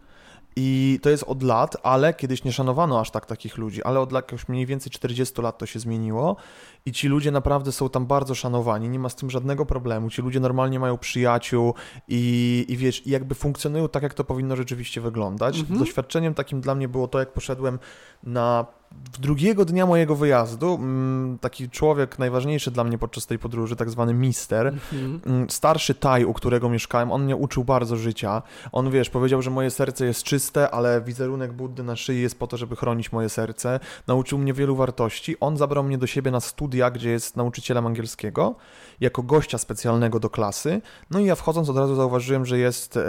[0.57, 4.13] I to jest od lat, ale kiedyś nie szanowano aż tak takich ludzi, ale od
[4.13, 6.37] lat już mniej więcej 40 lat to się zmieniło
[6.87, 10.11] i ci ludzie naprawdę są tam bardzo szanowani, nie ma z tym żadnego problemu.
[10.11, 11.75] Ci ludzie normalnie mają przyjaciół
[12.09, 15.61] i, i wiesz, i jakby funkcjonują tak, jak to powinno rzeczywiście wyglądać.
[15.61, 15.79] Mhm.
[15.79, 17.79] Doświadczeniem takim dla mnie było to, jak poszedłem
[18.23, 18.67] na
[19.19, 24.15] drugiego dnia mojego wyjazdu, mm, taki człowiek najważniejszy dla mnie podczas tej podróży, tak zwany
[24.15, 25.21] mister, Mhm.
[25.27, 28.43] Mm, starszy Taj, u którego mieszkałem, on mnie uczył bardzo życia.
[28.73, 32.47] On, wiesz, powiedział, że moje serce jest czyste, ale wizerunek Buddy na szyi jest po
[32.47, 33.81] to, żeby chronić moje serce.
[34.07, 35.37] Nauczył mnie wielu wartości.
[35.41, 38.55] On zabrał mnie do siebie na studia, gdzie jest nauczycielem angielskiego,
[39.01, 40.81] jako gościa specjalnego do klasy.
[41.11, 43.03] No i ja wchodząc od razu zauważyłem, że jest, e,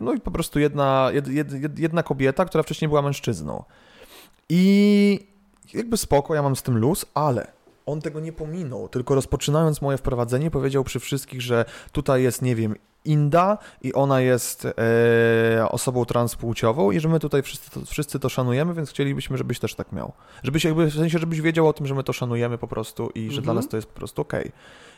[0.00, 3.64] no i po prostu jedna, jed, jed, jedna kobieta, która wcześniej była mężczyzną.
[4.50, 5.26] I
[5.74, 7.52] jakby spoko, ja mam z tym luz, ale
[7.86, 12.56] on tego nie pominął, tylko rozpoczynając moje wprowadzenie powiedział przy wszystkich, że tutaj jest, nie
[12.56, 12.74] wiem,
[13.04, 18.28] Inda i ona jest e, osobą transpłciową i że my tutaj wszyscy to, wszyscy to
[18.28, 20.12] szanujemy, więc chcielibyśmy, żebyś też tak miał.
[20.42, 23.20] Żebyś jakby, w sensie, żebyś wiedział o tym, że my to szanujemy po prostu i
[23.20, 23.42] że Mhm.
[23.44, 24.52] dla nas to jest po prostu okej.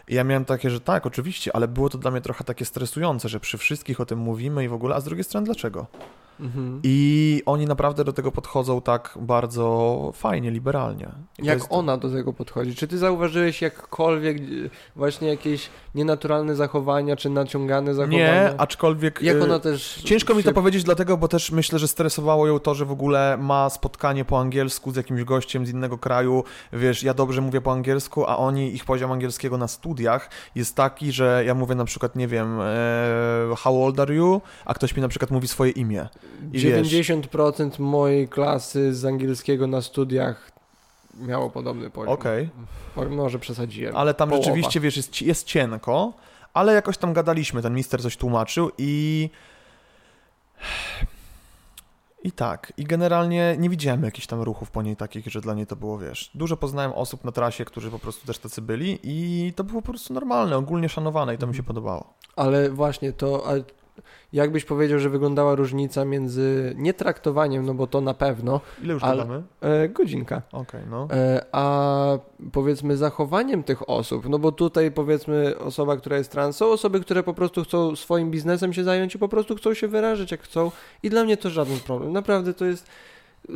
[0.08, 3.28] I ja miałem takie, że tak, oczywiście, ale było to dla mnie trochę takie stresujące,
[3.28, 5.86] że przy wszystkich o tym mówimy i w ogóle, a z drugiej strony dlaczego?
[6.40, 6.80] Mhm.
[6.82, 11.08] I oni naprawdę do tego podchodzą tak bardzo fajnie, liberalnie.
[11.38, 12.74] I Jak jest- ona do tego podchodzi?
[12.74, 14.42] Czy ty zauważyłeś jakkolwiek e,
[14.96, 18.18] właśnie jakieś nienaturalne zachowania, czy naciągane zachowania?
[18.18, 19.22] Nie, aczkolwiek...
[19.22, 20.02] Jak y, ona też.
[20.04, 20.48] Ciężko mi się...
[20.48, 24.24] to powiedzieć, dlatego, bo też myślę, że stresowało ją to, że w ogóle ma spotkanie
[24.24, 26.44] po angielsku z jakimś gościem z innego kraju.
[26.72, 31.12] Wiesz, ja dobrze mówię po angielsku, a oni, ich poziom angielskiego na studiach jest taki,
[31.12, 32.64] że ja mówię na przykład, nie wiem, e,
[33.56, 34.40] how old are you?
[34.64, 36.08] A ktoś mi na przykład mówi swoje imię.
[36.52, 40.52] I wiesz- 90% mojej klasy z angielskiego na studiach
[41.20, 42.14] miało podobny poziom.
[42.14, 42.48] Okej,
[42.96, 43.96] Mo- Może przesadziłem.
[43.96, 44.44] ale tam Połowa.
[44.44, 46.12] rzeczywiście, wiesz, jest, jest cienko,
[46.54, 49.30] ale jakoś tam gadaliśmy, ten mister coś tłumaczył i...
[52.24, 55.66] I tak, i generalnie nie widziałem jakichś tam ruchów po niej takich, że dla niej
[55.66, 59.52] to było, wiesz, dużo poznałem osób na trasie, którzy po prostu też tacy byli i
[59.56, 61.66] to było po prostu normalne, ogólnie szanowane i to mi się Mhm.
[61.74, 62.14] podobało.
[62.36, 63.44] Ale właśnie to.
[64.32, 69.02] Jakbyś powiedział, że wyglądała różnica między nie traktowaniem, no bo to na pewno, Ile już
[69.04, 69.42] Ale- gadamy?
[69.60, 71.08] e, godzinka, Okej, no.
[71.12, 72.18] e, a
[72.52, 77.22] powiedzmy zachowaniem tych osób, no bo tutaj powiedzmy osoba, która jest trans, są osoby, które
[77.22, 80.70] po prostu chcą swoim biznesem się zająć i po prostu chcą się wyrażać jak chcą
[81.02, 82.12] i dla mnie to żaden problem.
[82.12, 82.86] Naprawdę to jest.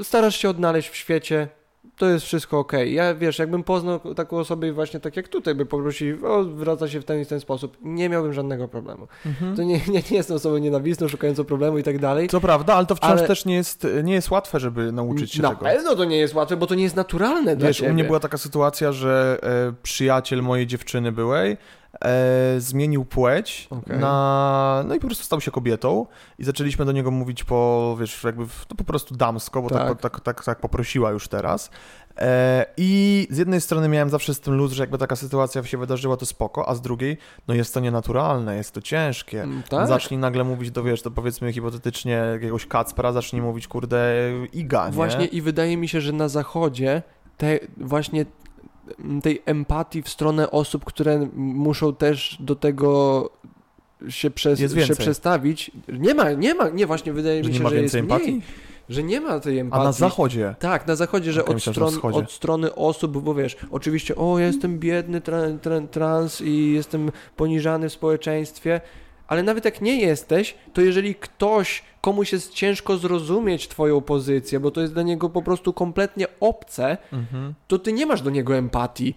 [0.02, 1.48] Starasz się odnaleźć w świecie.
[1.96, 2.72] To jest wszystko ok.
[2.86, 7.00] Ja wiesz, jakbym poznał taką osobę właśnie tak jak tutaj by poprosił, o, wraca się
[7.00, 9.08] w ten i ten sposób, nie miałbym żadnego problemu.
[9.26, 9.56] Mhm.
[9.56, 12.28] To nie, nie, nie jestem osobą nienawistną, szukającą problemu i tak dalej.
[12.28, 15.42] Co prawda, ale to wciąż Ale- też nie jest, nie jest łatwe, żeby nauczyć się
[15.42, 15.60] Na tego.
[15.64, 18.20] pewno to nie jest łatwe, bo to nie jest naturalne dla Wiesz, u mnie była
[18.20, 21.56] taka sytuacja, że e, przyjaciel mojej dziewczyny byłej
[22.04, 23.98] e, zmienił płeć Okej.
[23.98, 24.84] na...
[24.88, 26.06] No i po prostu stał się kobietą
[26.38, 29.88] i zaczęliśmy do niego mówić po, wiesz, jakby w, no po prostu damsko, bo tak,
[29.88, 30.00] Tak.
[30.00, 31.70] tak, tak, tak poprosiła już teraz.
[32.18, 35.78] E, I z jednej strony miałem zawsze z tym luz, że jakby taka sytuacja się
[35.78, 37.18] wydarzyła, to spoko, a z drugiej,
[37.48, 39.42] no jest to nienaturalne, jest to ciężkie.
[39.42, 39.88] Mm, Tak?
[39.88, 44.14] Zacznij nagle mówić, to wiesz, to powiedzmy hipotetycznie jakiegoś Kacpra, zacznij mówić, kurde,
[44.52, 44.92] Iga, nie?
[44.92, 47.02] Właśnie i wydaje mi się, że na zachodzie
[47.36, 48.26] te właśnie
[49.22, 53.30] tej empatii w stronę osób, które muszą też do tego
[54.08, 55.70] się, przez, się przestawić.
[55.88, 58.02] Nie ma, nie ma, nie właśnie wydaje Że mi nie się, ma że jest więcej
[58.18, 58.28] mniej.
[58.30, 58.66] empatii?
[58.88, 59.84] że nie ma tej A empatii.
[59.84, 60.54] na zachodzie.
[60.58, 62.18] Tak, na zachodzie, że od, że stron, wschodzie.
[62.18, 67.10] od strony osób, bo wiesz, oczywiście, o, ja jestem biedny tra, tra, trans i jestem
[67.36, 68.80] poniżany w społeczeństwie,
[69.28, 74.70] ale nawet jak nie jesteś, to jeżeli ktoś, komuś jest ciężko zrozumieć twoją pozycję, bo
[74.70, 77.54] to jest dla niego po prostu kompletnie obce, Mhm.
[77.68, 79.14] to ty nie masz do niego empatii.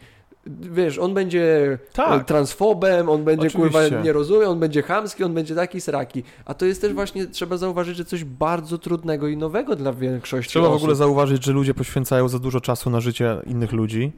[0.62, 2.22] Wiesz, on będzie Tak.
[2.22, 4.04] e, transfobem, on będzie kurwa Oczywiście.
[4.06, 6.24] nie rozumie, on będzie chamski, on będzie taki sraki.
[6.46, 10.50] A to jest też właśnie, trzeba zauważyć, że coś bardzo trudnego i nowego dla większości
[10.50, 10.82] Trzeba w osób.
[10.84, 14.12] ogóle zauważyć, że ludzie poświęcają za dużo czasu na życie innych ludzi.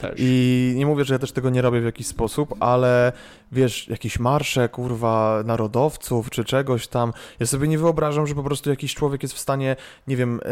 [0.00, 0.14] też.
[0.18, 3.12] I nie mówię, że ja też tego nie robię w jakiś sposób, ale
[3.52, 7.12] wiesz, jakieś marsze, kurwa, narodowców czy czegoś tam.
[7.40, 9.76] Ja sobie nie wyobrażam, że po prostu jakiś człowiek jest w stanie,
[10.06, 10.48] nie wiem, e,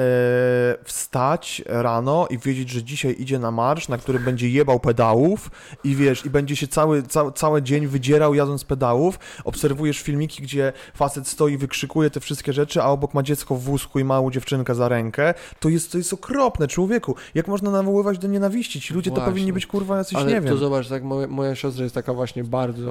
[0.84, 5.51] wstać rano i wiedzieć, że dzisiaj idzie na marsz, na którym będzie jebał pedałów
[5.84, 9.18] i wiesz, i będzie się cały, ca, cały dzień wydzierał jadąc pedałów.
[9.44, 13.99] Obserwujesz filmiki, gdzie facet stoi wykrzykuje te wszystkie rzeczy, a obok ma dziecko w wózku
[13.99, 15.34] i małą dziewczynkę za rękę.
[15.61, 17.14] To jest, to jest okropne, człowieku.
[17.34, 18.80] Jak można nawoływać do nienawiści?
[18.80, 19.32] Ci ludzie to Właśnie.
[19.32, 22.14] powinni być, kurwa, jacyś, Ale nie to wiem, zobacz, tak moja, moja siostra jest taka
[22.14, 22.86] właśnie bardzo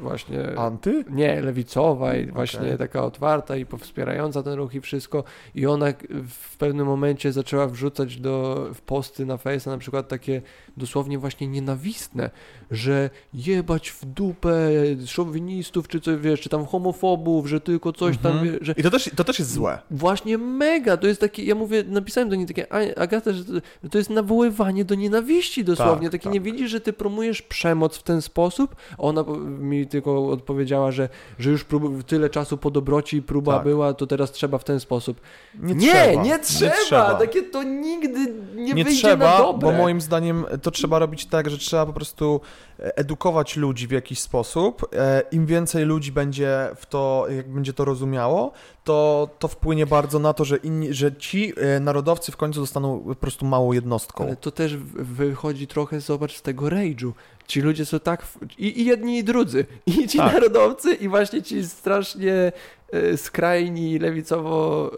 [0.00, 1.04] właśnie anty?
[1.10, 5.24] nie, lewicowa i właśnie taka otwarta i wspierająca ten ruch i wszystko.
[5.54, 5.86] I ona
[6.28, 10.42] w pewnym momencie zaczęła wrzucać do, w posty na Face'a na przykład takie
[10.76, 12.30] dosłownie właśnie nienawistne,
[12.70, 14.68] że jebać w dupę
[15.06, 18.52] szowinistów, czy coś, wiesz, czy tam homofobów, że tylko coś tam, Mhm.
[18.52, 19.78] wie- że I to też, to też jest złe.
[19.90, 23.44] Właśnie mega, to jest takie, ja mówię, napisałem do niej takie, "A- Agata, że
[23.90, 26.32] to, jest nawoływanie do nienawiści dosłownie, Tak, takie tak.
[26.32, 28.76] nie widzisz, że ty promujesz przemoc w ten sposób?
[28.98, 31.08] Ona mi tylko odpowiedziała, że,
[31.38, 33.64] że już prób, tyle czasu po dobroci próba Tak.
[33.64, 35.20] była, to teraz trzeba w ten sposób.
[35.54, 36.22] Nie, Nie, trzeba.
[36.22, 37.14] nie trzeba, trzeba.
[37.14, 39.72] takie to nigdy nie, Nie wyjdzie trzeba, na dobre.
[39.72, 42.40] bo moim zdaniem to trzeba robić tak, że trzeba po prostu
[42.78, 44.88] edukować ludzi w jakiś sposób.
[44.92, 48.52] E, Im więcej ludzi będzie w to, jak będzie to rozumiało,
[48.84, 53.00] to, to wpłynie bardzo na to, że, inni, że ci e, narodowcy w końcu zostaną
[53.00, 54.24] po prostu małą jednostką.
[54.24, 57.12] Ale to też wychodzi trochę, zobacz, z tego rage'u.
[57.46, 58.38] Ci ludzie są tak, w...
[58.58, 60.32] I, i jedni i drudzy, i ci Tak.
[60.32, 62.52] narodowcy, i właśnie ci strasznie
[62.92, 64.90] e, skrajni lewicowo,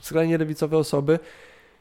[0.00, 1.18] skrajnie lewicowe osoby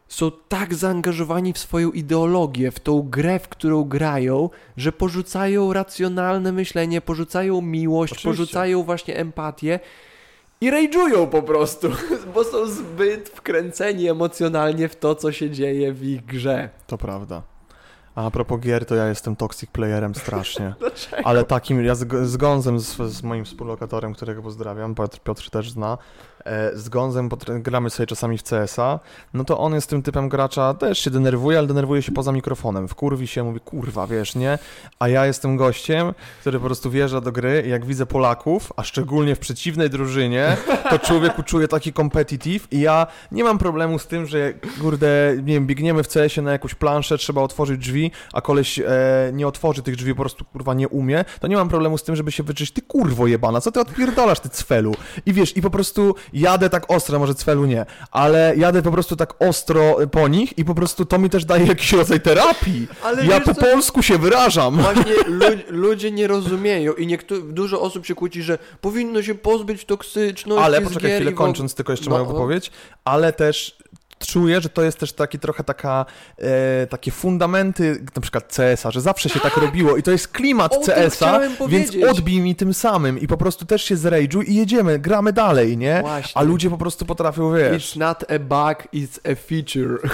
[0.08, 6.52] są tak zaangażowani w swoją ideologię, w tą grę, w którą grają, że porzucają racjonalne
[6.52, 8.30] myślenie, porzucają miłość, Oczywiście.
[8.30, 9.80] porzucają właśnie empatię
[10.62, 11.90] i rage'ują po prostu,
[12.34, 16.70] bo są zbyt wkręceni emocjonalnie w to, co się dzieje w ich grze.
[16.88, 17.42] To prawda.
[18.16, 20.74] A propos gier, to ja jestem toxic playerem strasznie.
[21.24, 25.72] Ale takim, ja z, z Gonzem, z, z moim współlokatorem, którego pozdrawiam, Piotr, Piotr też
[25.72, 25.98] zna,
[26.74, 27.30] z Gonzem
[27.60, 29.00] gramy sobie czasami w CS-a,
[29.34, 32.88] no to on jest tym typem gracza, też się denerwuje, ale denerwuje się poza mikrofonem,
[32.88, 34.60] wkurwi się, mówi, kurwa, wiesz, nie?
[35.00, 38.84] A ja jestem gościem, który po prostu wjeżdża do gry i jak widzę Polaków, a
[38.84, 40.58] szczególnie w przeciwnej drużynie,
[40.90, 45.54] to człowieku czuje taki competitive i ja nie mam problemu z tym, że kurde, nie
[45.54, 48.86] wiem, biegniemy w CS-ie na jakąś planszę, trzeba otworzyć drzwi, a koleś e,
[49.34, 52.16] nie otworzy tych drzwi, po prostu kurwa nie umie, to nie mam problemu z tym,
[52.16, 54.96] żeby się wyczyć, ty kurwo jebana, co ty odpierdalasz, ty cfelu?
[55.26, 59.16] I wiesz, i po prostu jadę tak ostro, może cfelu nie, ale jadę po prostu
[59.16, 62.88] tak ostro po nich i po prostu to mi też daje jakiś rodzaj terapii.
[63.04, 63.62] Ale ja po co?
[63.62, 64.76] polsku się wyrażam.
[64.76, 70.66] Właśnie lu- ludzie nie rozumieją i dużo osób się kłóci, że powinno się pozbyć toksyczności
[70.66, 72.32] Ale poczekaj chwilę, kończąc tylko jeszcze No, moją no.
[72.32, 72.72] wypowiedź,
[73.06, 73.77] ale też
[74.20, 76.06] czuję, że to jest też taki trochę taka,
[76.38, 80.86] e, takie fundamenty na przykład CS-a, że zawsze się tak robiło i to jest klimat
[80.86, 85.34] CS-a, więc odbij mi tym samym i po prostu też się zrage'uj i jedziemy, gramy
[85.34, 86.02] dalej, nie?
[86.02, 86.38] Właśnie.
[86.38, 87.96] A ludzie po prostu potrafią, wiesz...
[87.96, 90.00] It's not a bug, it's a feature.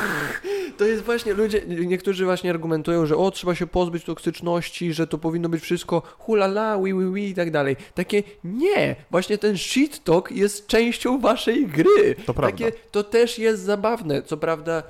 [0.78, 5.18] To jest właśnie, ludzie, niektórzy właśnie argumentują, że o, trzeba się pozbyć toksyczności, że to
[5.18, 7.76] powinno być wszystko hulala, wi, wi, wi i tak dalej.
[7.96, 12.16] Takie, nie, właśnie ten shit talk jest częścią waszej gry.
[12.26, 12.58] To prawda.
[12.58, 13.64] Takie, to też jest
[13.98, 14.22] zabawne.
[14.24, 14.84] Co prawda,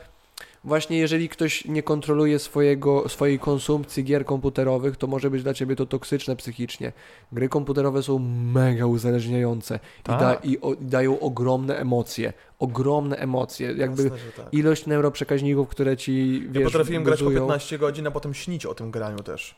[0.63, 5.75] właśnie jeżeli ktoś nie kontroluje swojego, swojej konsumpcji gier komputerowych, to może być dla ciebie
[5.75, 6.91] to toksyczne psychicznie.
[7.31, 8.19] Gry komputerowe są
[8.53, 10.45] mega uzależniające i, da, Tak.
[10.45, 12.33] i, o, i dają ogromne emocje.
[12.59, 13.73] Ogromne emocje.
[13.73, 14.53] Jakby Jasne, tak.
[14.53, 17.41] ilość neuroprzekaźników, które ci, wiesz, Ja potrafiłem grać po buzują.
[17.47, 19.55] 15 godzin, a potem śnić o tym graniu też.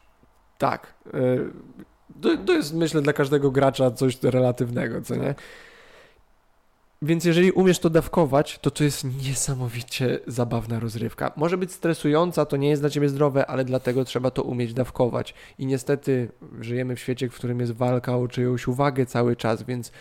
[0.58, 0.94] Tak.
[1.08, 1.52] y,
[2.22, 5.36] To, to jest, myślę, dla każdego gracza coś relatywnego, co nie?
[7.06, 11.32] Więc jeżeli umiesz to dawkować, to to jest niesamowicie zabawna rozrywka.
[11.36, 15.34] Może być stresująca, to nie jest dla ciebie zdrowe, ale dlatego trzeba to umieć dawkować.
[15.58, 16.32] I niestety
[16.62, 19.92] żyjemy w świecie, w którym jest walka o czyjąś uwagę cały czas, więc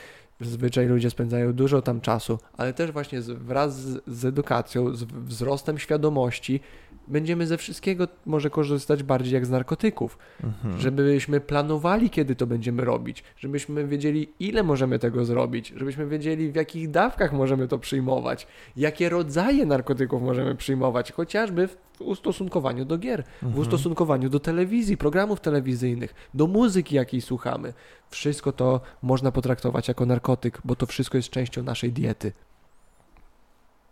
[0.41, 6.61] Zazwyczaj ludzie spędzają dużo tam czasu, ale też właśnie wraz z edukacją, z wzrostem świadomości,
[7.09, 10.19] będziemy ze wszystkiego może korzystać bardziej jak z narkotyków.
[10.45, 10.79] Mhm.
[10.79, 16.55] Żebyśmy planowali, kiedy to będziemy robić, żebyśmy wiedzieli, ile możemy tego zrobić, żebyśmy wiedzieli, w
[16.55, 18.47] jakich dawkach możemy to przyjmować,
[18.77, 23.61] jakie rodzaje narkotyków możemy przyjmować, chociażby w ustosunkowaniu do gier, w Mhm.
[23.61, 27.73] ustosunkowaniu do telewizji, programów telewizyjnych, do muzyki, jakiej słuchamy.
[28.11, 32.33] Wszystko to można potraktować jako narkotyk, bo to wszystko jest częścią naszej diety.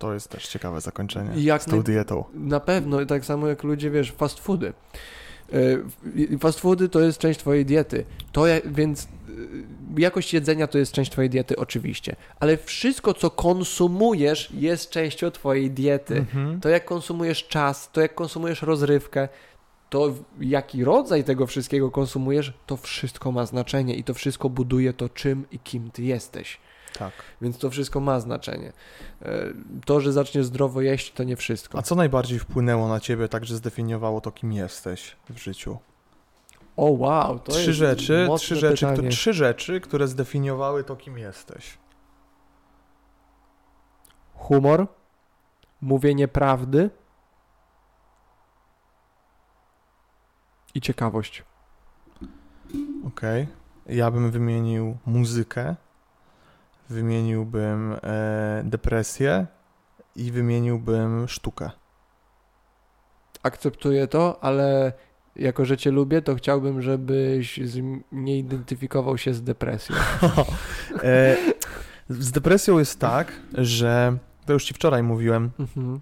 [0.02, 2.24] To jest też ciekawe zakończenie jak z tą dietą.
[2.34, 4.72] Na pewno, tak samo jak ludzie, wiesz, fast foody.
[5.52, 8.04] E, Fast foody to jest część twojej diety.
[8.32, 12.16] To więc e, jakość jedzenia to jest część twojej diety, oczywiście.
[12.40, 16.16] Ale wszystko, co konsumujesz, jest częścią twojej diety.
[16.16, 16.60] Mhm.
[16.60, 19.28] To jak konsumujesz czas, to jak konsumujesz rozrywkę,
[19.90, 25.08] to jaki rodzaj tego wszystkiego konsumujesz, to wszystko ma znaczenie i to wszystko buduje to,
[25.08, 26.60] czym i kim ty jesteś.
[26.98, 27.12] Tak.
[27.42, 28.72] Więc to wszystko ma znaczenie.
[29.22, 29.44] E,
[29.86, 31.78] To, że zaczniesz zdrowo jeść, to nie wszystko.
[31.78, 35.78] A co najbardziej wpłynęło na ciebie, tak że zdefiniowało to, kim jesteś w życiu?
[36.76, 39.08] O wow, to trzy jest rzeczy, trzy rzeczy, pytanie.
[39.08, 41.78] trzy rzeczy, które zdefiniowały to, kim jesteś.
[44.34, 44.86] Humor,
[45.80, 46.90] mówienie prawdy
[50.74, 51.44] i ciekawość.
[53.06, 53.48] Okej.
[53.86, 55.76] Ja bym wymienił muzykę,
[56.92, 59.46] wymieniłbym e, depresję
[60.16, 61.70] i wymieniłbym sztukę.
[63.42, 64.92] Akceptuję to, ale
[65.36, 67.60] jako, że cię lubię, to chciałbym, żebyś
[68.12, 69.96] nie identyfikował się z depresją.
[71.02, 71.36] E,
[72.08, 74.16] z depresją jest tak, że
[74.46, 76.00] to już ci wczoraj mówiłem, Mhm.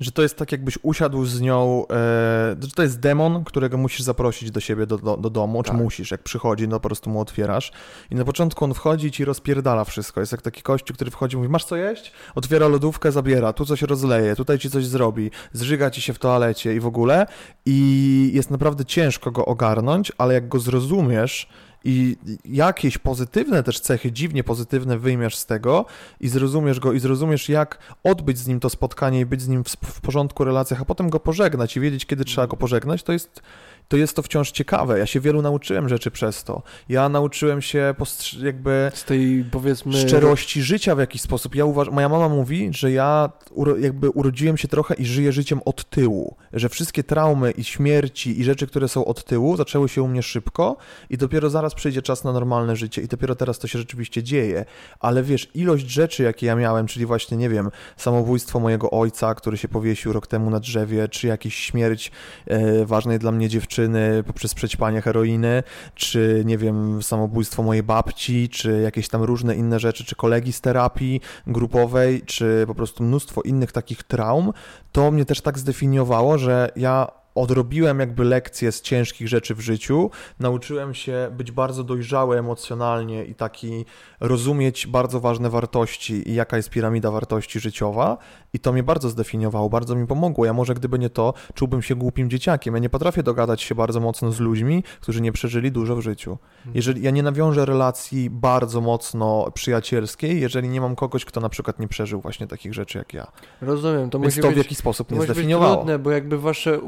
[0.00, 4.00] Że to jest tak, jakbyś usiadł z nią, e, że to jest demon, którego musisz
[4.00, 5.80] zaprosić do siebie, do, do, do domu, czy Tak.
[5.80, 7.72] musisz, jak przychodzi, no po prostu mu otwierasz
[8.10, 11.34] i na początku on wchodzi i ci rozpierdala wszystko, jest jak taki kościół, który wchodzi
[11.34, 12.12] i mówi, masz co jeść?
[12.34, 16.74] Otwiera lodówkę, zabiera, tu coś rozleje, tutaj ci coś zrobi, zżyga ci się w toalecie
[16.74, 17.26] i w ogóle
[17.66, 21.48] i jest naprawdę ciężko go ogarnąć, ale jak go zrozumiesz
[21.86, 25.84] i jakieś pozytywne też cechy, dziwnie pozytywne wyjmiesz z tego
[26.20, 29.64] i zrozumiesz go i zrozumiesz jak odbyć z nim to spotkanie i być z nim
[29.64, 33.12] w, w porządku relacjach, a potem go pożegnać i wiedzieć, kiedy trzeba go pożegnać, to
[33.12, 33.42] jest,
[33.88, 34.98] to jest to wciąż ciekawe.
[34.98, 36.62] Ja się wielu nauczyłem rzeczy przez to.
[36.88, 37.94] Ja nauczyłem się
[38.42, 39.92] jakby Z tej, powiedzmy...
[39.92, 41.54] szczerości życia w jakiś sposób.
[41.54, 45.60] Ja uważam, moja mama mówi, że ja uro, jakby urodziłem się trochę i żyję życiem
[45.64, 50.02] od tyłu, że wszystkie traumy i śmierci i rzeczy, które są od tyłu, zaczęły się
[50.02, 50.76] u mnie szybko
[51.10, 54.64] i dopiero zaraz przyjdzie czas na normalne życie i dopiero teraz to się rzeczywiście dzieje.
[55.00, 59.56] Ale wiesz, ilość rzeczy, jakie ja miałem, czyli właśnie, nie wiem, samobójstwo mojego ojca, który
[59.56, 62.10] się powiesił rok temu na drzewie, czy jakaś śmierć
[62.46, 65.62] e, ważnej dla mnie dziewczyny poprzez przećpanie heroiny,
[65.94, 70.60] czy nie wiem, samobójstwo mojej babci, czy jakieś tam różne inne rzeczy, czy kolegi z
[70.60, 74.52] terapii grupowej, czy po prostu mnóstwo innych takich traum,
[74.92, 80.10] to mnie też tak zdefiniowało, że ja odrobiłem jakby lekcje z ciężkich rzeczy w życiu,
[80.40, 83.84] nauczyłem się być bardzo dojrzały emocjonalnie i taki
[84.20, 88.18] rozumieć bardzo ważne wartości i jaka jest piramida wartości życiowa
[88.52, 90.44] i to mnie bardzo zdefiniowało, bardzo mi pomogło.
[90.44, 92.74] Ja może gdyby nie to, czułbym się głupim dzieciakiem.
[92.74, 96.38] Ja nie potrafię dogadać się bardzo mocno z ludźmi, którzy nie przeżyli dużo w życiu.
[96.74, 101.80] Jeżeli ja nie nawiążę relacji bardzo mocno przyjacielskiej, jeżeli nie mam kogoś, kto na przykład
[101.80, 103.26] nie przeżył właśnie takich rzeczy jak ja.
[103.60, 104.58] Rozumiem, to Więc musi to w być...
[104.58, 105.76] jakiś sposób To mnie musi być zdefiniowało.
[105.76, 106.80] trudne, bo jakby wasze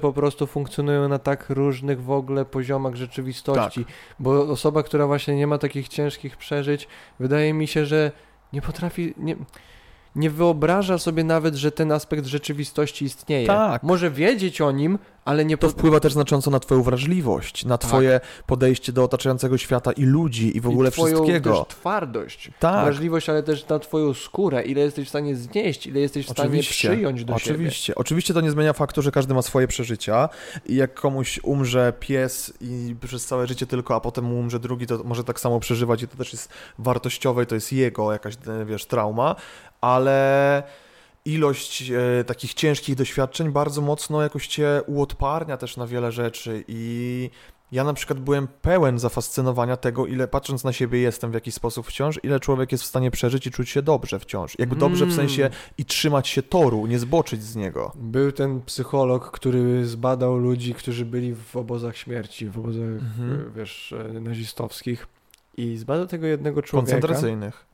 [0.00, 3.84] po prostu funkcjonują na tak różnych w ogóle poziomach rzeczywistości.
[3.84, 3.94] Tak.
[4.18, 6.88] Bo osoba, która właśnie nie ma takich ciężkich przeżyć,
[7.20, 8.12] wydaje mi się, że
[8.52, 9.36] nie potrafi, nie,
[10.16, 13.46] nie wyobraża sobie nawet, że ten aspekt rzeczywistości istnieje.
[13.46, 13.82] Tak.
[13.82, 17.88] Może wiedzieć o nim, ale nie To wpływa też znacząco na twoją wrażliwość, na Tak.
[17.90, 21.64] twoje podejście do otaczającego świata i ludzi i w ogóle i twoją wszystkiego.
[21.64, 22.84] też twardość, Tak.
[22.84, 26.48] wrażliwość, ale też na twoją skórę, ile jesteś w stanie znieść, ile jesteś w stanie
[26.48, 27.54] Oczywiście, przyjąć do siebie.
[27.54, 27.94] Oczywiście.
[27.94, 30.28] Oczywiście to nie zmienia faktu, że każdy ma swoje przeżycia
[30.66, 34.86] i jak komuś umrze pies i przez całe życie tylko, a potem mu umrze drugi,
[34.86, 36.48] to może tak samo przeżywać i to też jest
[36.78, 38.34] wartościowe i to jest jego jakaś,
[38.66, 39.36] wiesz, trauma,
[39.80, 40.62] ale
[41.24, 47.30] ilość e, takich ciężkich doświadczeń bardzo mocno jakoś cię uodparnia też na wiele rzeczy i
[47.72, 51.86] ja na przykład byłem pełen zafascynowania tego, ile patrząc na siebie jestem w jakiś sposób
[51.86, 54.58] wciąż, ile człowiek jest w stanie przeżyć i czuć się dobrze wciąż.
[54.58, 55.16] Jakby dobrze w Mm.
[55.16, 57.92] sensie i trzymać się toru, nie zboczyć z niego.
[57.94, 63.32] Był ten psycholog, który zbadał ludzi, którzy byli w obozach śmierci, w obozach, Mhm.
[63.34, 65.06] e, wiesz, e, nazistowskich
[65.56, 66.92] i zbadał tego jednego człowieka.
[66.92, 67.65] Koncentracyjnych.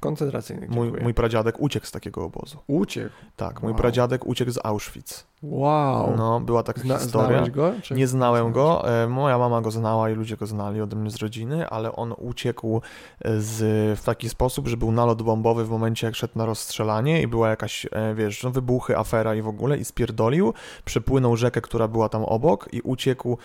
[0.00, 2.58] Koncentracyjnych, Mój, mój pradziadek uciekł z takiego obozu.
[2.66, 3.14] Uciekł.
[3.36, 3.80] Tak, mój Wow.
[3.80, 5.26] pradziadek uciekł z Auschwitz.
[5.42, 6.14] Wow.
[6.16, 7.48] No, była taka Zna, historia.
[7.48, 7.72] go?
[7.90, 11.16] Nie znałem go, e, moja mama go znała i ludzie go znali ode mnie z
[11.16, 12.80] rodziny, ale on uciekł
[13.24, 13.58] e, z,
[14.00, 17.48] w taki sposób, że był nalot bombowy w momencie jak szedł na rozstrzelanie i była
[17.48, 20.54] jakaś, e, wiesz, no, wybuchy, afera i w ogóle i spierdolił,
[20.84, 23.38] przepłynął rzekę, która była tam obok i uciekł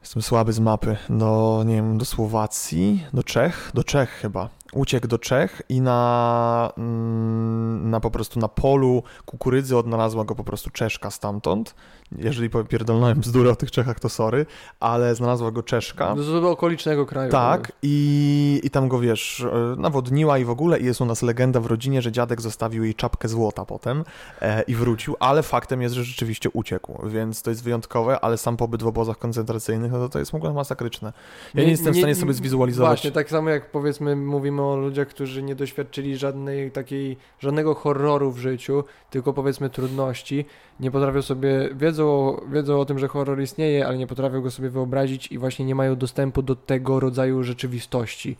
[0.00, 0.96] Jestem słaby z mapy.
[1.10, 4.48] Do, nie wiem, do Słowacji, do Czech, do Czech chyba.
[4.72, 10.44] Uciekł do Czech i na, mm, na po prostu na polu kukurydzy odnalazła go po
[10.44, 11.74] prostu Czeszka stamtąd.
[12.18, 14.46] Jeżeli pierdolnąłem bzdury o tych Czechach, to sorry,
[14.80, 16.14] ale znalazła go Czeszka.
[16.16, 17.32] Z okolicznego kraju.
[17.32, 19.46] Tak, i, i tam go wiesz,
[19.76, 22.94] nawodniła i w ogóle, i jest u nas legenda w rodzinie, że dziadek zostawił jej
[22.94, 24.04] czapkę złota potem
[24.40, 28.56] e, i wrócił, ale faktem jest, że rzeczywiście uciekł, więc to jest wyjątkowe, ale sam
[28.56, 31.12] pobyt w obozach koncentracyjnych, no to, to jest w ogóle masakryczne.
[31.54, 32.88] Ja nie, jestem w stanie sobie zwizualizować.
[32.88, 38.32] Właśnie, tak samo jak powiedzmy mówimy o ludziach, którzy nie doświadczyli żadnej takiej, żadnego horroru
[38.32, 40.44] w życiu, tylko powiedzmy trudności,
[40.80, 44.70] nie potrafią sobie, wiedzą, wiedzą o tym, że horror istnieje, ale nie potrafią go sobie
[44.70, 48.36] wyobrazić i właśnie nie mają dostępu do tego rodzaju rzeczywistości.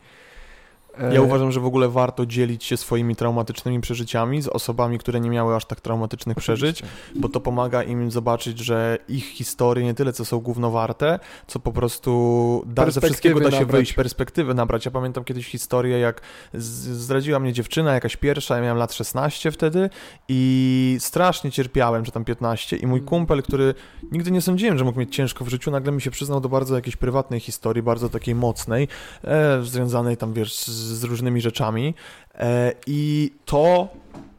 [0.97, 5.19] E, Ja uważam, że w ogóle warto dzielić się swoimi traumatycznymi przeżyciami z osobami, które
[5.19, 6.83] nie miały aż tak traumatycznych przeżyć,
[7.15, 11.71] bo to pomaga im zobaczyć, że ich historie nie tyle co są gównowarte, co po
[11.71, 13.71] prostu da, ze wszystkiego da się nabrać.
[13.71, 14.85] wyjść, perspektywy nabrać.
[14.85, 16.21] Ja pamiętam kiedyś historię, jak
[16.53, 19.89] zdradziła mnie dziewczyna, jakaś pierwsza, ja miałem lat 16 wtedy
[20.27, 23.07] i strasznie cierpiałem, czy tam 15 i mój Mm.
[23.09, 23.73] kumpel, który
[24.11, 26.75] nigdy nie sądziłem, że mógł mieć ciężko w życiu, nagle mi się przyznał do bardzo
[26.75, 28.87] jakiejś prywatnej historii, bardzo takiej mocnej,
[29.23, 31.93] e, związanej tam, wiesz, z, z różnymi rzeczami
[32.35, 33.87] e, i to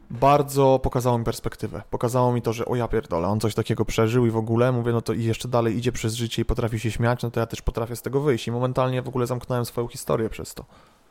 [0.09, 1.81] bardzo pokazało mi perspektywę.
[1.89, 4.91] Pokazało mi to, że o ja pierdolę, on coś takiego przeżył i w ogóle, mówię,
[4.91, 7.45] no to i jeszcze dalej idzie przez życie i potrafi się śmiać, no to ja
[7.45, 10.65] też potrafię z tego wyjść i momentalnie w ogóle zamknąłem swoją historię przez to.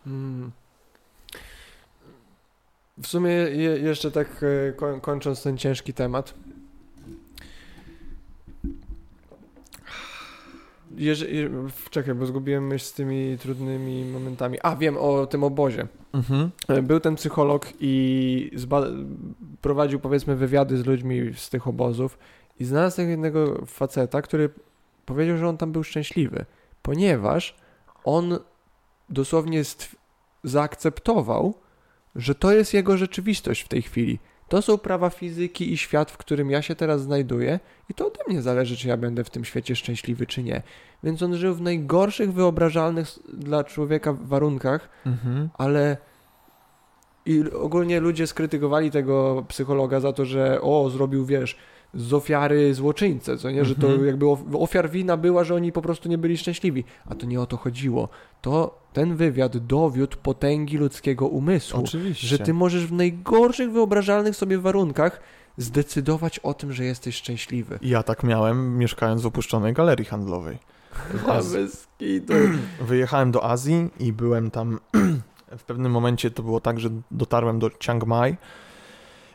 [0.07, 0.53] Mm.
[3.03, 6.35] W sumie je, jeszcze tak e, koń, kończąc ten ciężki temat.
[10.97, 11.51] Jeże, je,
[11.91, 14.59] czekaj, bo zgubiłem myśl z tymi trudnymi momentami.
[14.63, 15.87] A, wiem o tym obozie.
[16.13, 16.51] Mhm.
[16.69, 18.51] E, Był ten psycholog i
[19.61, 22.19] prowadził powiedzmy wywiady z ludźmi z tych obozów
[22.61, 24.51] i znalazł tego jednego faceta, który
[25.07, 26.45] powiedział, że on tam był szczęśliwy,
[26.83, 27.57] ponieważ
[28.05, 28.39] on
[29.09, 29.63] dosłownie
[30.45, 31.55] zaakceptował,
[32.17, 34.19] że to jest jego rzeczywistość w tej chwili.
[34.51, 38.21] To są prawa fizyki i świat, w którym ja się teraz znajduję i to ode
[38.29, 40.63] mnie zależy, czy ja będę w tym świecie szczęśliwy, czy nie.
[41.05, 45.49] Więc on żył w najgorszych wyobrażalnych dla człowieka warunkach, Mhm.
[45.59, 45.97] ale
[47.27, 51.57] i ogólnie ludzie skrytykowali tego psychologa za to, że o, zrobił, wiesz,
[51.95, 54.07] z ofiary złoczyńcę, co nie, że to Mhm.
[54.07, 57.41] jakby of- ofiar wina była, że oni po prostu nie byli szczęśliwi, a to nie
[57.41, 58.09] o to chodziło.
[58.43, 62.27] To ten wywiad dowiódł potęgi ludzkiego umysłu, Oczywiście.
[62.27, 65.21] że ty możesz w najgorszych wyobrażalnych sobie warunkach
[65.57, 67.79] zdecydować o tym, że jesteś szczęśliwy.
[67.83, 70.59] Ja tak miałem, mieszkając w opuszczonej galerii handlowej.
[71.27, 72.33] Bez kitu.
[72.81, 74.79] Wyjechałem do Azji i byłem tam.
[75.59, 78.37] W pewnym momencie to było tak, że dotarłem do Chiang Mai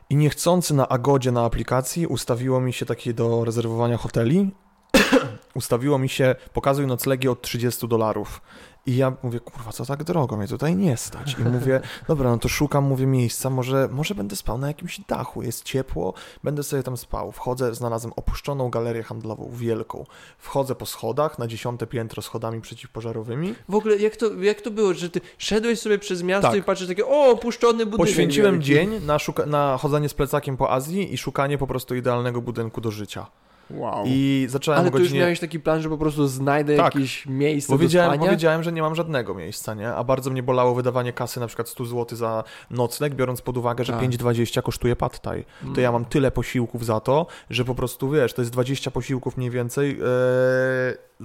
[0.10, 4.52] i niechcący na Agodzie na aplikacji ustawiło mi się takie do rezerwowania hoteli.
[5.56, 8.42] ustawiło mi się pokazuj noclegi od 30 dolarów.
[8.88, 11.36] I ja mówię, kurwa, co tak drogo, mnie tutaj nie stać.
[11.40, 15.42] I mówię, dobra, no to szukam, mówię, miejsca, może, może będę spał na jakimś dachu,
[15.42, 16.14] jest ciepło,
[16.44, 17.32] będę sobie tam spał.
[17.32, 20.06] Wchodzę, znalazłem opuszczoną galerię handlową, wielką.
[20.38, 23.56] Wchodzę po schodach, na dziesiąte piętro schodami przeciwpożarowymi.
[23.70, 26.60] W ogóle jak to, jak to było, że ty szedłeś sobie przez miasto Tak.
[26.60, 28.08] i patrzysz takie, o, opuszczony budynek.
[28.08, 32.42] Poświęciłem dzień na, szuka- na chodzenie z plecakiem po Azji i szukanie po prostu idealnego
[32.42, 33.28] budynku do życia.
[33.70, 34.04] Wow.
[34.08, 35.20] I zacząłem Ale o tu już godzinie...
[35.20, 36.96] miałeś taki plan, że po prostu znajdę Tak.
[36.96, 38.32] jakieś miejsce Bo do wiedziałem, bo spania?
[38.32, 39.94] wiedziałem, że nie mam żadnego miejsca, nie?
[39.94, 43.84] A bardzo mnie bolało wydawanie kasy na przykład 100 zł za nocleg, biorąc pod uwagę,
[43.84, 44.02] że Tak.
[44.02, 45.46] 5,20 kosztuje pad thai.
[45.64, 45.76] Mm.
[45.76, 49.38] To ja mam tyle posiłków za to, że po prostu, wiesz, to jest 20 posiłków
[49.38, 50.06] mniej więcej e,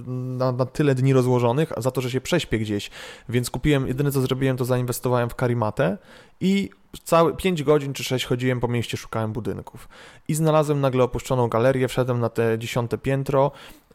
[0.05, 2.89] na, na tyle dni rozłożonych, a za to, że się prześpię gdzieś.
[3.29, 5.97] Więc kupiłem, jedyne co zrobiłem, to zainwestowałem w karimatę
[6.41, 6.69] i
[7.03, 9.89] całe 5 godzin czy 6 chodziłem po mieście, szukałem budynków.
[10.27, 13.51] I znalazłem nagle opuszczoną galerię, wszedłem na te dziesiąte piętro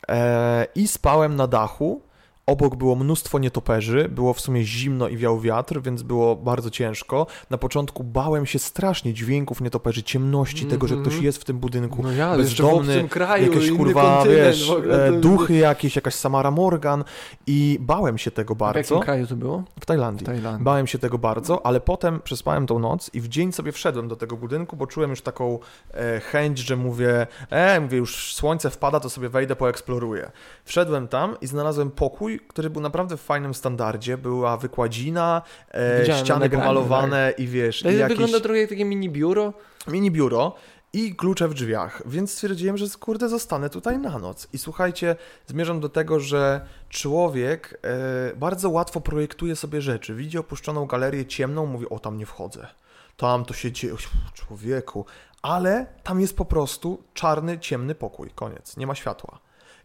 [0.09, 2.06] e, i spałem na dachu.
[2.47, 7.27] Obok było mnóstwo nietoperzy, było w sumie zimno i wiał wiatr, więc było bardzo ciężko.
[7.51, 11.11] Na początku bałem się strasznie dźwięków nietoperzy, ciemności, tego, że Mhm.
[11.11, 12.03] ktoś jest w tym budynku.
[12.03, 15.97] No ja, jeszcze w bezdomny, obcym kraju, Jakieś kurwa, wiesz, ogóle, e, to- duchy jakieś,
[15.97, 17.05] jakaś Samara Morgan
[17.47, 19.01] i bałem się tego W jakim bardzo.
[19.01, 19.63] kraju to było?
[19.81, 20.25] W Tajlandii.
[20.25, 20.65] W Tajlandii.
[20.65, 24.17] Bałem się tego bardzo, ale potem przespałem tą noc i w dzień sobie wszedłem do
[24.17, 25.59] tego budynku, bo czułem już taką
[25.95, 30.31] e, chęć, że mówię, e, mówię, już słońce wpada, to sobie wejdę, poeksploruję.
[30.65, 34.19] Wszedłem tam i znalazłem pokój pokój, który był naprawdę w fajnym standardzie.
[34.19, 35.43] Była wykładzina,
[35.75, 39.53] e, ściany pomalowane i wiesz, To i jakieś wygląda trochę jak takie mini biuro.
[39.89, 40.55] mini biuro
[40.93, 44.49] i klucze w drzwiach, więc stwierdziłem, że kurde zostanę tutaj na noc.
[44.53, 47.81] I słuchajcie, zmierzam do tego, że człowiek
[48.33, 50.15] e, bardzo łatwo projektuje sobie rzeczy.
[50.15, 52.67] Widzi opuszczoną galerię ciemną, mówi, o tam nie wchodzę.
[53.17, 53.95] Tam to się dzieje,
[54.35, 55.05] człowieku.
[55.43, 59.39] Ale tam jest po prostu czarny, ciemny pokój, koniec, nie ma światła.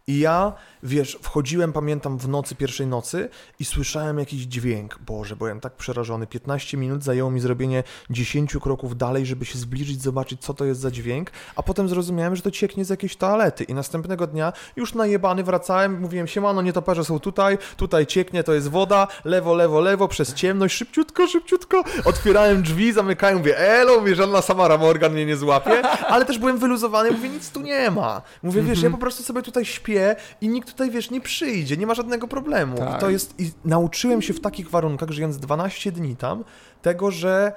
[0.06, 0.52] I ja,
[0.82, 4.98] wiesz, wchodziłem, pamiętam, w nocy, pierwszej nocy i słyszałem jakiś dźwięk.
[5.06, 6.26] Boże, byłem tak przerażony.
[6.26, 10.80] 15 minut zajęło mi zrobienie 10 kroków dalej, żeby się zbliżyć, zobaczyć, co to jest
[10.80, 13.64] za dźwięk, a potem zrozumiałem, że to cieknie z jakiejś toalety.
[13.64, 18.68] I następnego dnia, już najebany, wracałem, mówiłem, siemano, nietoperze są tutaj, tutaj cieknie, to jest
[18.68, 21.84] woda, lewo, lewo, lewo, przez ciemność, szybciutko, szybciutko.
[22.04, 26.58] Otwierałem drzwi, zamykałem, mówię, elo, mówię, żadna Samara Morgan mnie nie złapie, ale też byłem
[26.58, 28.22] wyluzowany, mówię, nic tu nie ma.
[28.42, 29.91] Mówię, wiesz, ja po prostu sobie tutaj śpię,
[30.40, 32.76] i nikt tutaj, wiesz, nie przyjdzie, nie ma żadnego problemu.
[32.76, 32.96] Tak.
[32.96, 36.44] I to jest, i nauczyłem się w takich warunkach, żyjąc 12 dni tam,
[36.82, 37.52] tego, że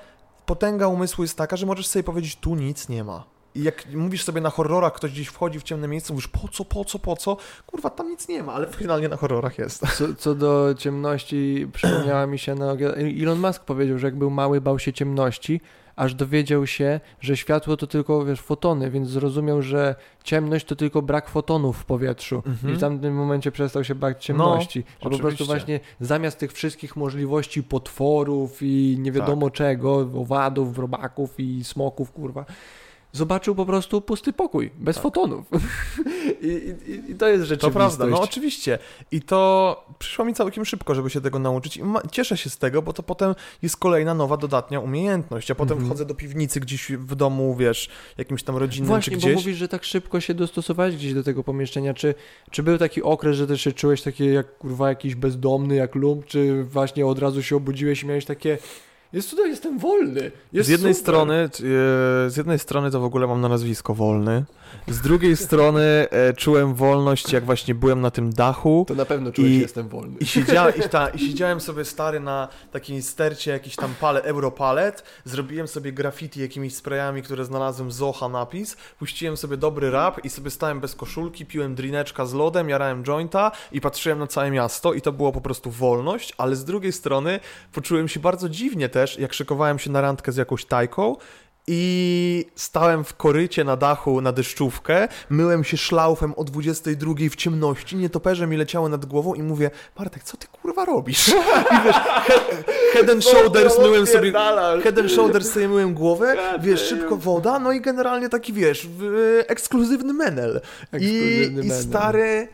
[0.45, 3.23] potęga umysłu jest taka, że możesz sobie powiedzieć, tu nic nie ma.
[3.55, 6.65] I jak mówisz sobie na horrorach, ktoś gdzieś wchodzi w ciemne miejsce, mówisz po co,
[6.65, 7.37] po co, po co?
[7.65, 9.97] Kurwa, tam nic nie ma, ale finalnie na horrorach jest.
[9.97, 12.77] Co, co do ciemności, przypomniała mi się, no,
[13.21, 15.61] Elon Musk powiedział, że jak był mały, bał się ciemności,
[15.95, 21.01] aż dowiedział się, że światło to tylko, wiesz, fotony, więc zrozumiał, że ciemność to tylko
[21.01, 22.43] brak fotonów w powietrzu.
[22.45, 22.73] Mhm.
[22.73, 24.83] I w tamtym momencie przestał się bać ciemności.
[25.03, 31.39] że po prostu właśnie zamiast tych wszystkich możliwości potworów i nie wiadomo czego, owadów, robaków
[31.39, 32.45] i smoków, kurwa,
[33.15, 35.03] zobaczył po prostu pusty pokój, bez Tak.
[35.03, 35.45] fotonów.
[36.41, 36.47] I,
[37.07, 37.73] i, I to jest To rzeczywistość.
[37.73, 38.79] prawda, no oczywiście.
[39.11, 41.81] I to przyszło mi całkiem szybko, żeby się tego nauczyć i
[42.11, 45.49] cieszę się z tego, bo to potem jest kolejna nowa, dodatnia umiejętność.
[45.49, 45.89] Ja potem Mhm.
[45.89, 49.35] wchodzę do piwnicy gdzieś w domu, wiesz, jakimś tam rodzinnym Właśnie, czy bo gdzieś.
[49.35, 51.93] mówisz, że tak szybko się dostosowałeś gdzieś do tego pomieszczenia.
[51.93, 52.13] Czy,
[52.51, 56.25] czy był taki okres, że też się czułeś takie jak kurwa jakiś bezdomny, jak lump,
[56.25, 58.57] czy właśnie od razu się obudziłeś i miałeś takie
[59.15, 60.31] jest tutaj, jestem wolny.
[60.53, 61.03] Jest z jednej super.
[61.03, 61.49] strony, e,
[62.29, 64.45] z jednej strony to w ogóle mam na nazwisko wolny.
[64.87, 65.81] Z drugiej strony
[66.11, 68.85] e, czułem wolność, jak właśnie byłem na tym dachu.
[68.87, 70.17] To na pewno czułeś, I- że jestem wolny.
[70.19, 75.03] I, siedzia, i, ta, I siedziałem sobie stary na takiej stercie, jakiś tam pale, europalet,
[75.25, 80.29] zrobiłem sobie graffiti jakimiś sprayami, które znalazłem z Zocha napis, puściłem sobie dobry rap i
[80.29, 84.93] sobie stałem bez koszulki, piłem drineczka z lodem, jarałem jointa i patrzyłem na całe miasto
[84.93, 87.39] i to było po prostu wolność, ale z drugiej strony
[87.73, 91.15] poczułem się bardzo dziwnie też, jak szykowałem się na randkę z jakąś tajką
[91.67, 97.95] i stałem w korycie na dachu na deszczówkę, myłem się szlaufem o 22 w ciemności,
[97.95, 101.27] nietoperze mi leciały nad głową i mówię, Bartek, co ty kurwa robisz?
[101.27, 101.31] I
[101.85, 104.31] wiesz, head, head and shoulders myłem sobie,
[104.83, 109.43] head and shoulders sobie myłem głowę, wiesz, szybko woda, no i generalnie taki, wiesz, w-
[109.47, 110.61] ekskluzywny menel.
[110.93, 111.83] I, Ekskluzywny I menel.
[111.83, 112.47] stary...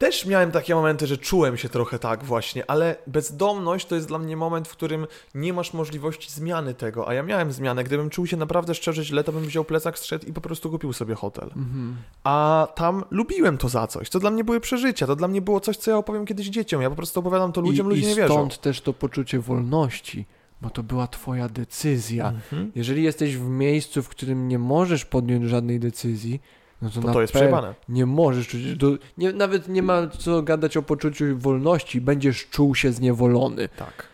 [0.00, 4.18] Też miałem takie momenty, że czułem się trochę tak właśnie, ale bezdomność to jest dla
[4.18, 7.84] mnie moment, w którym nie masz możliwości zmiany tego, a ja miałem zmianę.
[7.84, 10.92] Gdybym czuł się naprawdę szczerze źle, to bym wziął plecak, strzedł i po prostu kupił
[10.92, 11.44] sobie hotel.
[11.44, 11.96] Mhm.
[12.24, 14.10] A tam lubiłem to za coś.
[14.10, 16.82] To dla mnie były przeżycia, to dla mnie było coś, co ja opowiem kiedyś dzieciom.
[16.82, 18.34] Ja po prostu opowiadam to ludziom, I, ludzie i nie wierzą.
[18.34, 20.26] stąd też to poczucie wolności,
[20.62, 22.28] bo to była twoja decyzja.
[22.28, 22.72] Mhm.
[22.74, 26.40] Jeżeli jesteś w miejscu, w którym nie możesz podjąć żadnej decyzji,
[26.82, 27.74] no to, To to jest przejebane.
[27.88, 32.74] Nie możesz czuć, do, nie, nawet nie ma co gadać o poczuciu wolności, będziesz czuł
[32.74, 34.06] się zniewolony, Tak,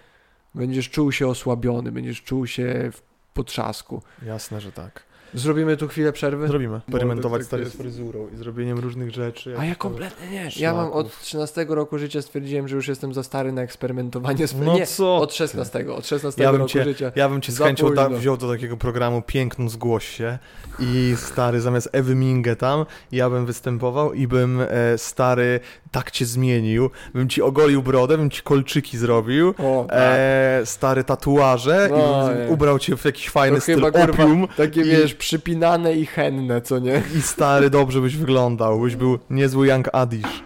[0.54, 3.02] będziesz czuł się osłabiony, będziesz czuł się w
[3.34, 4.02] potrzasku.
[4.22, 5.02] jasne, że tak.
[5.34, 6.48] Zrobimy tu chwilę przerwy?
[6.48, 6.76] Zrobimy.
[6.76, 9.54] Eksperymentować stary z fryzurą i zrobieniem różnych rzeczy.
[9.58, 10.50] A ja kompletnie nie.
[10.56, 11.22] Ja mam od szlaków.
[11.22, 14.46] 13 roku życia stwierdziłem, że już jestem za stary na eksperymentowanie.
[14.48, 14.54] Z...
[14.60, 15.36] No nie, co od ty?
[15.36, 15.92] 16.
[15.92, 17.12] Od 16 Ja bym roku cię- życia.
[17.16, 20.38] Ja bym cię z chęcią wziął do takiego programu Piękną Zgłoś się
[20.78, 26.26] i stary, zamiast Ewy Mingę tam, ja bym występował i bym e, stary tak cię
[26.26, 29.98] zmienił, bym ci ogolił brodę, bym ci kolczyki zrobił, O, tak.
[30.00, 32.48] e, stare tatuaże No, i nie.
[32.48, 36.06] ubrał cię w jakiś fajny To styl chyba, kurwa, opium Takie i- wiesz, przypinane i
[36.06, 37.02] chenne, co nie?
[37.18, 40.42] i stary dobrze byś wyglądał, byś był niezły Young Adish.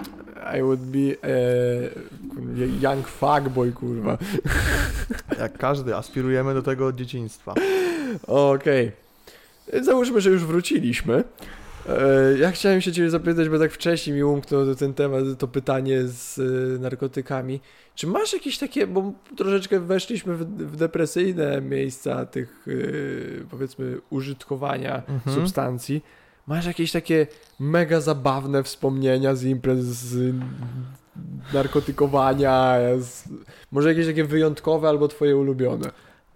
[0.59, 1.31] I would be e,
[2.81, 4.19] young fuckboy, kurwa.
[5.39, 7.55] Jak każdy, aspirujemy do tego od dzieciństwa.
[8.27, 8.93] Okej.
[9.83, 11.25] Załóżmy, że już wróciliśmy.
[11.89, 16.03] E, Ja chciałem się ciebie zapytać, bo tak wcześniej mi umknął ten temat, to pytanie
[16.03, 17.61] z e, narkotykami.
[17.95, 22.73] Czy masz jakieś takie, bo troszeczkę weszliśmy w, w depresyjne miejsca tych, e,
[23.51, 25.37] powiedzmy, użytkowania Mhm.
[25.37, 26.05] substancji.
[26.47, 27.27] Masz jakieś takie
[27.61, 30.35] mega zabawne wspomnienia z imprez, z
[31.53, 33.25] narkotykowania, z,
[33.73, 35.91] może jakieś takie wyjątkowe albo twoje ulubione?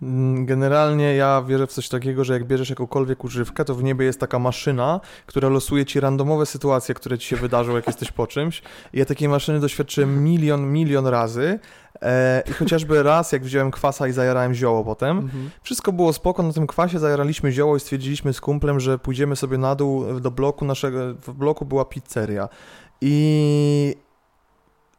[0.04, 4.06] Mm, Generalnie ja wierzę w coś takiego, że jak bierzesz jakąkolwiek używkę, to w niebie
[4.06, 8.26] jest taka maszyna, która losuje ci randomowe sytuacje, które ci się wydarzą, jak jesteś po
[8.26, 8.62] czymś.
[8.92, 11.58] I ja takiej maszyny doświadczyłem milion, milion razy.
[12.02, 15.50] E, I chociażby raz, jak wziąłem kwasa i zajarałem zioło potem, Mhm.
[15.62, 19.58] wszystko było spoko, na tym kwasie zajaraliśmy zioło i stwierdziliśmy z kumplem, że pójdziemy sobie
[19.58, 22.48] na dół do bloku naszego, w bloku była pizzeria.
[23.00, 23.96] I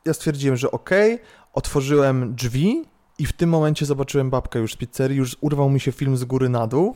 [0.05, 1.19] ja stwierdziłem, że okej,
[1.53, 2.83] otworzyłem drzwi
[3.19, 6.23] i w tym momencie zobaczyłem babkę już z pizzerii, już urwał mi się film z
[6.23, 6.95] góry na dół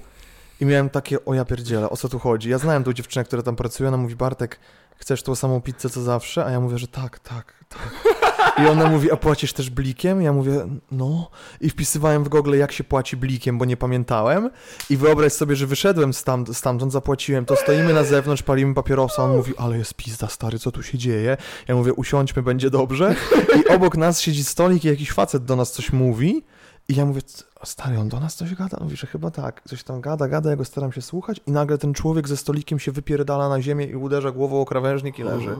[0.60, 2.49] i miałem takie, o ja pierdzielę, o co tu chodzi?
[2.49, 4.60] Ja znałem tą dziewczynę, która tam pracuje, ona mówi, Bartek,
[4.98, 6.45] chcesz tą samą pizzę co zawsze?
[6.45, 8.19] A ja mówię, że tak, tak, tak.
[8.64, 10.22] I ona mówi, a płacisz też blikiem?
[10.22, 11.31] Ja mówię, no.
[11.61, 14.49] I wpisywałem w Google, jak się płaci blikiem, bo nie pamiętałem.
[14.90, 19.38] I wyobraź sobie, że wyszedłem stamtąd, stamtąd zapłaciłem, to stoimy na zewnątrz, palimy papierosa, on
[19.38, 21.38] mówi, ale jest pizda, stary, co tu się dzieje?
[21.68, 23.15] Ja mówię, usiądźmy, będzie dobrze.
[23.60, 26.44] I obok nas siedzi stolik i jakiś facet do nas coś mówi.
[26.90, 28.78] I ja mówię, "C- stary, on do nas coś gada?
[28.82, 29.61] Mówi, że chyba tak.
[29.68, 32.80] Coś tam gada, gada, ja go staram się słuchać i nagle ten człowiek ze stolikiem
[32.80, 35.56] się wypierdala na ziemię i uderza głową o krawężnik i leży.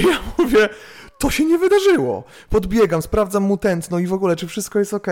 [0.00, 0.68] I ja mówię,
[1.18, 2.24] to się nie wydarzyło.
[2.50, 5.06] Podbiegam, sprawdzam mu tętno i w ogóle, czy wszystko jest ok.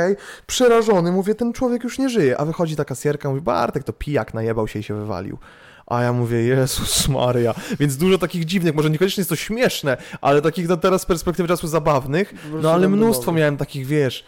[0.47, 2.39] Przerażony, mówię, ten człowiek już nie żyje.
[2.41, 5.39] A wychodzi ta kasjerka, mówi, Bartek to pijak, najebał się i się wywalił.
[5.87, 7.55] A ja mówię, Jezus Maria.
[7.81, 11.49] Więc dużo takich dziwnych, może niekoniecznie jest to śmieszne, ale takich no teraz z perspektywy
[11.49, 12.35] czasu zabawnych.
[12.63, 14.25] No ale mnóstwo miałem takich, wiesz...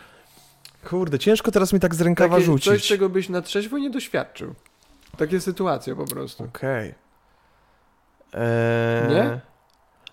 [0.85, 2.65] Kurde, ciężko teraz mi tak z rękawa Takie, rzucić.
[2.65, 4.55] Coś, czego byś na trzeźwo nie doświadczył.
[5.17, 6.45] Takie sytuacje po prostu.
[6.45, 6.95] Okej.
[8.33, 9.09] Eee...
[9.09, 9.41] Nie?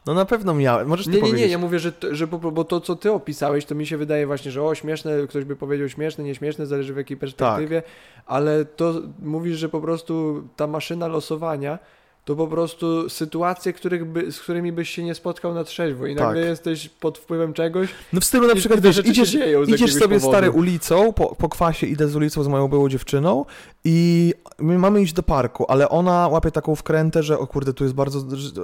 [0.06, 0.88] No na pewno miałem.
[0.88, 1.42] Możesz ty Nie, nie, powiedzieć.
[1.42, 4.52] nie, ja mówię, że, że bo to, co ty opisałeś, to mi się wydaje właśnie,
[4.52, 7.92] że o, śmieszne, ktoś by powiedział śmieszne, nieśmieszne, zależy w jakiej perspektywie, Tak.
[8.26, 11.80] ale to mówisz, że po prostu ta maszyna losowania
[12.26, 16.06] to po prostu sytuacje, których by, z którymi byś się nie spotkał na trzeźwo.
[16.08, 16.50] I nagle Tak.
[16.50, 19.38] jesteś pod wpływem czegoś No w stylu na przykład, wiesz, idziesz,
[19.68, 20.32] idziesz sobie powodu.
[20.32, 23.46] stary ulicą, po, po kwasie idę z ulicą z moją byłą dziewczyną
[23.86, 27.84] i my mamy iść do parku, ale ona łapie taką wkrętę, że o kurde, tu
[27.84, 28.20] jest bardzo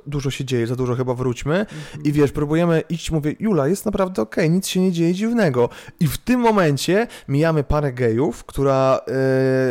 [0.08, 1.66] dużo się dzieje, za dużo chyba wróćmy.
[2.04, 5.70] I wiesz, próbujemy iść, mówię, Jula, jest naprawdę okej, nic się nie dzieje dziwnego.
[6.00, 9.00] I w tym momencie mijamy parę gejów, która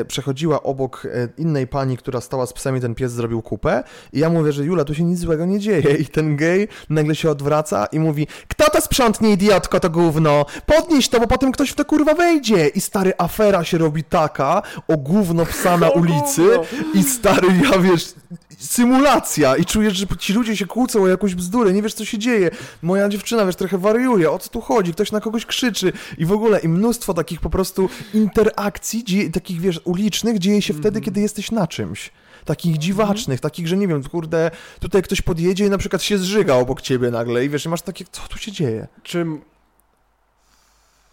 [0.01, 3.76] e, przechodziła obok e, innej pani, która stała z psem i ten pies zrobił kupę
[4.13, 5.97] i ja mówię, że Jula, tu się nic złego nie dzieje.
[5.97, 11.09] I ten gej nagle się odwraca i mówi, kto to sprzątnie, idiotko, to gówno, podnieś
[11.09, 12.69] to, bo potem ktoś w to kurwa wejdzie.
[12.69, 16.59] I stary, afera się robi taka o gówno psa na ulicy
[16.95, 18.15] i stary, ja wiesz,
[18.59, 19.57] symulacja.
[19.57, 22.51] I czujesz, że ci ludzie się kłócą o jakąś bzdurę, nie wiesz co się dzieje.
[22.83, 25.93] Moja dziewczyna, wiesz, trochę wariuje, o co tu chodzi, ktoś na kogoś krzyczy.
[26.19, 30.73] I w ogóle i mnóstwo takich po prostu interakcji, dzieje, takich wiesz, ulicznych dzieje się
[30.75, 31.05] wtedy, Mhm.
[31.05, 32.11] kiedy jesteś na czymś.
[32.47, 34.51] Takich dziwacznych, takich, że nie wiem, kurde,
[34.81, 38.05] tutaj ktoś podjedzie i na przykład się zżyga obok ciebie nagle i wiesz, masz takie,
[38.13, 38.89] co tu się dzieje?
[39.03, 39.27] Czy,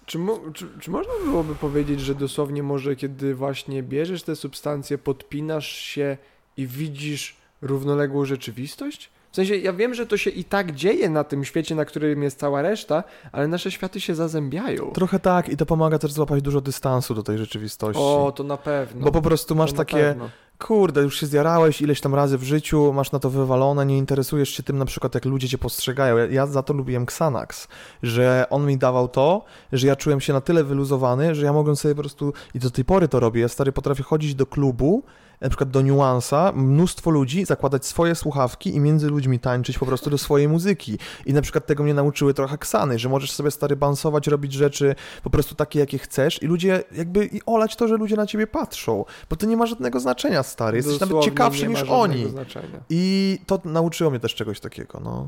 [0.06, 4.98] czy, mo- czy, czy można byłoby powiedzieć, że dosłownie może kiedy właśnie bierzesz te substancje,
[4.98, 6.18] podpinasz się
[6.58, 9.10] i widzisz równoległą rzeczywistość?
[9.32, 12.24] W sensie, ja wiem, że to się i tak dzieje na tym świecie, na którym
[12.24, 14.92] jest cała reszta, ale nasze światy się zazębiają.
[14.92, 18.02] Trochę tak i to pomaga też złapać dużo dystansu do tej rzeczywistości.
[18.02, 19.06] O, to na pewno.
[19.06, 20.30] Bo po prostu masz takie, pewno.
[20.60, 24.50] Kurde, już się zjarałeś ileś tam razy w życiu, masz na to wywalone, nie interesujesz
[24.50, 26.18] się tym na przykład, jak ludzie cię postrzegają.
[26.18, 27.68] Ja, ja za to lubiłem Xanax,
[28.04, 31.76] że on mi dawał to, że ja czułem się na tyle wyluzowany, że ja mogłem
[31.76, 35.04] sobie po prostu, i do tej pory to robię, ja stary potrafię chodzić do klubu,
[35.44, 40.10] na przykład do Nuansa, mnóstwo ludzi, zakładać swoje słuchawki i między ludźmi tańczyć po prostu
[40.10, 40.98] do swojej muzyki.
[41.26, 44.96] I na przykład tego mnie nauczyły trochę Ksany, że możesz sobie stary bansować, robić rzeczy
[45.24, 48.48] po prostu takie, jakie chcesz i ludzie jakby i olać to, że ludzie na ciebie
[48.48, 50.78] patrzą, bo to nie ma żadnego znaczenia, stary.
[50.78, 52.30] Jesteś nawet Dosłownie ciekawszy nie ma niż oni.
[52.30, 52.80] Znaczenia.
[52.90, 55.28] I to nauczyło mnie też czegoś takiego, no.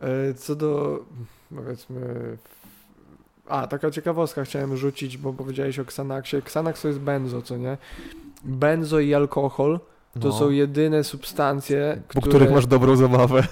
[0.00, 0.98] E, Co do,
[1.56, 2.36] powiedzmy...
[3.48, 6.38] A, taka ciekawostka chciałem rzucić, bo powiedziałeś o Xanaxie.
[6.38, 7.76] Xanax to jest benzo, co nie?
[8.44, 9.80] Benzo i alkohol
[10.20, 10.32] to no.
[10.32, 12.28] są jedyne substancje, Po które...
[12.28, 13.46] których masz dobrą zabawę.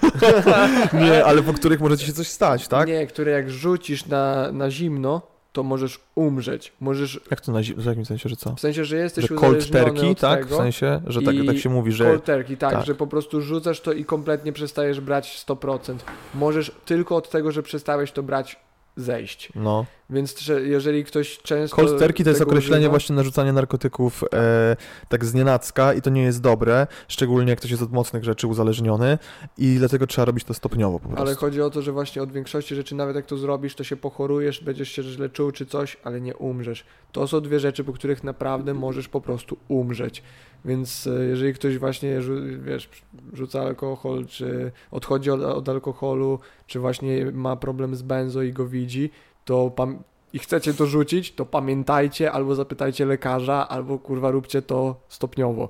[1.03, 2.87] nie, ale po których może ci się coś stać, tak?
[2.87, 6.73] Nie, które jak rzucisz na, na zimno, to możesz umrzeć.
[6.79, 8.55] Możesz, Jak to na zi- w jakim sensie, że co?
[8.55, 9.71] w sensie, że jesteś Że cold
[10.19, 10.45] tak?
[10.45, 12.05] W sensie, że tak, tak się mówi, że...
[12.05, 12.85] Cold turkey, tak, tak.
[12.85, 15.95] że po prostu rzucasz to i kompletnie przestajesz brać 100%.
[16.35, 18.59] Możesz tylko od tego, że przestałeś to brać,
[18.95, 19.49] zejść.
[19.55, 19.85] No.
[20.11, 21.75] Więc że jeżeli ktoś często.
[21.75, 24.75] Cold turkey to jest określenie używa- właśnie narzucania narkotyków e,
[25.09, 28.47] tak z nienacka i to nie jest dobre, szczególnie jak ktoś jest od mocnych rzeczy
[28.47, 29.17] uzależniony
[29.57, 31.25] i dlatego trzeba robić to stopniowo po prostu.
[31.25, 33.97] Ale chodzi o to, że właśnie od większości rzeczy, nawet jak to zrobisz, to się
[33.97, 36.85] pochorujesz, będziesz się źle czuł czy coś, ale nie umrzesz.
[37.11, 40.23] To są dwie rzeczy, po których naprawdę możesz po prostu umrzeć.
[40.65, 42.19] Więc e, jeżeli ktoś właśnie,
[42.59, 42.89] wiesz,
[43.33, 48.67] rzuca alkohol, czy odchodzi od, od alkoholu, czy właśnie ma problem z benzo i go
[48.67, 49.09] widzi,
[49.51, 49.87] to
[50.33, 55.69] i chcecie to rzucić, to pamiętajcie, albo zapytajcie lekarza, albo kurwa róbcie to stopniowo.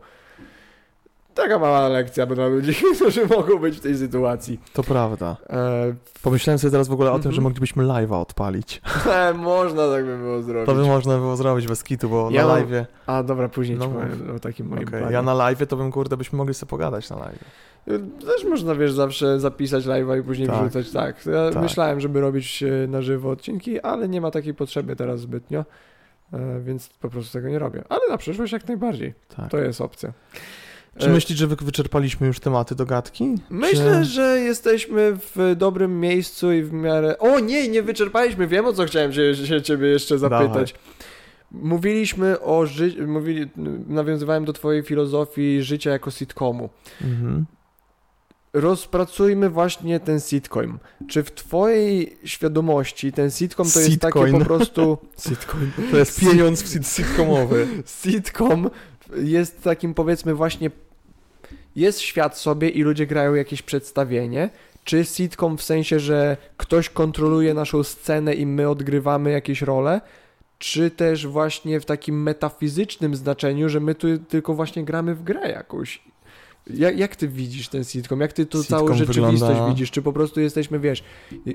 [1.33, 4.59] Taka mała lekcja dla ludzi, którzy mogą być w tej sytuacji.
[4.73, 5.37] To prawda.
[5.49, 7.35] E, Pomyślałem sobie teraz w ogóle o tym, Mhm.
[7.35, 8.81] że moglibyśmy live'a odpalić.
[9.11, 10.65] e, można tak by było zrobić.
[10.65, 12.85] To by można było zrobić bez kitu, bo Ja na mam- live'ie...
[13.07, 15.05] A dobra, później No powiem o takim moim planie.
[15.11, 17.45] ja na live'ie to bym, kurde, byśmy mogli sobie pogadać na live'ie.
[18.25, 20.59] Też można, wiesz, zawsze zapisać live'a i później Tak.
[20.61, 20.91] wrzucać.
[20.91, 21.63] Tak, ja Tak.
[21.63, 25.65] myślałem, żeby robić e, na żywo odcinki, ale nie ma takiej potrzeby teraz zbytnio,
[26.33, 27.83] e, więc po prostu tego nie robię.
[27.89, 29.13] Ale na przyszłość jak najbardziej.
[29.35, 29.51] Tak.
[29.51, 30.13] To jest opcja.
[30.97, 33.35] Czy E, myślisz, że wy- wyczerpaliśmy już tematy do gadki?
[33.49, 34.05] Myślę, Czy...
[34.05, 37.17] że jesteśmy w dobrym miejscu i w miarę.
[37.19, 38.47] O nie, nie wyczerpaliśmy.
[38.47, 40.75] Wiem o co chciałem się, się ciebie jeszcze zapytać.
[41.51, 43.49] Mówiliśmy o życiu, mówili,
[43.87, 46.69] nawiązywałem do twojej filozofii życia jako sitcomu.
[47.01, 47.45] Mhm.
[48.53, 50.79] Rozpracujmy właśnie ten sitcom.
[51.09, 54.39] Czy w twojej świadomości ten sitcom to jest takie Sitcoin.
[54.39, 54.97] po prostu...
[55.29, 55.71] Sitcoin.
[55.91, 57.67] To jest pieniądz sit- sitcomowy.
[58.01, 58.69] Sitcom
[59.17, 60.71] jest takim powiedzmy właśnie...
[61.75, 64.49] Jest świat sobie i ludzie grają jakieś przedstawienie.
[64.83, 70.01] Czy sitcom w sensie, że ktoś kontroluje naszą scenę i my odgrywamy jakieś role?
[70.57, 75.49] Czy też właśnie w takim metafizycznym znaczeniu, że my tu tylko właśnie gramy w grę
[75.51, 76.01] jakąś?
[76.67, 78.21] Jak, jak ty widzisz ten sitcom?
[78.21, 79.91] Jak ty tu Sitcom całą rzeczywistość wygląda- widzisz?
[79.91, 81.03] Czy po prostu jesteśmy, wiesz,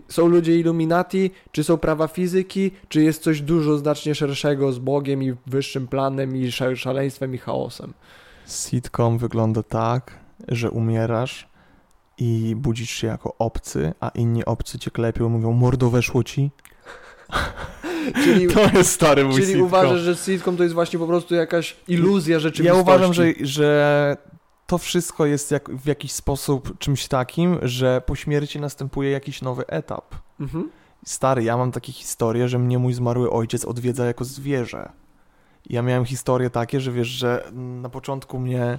[0.09, 5.23] są ludzie Illuminati, czy są prawa fizyki, czy jest coś dużo znacznie szerszego z Bogiem
[5.23, 7.93] i wyższym planem i sza- szaleństwem i chaosem?
[8.47, 10.19] Sitcom wygląda tak,
[10.49, 11.49] że umierasz
[12.19, 16.51] i budzisz się jako obcy, a inni obcy cię klepią i mówią, mordo weszło ci.
[18.25, 19.63] Czyli, To jest stary mój czyli sitcom.
[19.63, 22.77] uważasz, że sitcom to jest właśnie po prostu jakaś iluzja rzeczywistości?
[22.77, 24.17] Ja uważam, że, że
[24.67, 29.67] to wszystko jest jak, w jakiś sposób czymś takim, że po śmierci następuje jakiś nowy
[29.67, 30.15] etap.
[30.41, 30.71] Mhm.
[31.05, 34.93] Stary, ja mam takie historie, że mnie mój zmarły ojciec odwiedza jako zwierzę.
[35.67, 38.79] Ja miałem historie takie, że wiesz, że na początku mnie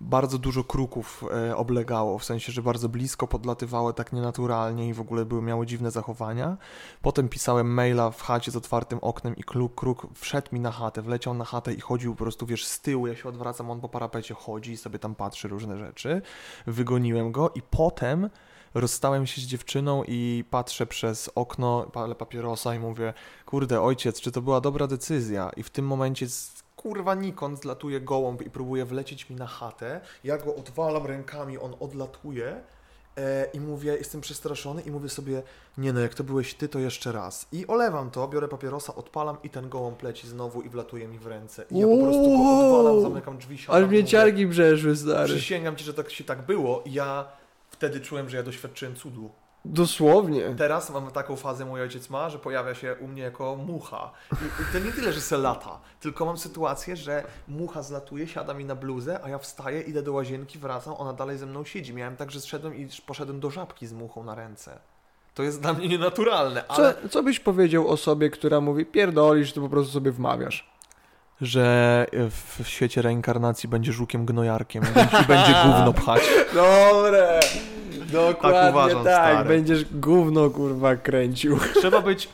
[0.00, 5.00] bardzo dużo kruków e, oblegało, w sensie, że bardzo blisko podlatywały tak nienaturalnie i w
[5.00, 6.56] ogóle były, miały dziwne zachowania.
[7.02, 11.02] Potem pisałem maila w chacie z otwartym oknem i kruk, kruk wszedł mi na chatę,
[11.02, 13.88] wleciał na chatę i chodził po prostu, wiesz, z tyłu, ja się odwracam, on po
[13.88, 16.22] parapecie chodzi i sobie tam patrzy różne rzeczy.
[16.66, 18.30] Wygoniłem go i potem
[18.74, 23.14] rozstałem się z dziewczyną i patrzę przez okno, palę papierosa i mówię,
[23.46, 25.50] kurde ojciec, czy to była dobra decyzja?
[25.56, 30.00] I w tym momencie z, kurwa Nikon zlatuje gołąb i próbuje wlecieć mi na chatę,
[30.24, 32.60] ja go odwalam rękami, on odlatuje
[33.16, 35.42] e, i mówię, jestem przestraszony i mówię sobie,
[35.78, 37.46] nie no, jak to byłeś ty, to jeszcze raz.
[37.52, 41.26] I olewam to, biorę papierosa, odpalam i ten gołąb leci znowu i wlatuje mi w
[41.26, 41.64] ręce.
[41.70, 45.34] I ja po prostu go odwalam, zamykam drzwi, siadam, Ale mnie mówię, ciarki przeszły, stary.
[45.34, 47.28] Przysięgam ci, że tak się tak było i ja
[47.70, 49.30] wtedy czułem, że ja doświadczyłem cudu.
[49.72, 50.54] Dosłownie.
[50.58, 54.10] Teraz mam taką fazę, mój ojciec ma, że pojawia się u mnie jako mucha.
[54.32, 58.54] I, i to nie tyle, że se lata, tylko mam sytuację, że mucha zlatuje, siada
[58.54, 61.94] mi na bluzę, a ja wstaję, idę do łazienki, wracam, ona dalej ze mną siedzi.
[61.94, 64.78] Miałem tak, że zszedłem i poszedłem do żabki z muchą na ręce.
[65.34, 66.94] To jest dla mnie nienaturalne, ale...
[66.94, 70.70] Co, co byś powiedział osobie, która mówi, pierdolisz, to po prostu sobie wmawiasz?
[71.40, 76.22] Że w świecie reinkarnacji będzie żukiem gnojarkiem i będzie- i będzie gówno pchać.
[76.54, 77.40] Dobre!
[78.12, 79.48] Dokładnie tak, uważam, stary.
[79.48, 81.58] będziesz gówno kurwa kręcił.
[81.74, 82.28] Trzeba być...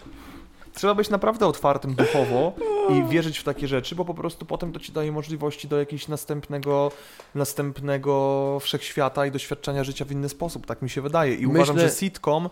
[0.74, 2.52] Trzeba być naprawdę otwartym duchowo
[2.88, 6.08] i wierzyć w takie rzeczy, bo po prostu potem to ci daje możliwości do jakiegoś
[6.08, 6.92] następnego,
[7.34, 11.34] następnego wszechświata i doświadczenia życia w inny sposób, tak mi się wydaje.
[11.34, 12.48] I Myślę- uważam, że sitcom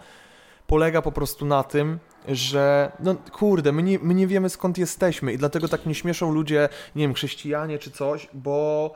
[0.67, 1.99] polega po prostu na tym,
[2.29, 6.33] że no kurde, my nie, my nie wiemy skąd jesteśmy i dlatego tak mnie śmieszą
[6.33, 8.91] ludzie, nie wiem, chrześcijanie czy coś, bo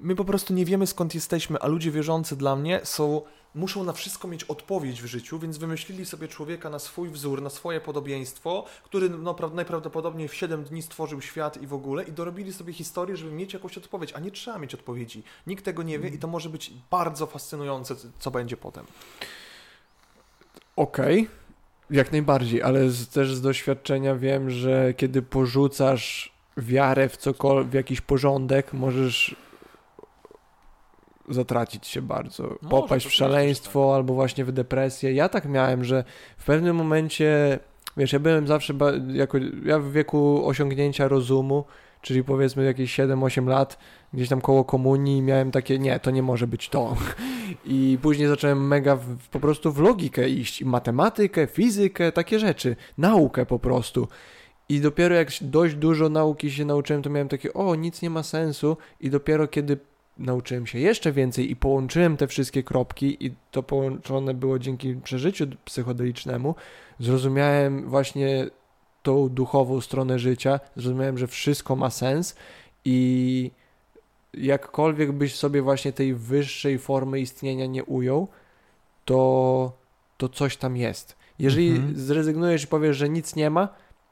[0.00, 3.22] my po prostu nie wiemy skąd jesteśmy, a ludzie wierzący dla mnie są
[3.54, 7.50] muszą na wszystko mieć odpowiedź w życiu, więc wymyślili sobie człowieka na swój wzór, na
[7.50, 12.12] swoje podobieństwo, który no, pra- najprawdopodobniej w 7 dni stworzył świat i w ogóle i
[12.12, 15.22] dorobili sobie historię, żeby mieć jakąś odpowiedź, a nie trzeba mieć odpowiedzi.
[15.46, 18.86] Nikt tego nie wie i to może być bardzo fascynujące, co będzie potem.
[20.76, 21.28] Okej,
[21.90, 27.74] jak najbardziej, ale z, też z doświadczenia wiem, że kiedy porzucasz wiarę w cokolwiek, w
[27.74, 29.36] jakiś porządek, możesz
[31.30, 35.12] zatracić się bardzo, Może, popaść w oczywiście, że szaleństwo albo właśnie w depresję.
[35.12, 36.04] Ja tak miałem, że
[36.38, 37.58] w pewnym momencie,
[37.96, 38.74] wiesz, ja byłem zawsze,
[39.12, 41.64] jako, ja w wieku osiągnięcia rozumu,
[42.02, 43.78] czyli powiedzmy jakieś 7-8 lat,
[44.12, 46.96] gdzieś tam koło komunii miałem takie, nie, to nie może być to.
[47.64, 52.76] I później zacząłem mega w, po prostu w logikę iść, i matematykę, fizykę, takie rzeczy,
[52.98, 54.08] naukę po prostu.
[54.68, 58.22] I dopiero jak dość dużo nauki się nauczyłem, to miałem takie, o, nic nie ma
[58.22, 58.76] sensu.
[59.00, 59.78] I dopiero kiedy
[60.18, 65.46] nauczyłem się jeszcze więcej i połączyłem te wszystkie kropki, i to połączone było dzięki przeżyciu
[65.64, 66.54] psychodelicznemu,
[66.98, 68.46] zrozumiałem właśnie
[69.02, 72.36] tą duchową stronę życia, zrozumiałem, że wszystko ma sens
[72.84, 73.50] i
[74.34, 78.28] jakkolwiek byś sobie właśnie tej wyższej formy istnienia nie ujął,
[79.04, 79.72] to,
[80.16, 81.16] to coś tam jest.
[81.38, 81.98] Jeżeli Mhm.
[81.98, 83.68] zrezygnujesz i powiesz, że nic nie ma,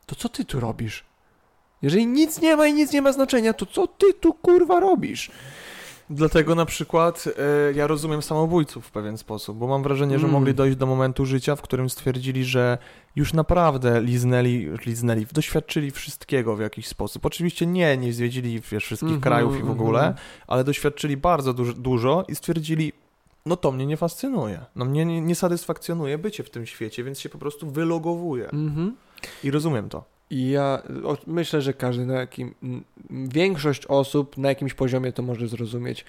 [0.07, 1.05] to co ty tu robisz?
[1.83, 5.31] Jeżeli nic nie ma i nic nie ma znaczenia, to co ty tu kurwa robisz?
[6.11, 7.25] Dlatego na przykład
[7.69, 10.33] e, ja rozumiem samobójców w pewien sposób, bo mam wrażenie, że Mm.
[10.33, 12.79] mogli dojść do momentu życia, w którym stwierdzili, że
[13.17, 17.27] już naprawdę liznęli, liznęli, doświadczyli wszystkiego w jakiś sposób.
[17.27, 20.17] Oczywiście nie, nie zwiedzili wiesz, wszystkich Mhm, krajów i w ogóle, mhm.
[20.47, 22.93] ale doświadczyli bardzo dużo, dużo i stwierdzili,
[23.47, 27.21] no to mnie nie fascynuje, no mnie nie, nie satysfakcjonuje bycie w tym świecie, więc
[27.21, 28.51] się po prostu wylogowuję.
[28.51, 28.97] Mhm.
[29.45, 30.16] I rozumiem to.
[30.31, 30.83] I ja
[31.27, 32.55] myślę, że każdy na jakim.
[33.11, 36.05] Większość osób na jakimś poziomie to może zrozumieć.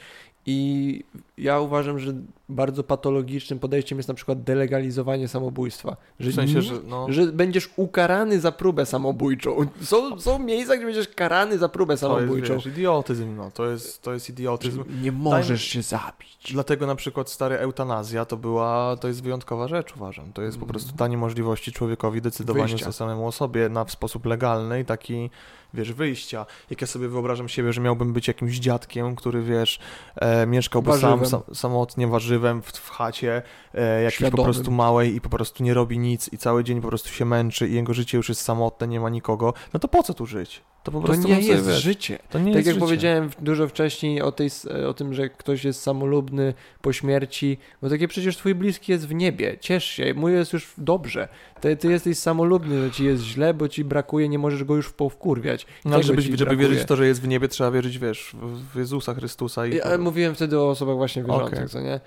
[0.46, 1.04] I
[1.38, 2.14] ja uważam, że
[2.50, 5.98] bardzo patologicznym podejściem jest na przykład delegalizowanie samobójstwa.
[6.20, 7.08] Że, W sensie, że no...
[7.10, 9.56] że będziesz ukarany za próbę samobójczą.
[9.82, 12.54] Są, są miejsca, gdzie będziesz karany za próbę To jest, samobójczą.
[12.56, 14.84] wiesz, idiotyzm, no, to jest, to jest idiotyzm.
[15.02, 16.38] nie możesz się zabić.
[16.52, 20.34] Dlatego na przykład stary eutanazja to była, to jest wyjątkowa rzecz uważam.
[20.34, 20.72] To jest po Mhm.
[20.72, 22.90] prostu danie możliwości człowiekowi decydowania Wyjścia.
[22.90, 25.30] o samemu o sobie na w sposób legalny i taki,
[25.74, 26.46] wiesz, wyjścia.
[26.70, 29.80] Jak ja sobie wyobrażam siebie, że miałbym być jakimś dziadkiem, który, wiesz,
[30.16, 31.26] e, mieszkałby sam.
[31.30, 33.42] Sam, samotnie, warzywem w, w chacie,
[33.74, 34.46] e, jakiejś po Świadomym.
[34.46, 37.68] prostu małej i po prostu nie robi nic i cały dzień po prostu się męczy
[37.68, 40.64] i jego życie już jest samotne, nie ma nikogo, no to po co tu żyć?
[40.88, 42.20] To po To prostu nie bym sobie, jest wiesz, życie.
[42.30, 42.86] To nie Tak jest jak życie.
[42.86, 44.50] powiedziałem dużo wcześniej o, tej,
[44.90, 49.14] o tym, że ktoś jest samolubny po śmierci, bo takie przecież twój bliski jest w
[49.14, 51.28] niebie, ciesz się, mój jest już dobrze.
[51.62, 54.94] Ty, ty jesteś samolubny, że ci jest źle, bo ci brakuje, nie możesz go już
[54.94, 55.66] powkurwiać.
[55.86, 56.58] No, ale żeby, żeby brakuje.
[56.68, 58.36] wierzyć w to, że jest w niebie, trzeba wierzyć, wiesz,
[58.74, 59.76] w, Jezusa Chrystusa i...
[59.76, 61.70] Ja to- mówiłem wtedy o osobach właśnie wierzących, Okej.
[61.70, 62.00] co nie?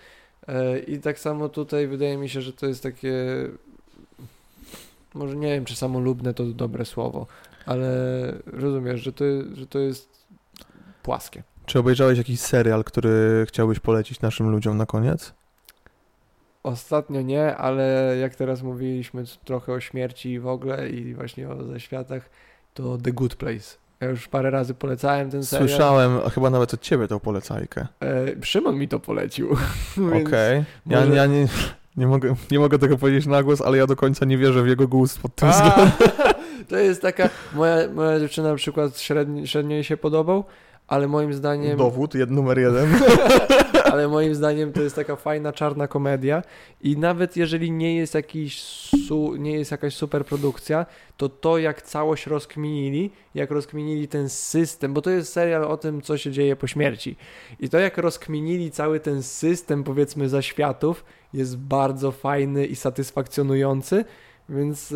[0.49, 3.13] E, I tak samo tutaj wydaje mi się, że to jest takie.
[5.15, 7.27] Może nie wiem, czy samolubne to dobre słowo,
[7.67, 7.89] ale
[8.47, 9.25] rozumiesz, że to,
[9.55, 10.27] że to jest
[11.03, 11.43] płaskie.
[11.67, 15.33] Czy obejrzałeś jakiś serial, który chciałbyś polecić naszym ludziom na koniec?
[16.63, 22.31] Ostatnio nie, ale jak teraz mówiliśmy trochę o śmierci w ogóle i właśnie o zaświatach,
[22.75, 23.77] to The Good Place.
[24.01, 25.69] Ja już parę razy polecałem ten serial.
[25.69, 27.87] Słyszałem, a chyba nawet od ciebie tą polecajkę.
[28.03, 29.51] E, Szymon mi to polecił.
[30.23, 30.65] Okej.
[30.87, 31.47] Ja, może- ja nie,
[31.97, 34.69] nie, mogę, nie mogę tego powiedzieć na głos, ale ja do końca nie wierzę w
[34.69, 35.91] jego gust pod tym A, względem.
[36.69, 38.99] to jest taka, moja, moja dziewczyna na przykład
[39.45, 40.45] średnio jej się podobał,
[40.91, 42.89] ale moim zdaniem, Dowód, jed, numer jeden.
[43.93, 46.43] ale moim zdaniem to jest taka fajna czarna komedia.
[46.81, 48.63] I nawet jeżeli nie jest jakiś
[49.07, 50.87] su, nie jest jakaś super produkcja,
[51.17, 56.03] to to jak całość rozkminili, jak rozkminili ten system, bo to jest serial o tym,
[56.03, 57.17] co się dzieje po śmierci.
[57.61, 64.05] I to jak rozkminili cały ten system powiedzmy zaświatów jest bardzo fajny i satysfakcjonujący,
[64.51, 64.95] więc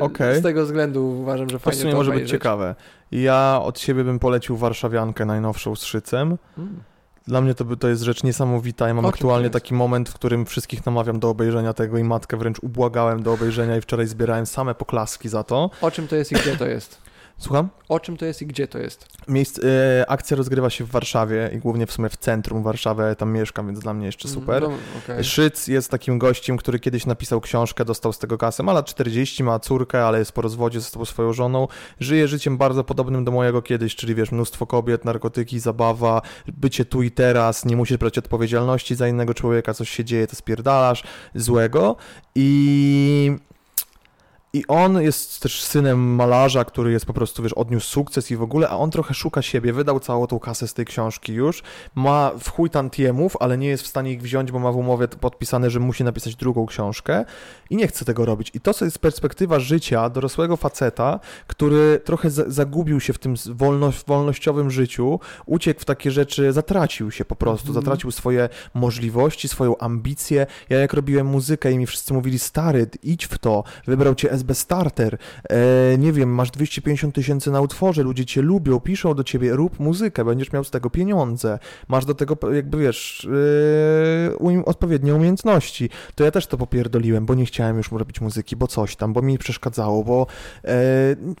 [0.00, 0.38] e, Okej.
[0.38, 2.30] z tego względu uważam, że To w fajnie sumie to może być obejrzeć.
[2.30, 2.74] ciekawe.
[3.12, 6.36] Ja od siebie bym polecił Warszawiankę najnowszą z Szycem.
[6.58, 6.80] Mm.
[7.26, 8.88] Dla mnie to, by- to jest rzecz niesamowita.
[8.88, 12.36] Ja mam O aktualnie taki moment, w którym wszystkich namawiam do obejrzenia tego i matkę
[12.36, 15.70] wręcz ubłagałem do obejrzenia i wczoraj zbierałem same poklaski za to.
[15.80, 16.98] O czym to jest i gdzie to jest?
[17.38, 17.68] Słucham?
[17.88, 19.06] O czym to jest i gdzie to jest?
[19.28, 23.32] Miejsc, e, akcja rozgrywa się w Warszawie i głównie w sumie w centrum Warszawy, tam
[23.32, 24.62] mieszkam, więc dla mnie jeszcze super.
[24.62, 24.70] No,
[25.04, 25.24] okej.
[25.24, 29.44] Szyc jest takim gościem, który kiedyś napisał książkę, dostał z tego kasę, ma lat 40,
[29.44, 31.68] ma córkę, ale jest po rozwodzie ze swoją żoną,
[32.00, 37.02] żyje życiem bardzo podobnym do mojego kiedyś, czyli wiesz, mnóstwo kobiet, narkotyki, zabawa, bycie tu
[37.02, 41.04] i teraz, nie musisz brać odpowiedzialności za innego człowieka, coś się dzieje, to spierdalasz
[41.34, 41.96] złego
[42.34, 43.47] i...
[44.52, 48.42] I on jest też synem malarza, który jest po prostu, wiesz, odniósł sukces i w
[48.42, 51.62] ogóle, a on trochę szuka siebie, wydał całą tą kasę z tej książki już,
[51.94, 55.08] ma w chuj tantiemów, ale nie jest w stanie ich wziąć, bo ma w umowie
[55.08, 57.24] podpisane, że musi napisać drugą książkę
[57.70, 58.50] i nie chce tego robić.
[58.54, 63.34] I to co jest perspektywa życia dorosłego faceta, który trochę za- zagubił się w tym
[63.46, 67.84] wolno, wolnościowym życiu, uciekł w takie rzeczy, zatracił się po prostu, Mhm.
[67.84, 70.46] zatracił swoje możliwości, swoją ambicję.
[70.68, 74.54] Ja jak robiłem muzykę i mi wszyscy mówili, stary, idź w to, wybrał cię SB
[74.54, 75.18] Starter,
[75.50, 79.80] e, nie wiem, masz 250 tysięcy na utworze, ludzie cię lubią, piszą do ciebie, rób
[79.80, 81.58] muzykę, będziesz miał z tego pieniądze,
[81.88, 83.28] masz do tego jakby, wiesz,
[84.30, 85.90] yy, um, odpowiednie umiejętności.
[86.14, 89.22] To ja też to popierdoliłem, bo nie chciałem już robić muzyki, bo coś tam, bo
[89.22, 90.26] mi przeszkadzało, bo e,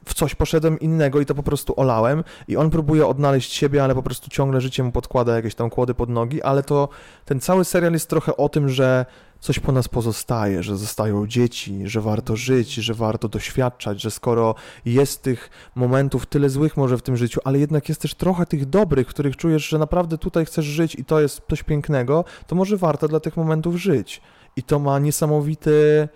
[0.04, 3.94] w coś poszedłem innego i to po prostu olałem i on próbuje odnaleźć siebie, ale
[3.94, 6.88] po prostu ciągle życie mu podkłada jakieś tam kłody pod nogi, ale to
[7.24, 9.06] ten cały serial jest trochę o tym, że
[9.40, 14.54] coś po nas pozostaje, że zostają dzieci, że warto żyć, że warto doświadczać, że skoro
[14.84, 18.66] jest tych momentów tyle złych może w tym życiu, ale jednak jest też trochę tych
[18.66, 22.76] dobrych, których czujesz, że naprawdę tutaj chcesz żyć i to jest coś pięknego, to może
[22.76, 24.20] warto dla tych momentów żyć.
[24.56, 26.08] I to ma niesamowity,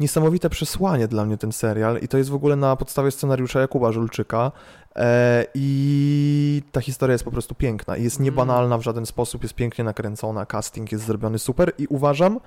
[0.00, 3.92] niesamowite przesłanie dla mnie ten serial i to jest w ogóle na podstawie scenariusza Jakuba
[3.92, 4.52] Żulczyka
[4.96, 8.24] e, i ta historia jest po prostu piękna i jest Mm.
[8.24, 12.40] niebanalna w żaden sposób, jest pięknie nakręcona, casting jest zrobiony super i uważam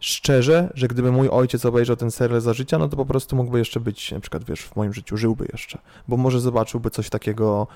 [0.00, 3.58] szczerze, że gdyby mój ojciec obejrzał ten serial za życia, no to po prostu mógłby
[3.58, 5.78] jeszcze być, na przykład wiesz, w moim życiu żyłby jeszcze,
[6.08, 7.66] bo może zobaczyłby coś takiego,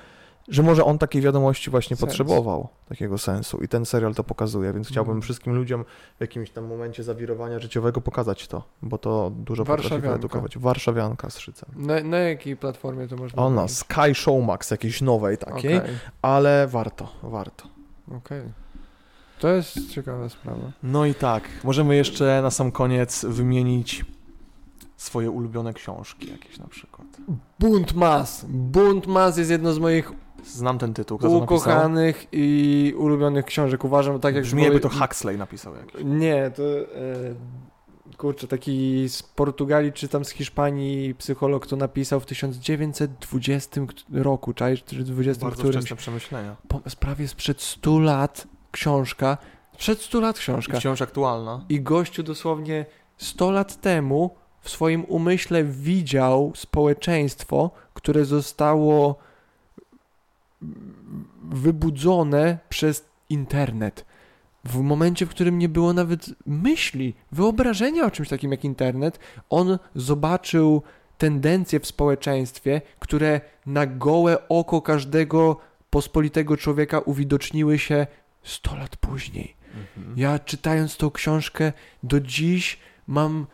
[0.48, 2.01] że może on takiej wiadomości właśnie Sens.
[2.09, 5.22] potrzebował, takiego sensu i ten serial to pokazuje, więc chciałbym Mm.
[5.22, 5.84] wszystkim ludziom
[6.18, 10.59] w jakimś tam momencie zawirowania życiowego pokazać to, bo to dużo potrafi wyedukować.
[10.59, 11.68] Warszawianka z szycem.
[11.76, 13.68] Na, na jakiej platformie to można Ona?
[13.68, 15.90] Sky Showmax, jakiejś nowej takiej, Okej,
[16.22, 17.64] ale warto, warto.
[18.16, 18.42] okej.
[19.39, 20.73] To jest ciekawa sprawa.
[20.82, 24.05] No i tak, możemy jeszcze na sam koniec wymienić
[24.97, 27.09] swoje ulubione książki jakieś na przykład.
[27.59, 28.44] Bunt Mas.
[28.48, 30.12] Bunt Mas jest jedno z moich
[30.47, 33.85] Znam ten tytuł, kto ukochanych i ulubionych książek.
[33.85, 36.01] Uważam, tak jak Brzmi jakby to Huxley napisał jakiś.
[36.05, 36.85] Nie, to e,
[38.16, 43.81] kurczę, taki z Portugalii czy tam z Hiszpanii psycholog to napisał w 1920
[44.12, 45.93] roku, czaisz, czy 20 Bardzo którymś.
[45.93, 46.56] przemyślenia.
[46.69, 49.38] Po, prawie sprzed 100 lat książka,
[49.74, 50.78] sprzed 100 lat I książka.
[50.78, 51.64] wciąż aktualna.
[51.68, 52.86] I gościu dosłownie
[53.16, 54.30] 100 lat temu
[54.60, 59.18] w swoim umyśle widział społeczeństwo, które zostało
[61.42, 64.05] wybudzone przez internet.
[64.64, 69.18] W momencie, w którym nie było nawet myśli, wyobrażenia o czymś takim jak internet,
[69.51, 70.82] on zobaczył
[71.18, 75.56] tendencje w społeczeństwie, które na gołe oko każdego
[75.90, 78.06] pospolitego człowieka uwidoczniły się
[78.45, 79.57] 100 lat później.
[79.75, 80.19] Mhm.
[80.19, 81.73] Ja czytając tą książkę
[82.03, 83.47] do dziś mam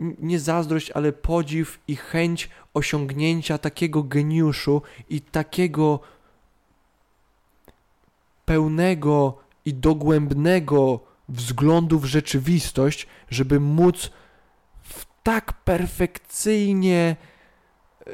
[0.00, 6.00] nie zazdrość, ale podziw i chęć osiągnięcia takiego geniuszu i takiego
[8.44, 14.10] pełnego i dogłębnego wzglądu w rzeczywistość, żeby móc
[14.82, 17.16] w tak perfekcyjnie
[18.06, 18.10] e,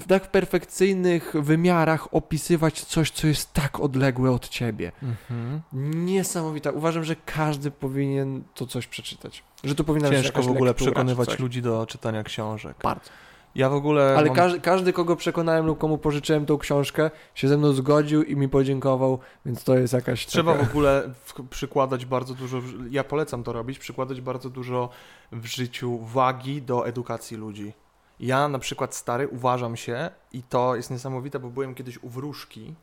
[0.00, 4.92] w tak perfekcyjnych wymiarach opisywać coś, co jest tak odległe od ciebie.
[5.02, 5.60] Mhm.
[6.04, 6.70] Niesamowita.
[6.70, 9.42] Uważam, że każdy powinien to coś przeczytać.
[9.64, 12.76] Że to powinna Ciężko w ogóle przekonywać ludzi do czytania książek.
[12.82, 13.10] Bardzo.
[13.54, 14.14] Ja w ogóle.
[14.18, 14.36] Ale mam...
[14.36, 18.48] każdy, każdy, kogo przekonałem lub komu pożyczyłem tą książkę, się ze mną zgodził i mi
[18.48, 20.64] podziękował, więc to jest jakaś Trzeba taka...
[20.64, 24.88] w ogóle w- przykładać bardzo dużo, ja polecam to robić, przykładać bardzo dużo
[25.32, 27.72] w życiu wagi do edukacji ludzi.
[28.20, 32.74] Ja na przykład stary uważam się i to jest niesamowite, bo byłem kiedyś u wróżki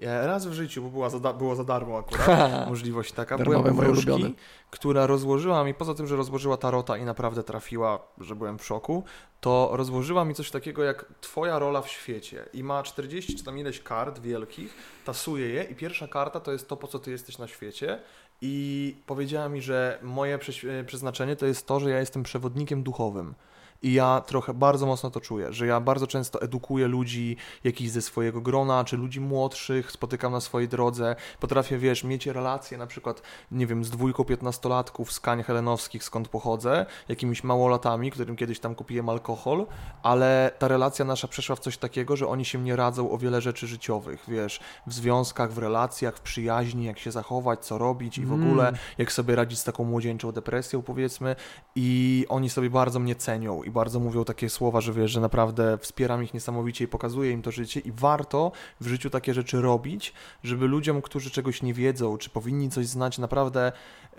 [0.00, 2.28] raz w życiu, bo była za, było za darmo akurat
[2.68, 3.38] możliwość taka.
[3.38, 4.34] Darmowe byłem u wróżki, ulubione.
[4.70, 9.04] która rozłożyła mi, poza tym, że rozłożyła tarota i naprawdę trafiła, że byłem w szoku,
[9.40, 13.58] to rozłożyła mi coś takiego jak twoja rola w świecie i ma 40 czy tam
[13.58, 14.74] ileś kart wielkich,
[15.04, 17.98] tasuje je i pierwsza karta to jest to, po co ty jesteś na świecie
[18.40, 20.38] i powiedziała mi, że moje
[20.68, 23.34] e, przeznaczenie to jest to, że ja jestem przewodnikiem duchowym.
[23.82, 28.02] I ja trochę bardzo mocno to czuję, że ja bardzo często edukuję ludzi jakichś ze
[28.02, 31.16] swojego grona, czy ludzi młodszych, spotykam na swojej drodze.
[31.40, 36.28] Potrafię, wiesz, mieć relacje na przykład, nie wiem, z dwójką piętnastolatków z Kań Helenowskich, skąd
[36.28, 39.66] pochodzę, jakimiś małolatami, którym kiedyś tam kupiłem alkohol,
[40.02, 43.40] ale ta relacja nasza przeszła w coś takiego, że oni się mnie radzą o wiele
[43.40, 48.26] rzeczy życiowych, wiesz, w związkach, w relacjach, w przyjaźni, jak się zachować, co robić i
[48.26, 48.42] w Mm.
[48.48, 51.36] ogóle jak sobie radzić z taką młodzieńczą depresją, powiedzmy.
[51.76, 55.78] I oni sobie bardzo mnie cenią i bardzo mówią takie słowa, że wiesz, że naprawdę
[55.78, 57.80] wspieram ich niesamowicie i pokazuję im to życie.
[57.80, 60.12] I warto w życiu takie rzeczy robić,
[60.44, 63.72] żeby ludziom, którzy czegoś nie wiedzą, czy powinni coś znać, naprawdę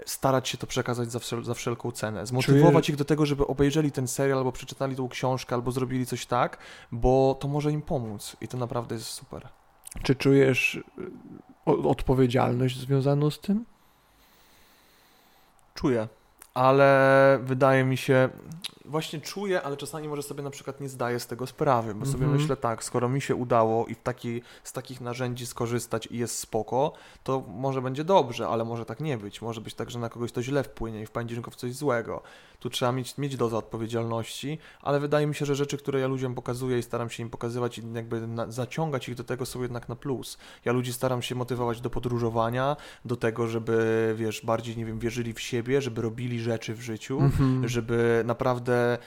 [0.05, 2.25] starać się to przekazać za, wszel- za wszelką cenę.
[2.25, 6.25] Zmotywować ich do tego, żeby obejrzeli ten serial, albo przeczytali tą książkę, albo zrobili coś
[6.25, 6.57] tak,
[6.91, 8.38] bo to może im pomóc.
[8.41, 9.47] I to naprawdę jest super.
[10.03, 10.81] Czy czujesz y,
[11.65, 13.65] odpowiedzialność związaną z tym?
[15.75, 16.07] Czuję,
[16.53, 18.30] ale wydaje mi się,
[18.85, 22.23] właśnie czuję, ale czasami może sobie na przykład nie zdaję z tego sprawy, bo sobie
[22.23, 22.41] Mhm.
[22.41, 26.39] myślę tak, skoro mi się udało i w taki, z takich narzędzi skorzystać i jest
[26.39, 26.93] spoko,
[27.23, 29.41] to może będzie dobrze, ale może tak nie być.
[29.41, 32.21] Może być tak, że na kogoś to źle wpłynie i wpędzisz go w coś złego.
[32.64, 36.35] Tu trzeba mieć, mieć dozę odpowiedzialności, ale wydaje mi się, że rzeczy, które ja ludziom
[36.35, 39.90] pokazuję i staram się im pokazywać i jakby na, zaciągać ich do tego są jednak
[39.90, 40.38] na plus.
[40.65, 42.76] Ja ludzi staram się motywować do podróżowania,
[43.06, 47.19] do tego, żeby, wiesz, bardziej, nie wiem, wierzyli w siebie, żeby robili rzeczy w życiu,
[47.19, 47.68] Mhm.
[47.68, 48.98] żeby naprawdę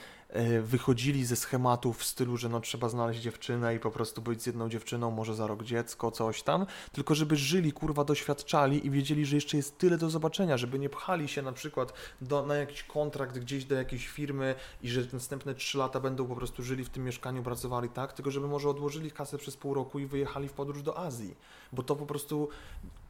[0.61, 4.45] wychodzili ze schematów w stylu, że no trzeba znaleźć dziewczynę i po prostu być z
[4.45, 9.25] jedną dziewczyną, może za rok dziecko, coś tam, tylko żeby żyli, kurwa, doświadczali i wiedzieli,
[9.25, 12.83] że jeszcze jest tyle do zobaczenia, żeby nie pchali się na przykład do, na jakiś
[12.83, 16.89] kontrakt gdzieś do jakiejś firmy i że następne trzy lata będą po prostu żyli w
[16.89, 20.53] tym mieszkaniu, pracowali tak, tylko żeby może odłożyli kasę przez pół roku i wyjechali w
[20.53, 21.35] podróż do Azji,
[21.73, 22.49] bo to po prostu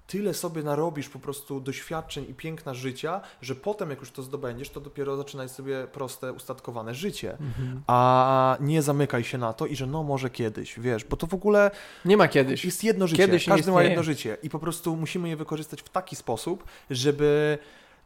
[0.08, 4.70] tyle sobie narobisz po prostu doświadczeń i piękna życia, że potem jak już to zdobędziesz,
[4.70, 7.32] to dopiero zaczynaj sobie proste, ustatkowane życie.
[7.32, 7.82] Mhm.
[7.88, 11.34] A nie zamykaj się na to i że no może kiedyś, wiesz, bo to w
[11.34, 11.72] ogóle
[12.06, 12.66] Nie ma kiedyś.
[12.66, 13.26] jest jedno życie.
[13.26, 17.58] Kiedyś Każdy ma jedno życie i po prostu musimy je wykorzystać w taki sposób, żeby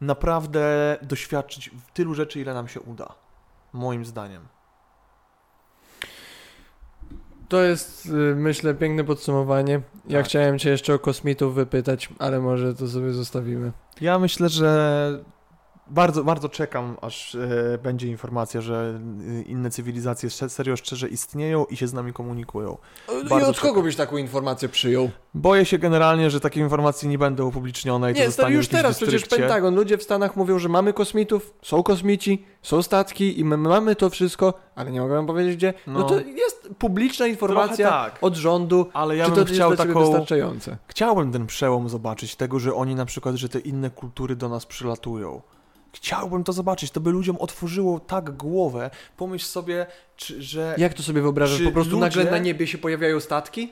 [0.01, 3.15] naprawdę doświadczyć tylu rzeczy, ile nam się uda.
[3.73, 4.47] Moim zdaniem.
[7.51, 9.81] To jest, y, myślę, piękne podsumowanie.
[10.09, 10.25] Ja Tak.
[10.25, 13.71] chciałem cię jeszcze o kosmitów wypytać, ale może to sobie zostawimy.
[14.01, 15.19] Ja myślę, że
[15.87, 18.99] bardzo, bardzo czekam, aż e, będzie informacja, że
[19.39, 22.77] e, inne cywilizacje serio szczerze istnieją i się z nami komunikują.
[23.25, 25.09] I Bardzo od kogo byś taką informację przyjął?
[25.33, 28.97] Boję się generalnie, że takie informacje nie będą upublicznione i Nie, to zostanie już teraz
[28.97, 29.25] przecież.
[29.25, 33.95] Pentagon, ludzie w Stanach mówią, że mamy kosmitów, są kosmici, są statki i my mamy
[33.95, 35.73] to wszystko, ale nie mogę wam powiedzieć gdzie.
[35.87, 36.05] No, No.
[36.05, 38.17] to jest publiczna informacja tak.
[38.21, 38.85] od rządu.
[38.93, 39.99] Ale ja Czy bym to chciał jest taką...
[39.99, 40.77] wystarczające?
[40.87, 44.65] Chciałbym ten przełom zobaczyć, tego, że oni na przykład, że te inne kultury do nas
[44.65, 45.41] przylatują.
[45.93, 48.89] Chciałbym to zobaczyć, to by ludziom otworzyło tak głowę.
[49.18, 49.85] Pomyśl sobie,
[50.15, 50.76] czy, że...
[50.77, 51.61] Jak to sobie wyobrażasz?
[51.61, 53.72] Po prostu ludzie- nagle na niebie się pojawiają statki?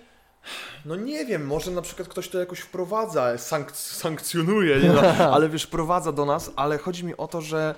[0.85, 5.01] No nie wiem, może na przykład ktoś to jakoś wprowadza, sank sankcjonuje, nie no,
[5.35, 7.75] ale wiesz, wprowadza do nas, ale chodzi mi o to, że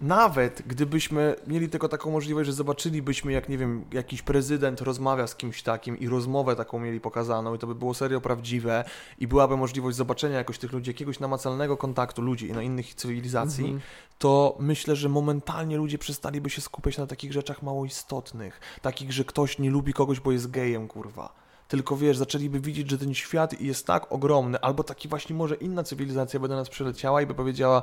[0.00, 5.36] nawet gdybyśmy mieli tylko taką możliwość, że zobaczylibyśmy, jak nie wiem, jakiś prezydent rozmawia z
[5.36, 8.84] kimś takim i rozmowę taką mieli pokazaną i to by było serio prawdziwe
[9.18, 13.80] i byłaby możliwość zobaczenia jakoś tych ludzi, jakiegoś namacalnego kontaktu ludzi no innych cywilizacji, Mhm.
[14.18, 18.60] to myślę, że momentalnie ludzie przestaliby się skupiać na takich rzeczach mało istotnych.
[18.82, 21.32] Takich, że ktoś nie lubi kogoś, bo jest gejem, kurwa.
[21.68, 25.84] Tylko wiesz, zaczęliby widzieć, że ten świat jest tak ogromny, albo taki właśnie może inna
[25.84, 27.82] cywilizacja by do nas przyleciała i by powiedziała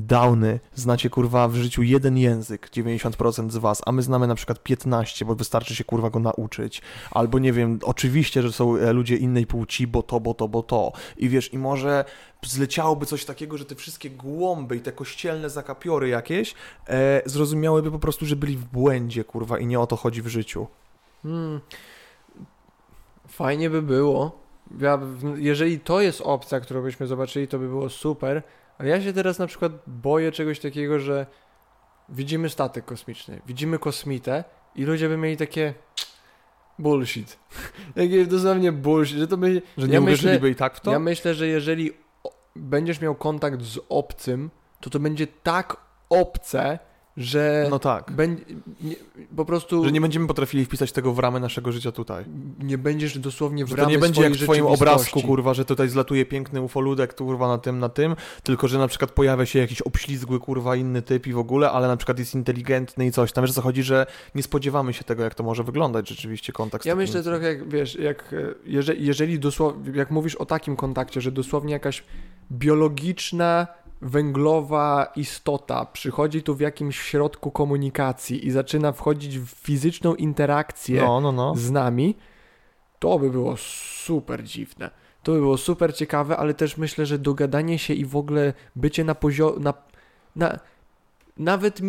[0.00, 4.62] Downy, znacie kurwa w życiu jeden język, 90% z was, a my znamy na przykład
[4.62, 6.82] 15, bo wystarczy się kurwa go nauczyć.
[7.10, 10.62] Albo nie wiem, oczywiście, że są e, ludzie innej płci, bo to, bo to, bo
[10.62, 10.92] to.
[11.16, 12.04] I wiesz, i może
[12.42, 16.54] zleciałoby coś takiego, że te wszystkie głąby i te kościelne zakapiory jakieś
[16.88, 20.28] e, zrozumiałyby po prostu, że byli w błędzie, kurwa, i nie o to chodzi w
[20.28, 20.66] życiu.
[21.22, 21.60] Hmm.
[23.28, 24.46] Fajnie by było.
[24.80, 25.00] Ja,
[25.36, 28.42] jeżeli to jest opcja, którą byśmy zobaczyli, to by było super.
[28.78, 31.26] Ale ja się teraz na przykład boję czegoś takiego, że
[32.08, 34.44] widzimy statek kosmiczny, widzimy kosmitę
[34.74, 35.74] i ludzie by mieli takie
[36.78, 37.38] bullshit.
[37.94, 39.62] Takie dosłownie bullshit, że to by...
[39.78, 40.90] Że nie Ja uwierzyliby myślę- i tak w to?
[40.92, 41.92] Ja myślę, że jeżeli
[42.56, 44.50] będziesz miał kontakt z obcym,
[44.80, 45.76] to to będzie tak
[46.10, 46.78] obce,
[47.16, 48.12] że No tak.
[48.82, 48.94] nie,
[49.36, 52.24] po prostu Że nie będziemy potrafili wpisać tego w ramy naszego życia tutaj.
[52.62, 55.64] nie będziesz dosłownie w Że to ramy nie będzie jak w twoim obrazku, kurwa, że
[55.64, 59.58] tutaj zlatuje piękny ufoludek, kurwa, na tym, na tym, tylko że na przykład pojawia się
[59.58, 63.32] jakiś obślizgły, kurwa, inny typ i w ogóle, ale na przykład jest inteligentny i coś.
[63.32, 66.52] Tam wiesz, o co chodzi, że nie spodziewamy się tego, jak to może wyglądać rzeczywiście
[66.52, 70.46] kontakt Ja takim- myślę trochę jak, wiesz, jak e, jeżeli, jeżeli dosłownie, jak mówisz o
[70.46, 72.02] takim kontakcie, że dosłownie jakaś
[72.52, 73.66] biologiczna,
[74.02, 81.20] węglowa istota przychodzi tu w jakimś środku komunikacji i zaczyna wchodzić w fizyczną interakcję No,
[81.20, 81.54] no, no.
[81.54, 82.16] z nami,
[82.98, 84.90] to by było super dziwne.
[85.22, 89.04] To by było super ciekawe, ale też myślę, że dogadanie się i w ogóle bycie
[89.04, 89.74] na poziomie, na,
[90.36, 90.58] na
[91.36, 91.80] nawet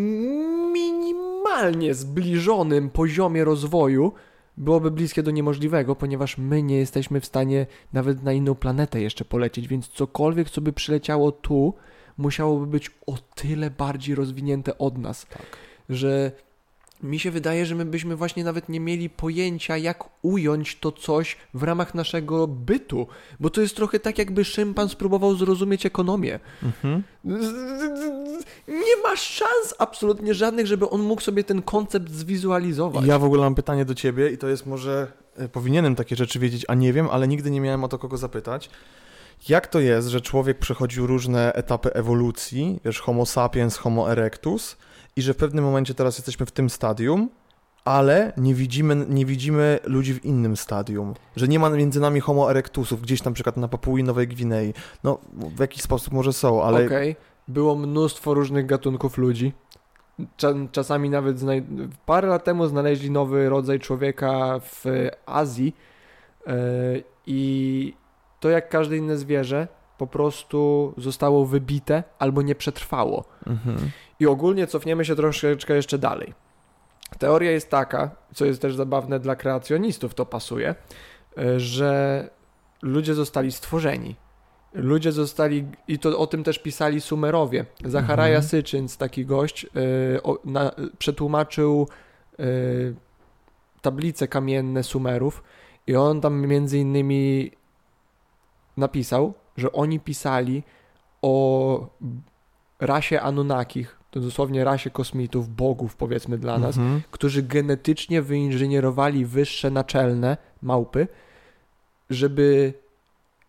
[0.71, 4.13] minimalnie zbliżonym poziomie rozwoju
[4.57, 9.25] byłoby bliskie do niemożliwego, ponieważ my nie jesteśmy w stanie nawet na inną planetę jeszcze
[9.25, 11.73] polecieć, więc cokolwiek, co by przyleciało tu,
[12.17, 15.57] musiałoby być o tyle bardziej rozwinięte od nas, Tak.
[15.89, 16.31] że
[17.03, 21.37] mi się wydaje, że my byśmy właśnie nawet nie mieli pojęcia, jak ująć to coś
[21.53, 23.07] w ramach naszego bytu,
[23.39, 26.39] bo to jest trochę tak, jakby szympan spróbował zrozumieć ekonomię.
[26.63, 27.03] Mhm.
[28.67, 33.05] Nie ma szans absolutnie żadnych, żeby on mógł sobie ten koncept zwizualizować.
[33.05, 36.39] Ja w ogóle mam pytanie do ciebie i to jest może, e, powinienem takie rzeczy
[36.39, 38.69] wiedzieć, a nie wiem, ale nigdy nie miałem o to kogo zapytać.
[39.49, 44.77] Jak to jest, że człowiek przechodził różne etapy ewolucji, wiesz, homo sapiens, homo erectus
[45.15, 47.29] i że w pewnym momencie teraz jesteśmy w tym stadium,
[47.85, 52.51] ale nie widzimy, nie widzimy ludzi w innym stadium, że nie ma między nami homo
[52.51, 54.73] erectusów, gdzieś tam na przykład na Papui Nowej Gwinei.
[55.03, 57.15] No, w jakiś sposób może są, ale Okej,
[57.47, 59.53] było mnóstwo różnych gatunków ludzi.
[60.37, 64.83] Cza- Czasami nawet znaj- parę lat temu znaleźli nowy rodzaj człowieka w
[65.25, 65.75] Azji
[66.47, 66.53] e,
[67.25, 67.93] i
[68.39, 73.23] to jak każde inne zwierzę po prostu zostało wybite albo nie przetrwało.
[73.47, 73.77] Mhm.
[74.19, 76.33] I ogólnie cofniemy się troszeczkę jeszcze dalej.
[77.19, 80.75] Teoria jest taka, co jest też zabawne dla kreacjonistów, to pasuje,
[81.37, 82.29] e, że
[82.81, 84.15] ludzie zostali stworzeni.
[84.73, 87.65] Ludzie zostali, i to o tym też pisali Sumerowie.
[87.85, 88.49] Zacharaja Mhm.
[88.49, 91.87] Syczyns, taki gość, e, o, na, przetłumaczył
[92.39, 92.43] e,
[93.81, 95.43] tablice kamienne Sumerów
[95.87, 97.51] i on tam między innymi
[98.77, 100.63] napisał, że oni pisali
[101.21, 101.87] o
[102.79, 107.01] rasie Anunnakich, to dosłownie rasie kosmitów, bogów powiedzmy dla nas, Mhm.
[107.11, 111.07] którzy genetycznie wyinżynierowali wyższe naczelne małpy,
[112.09, 112.73] żeby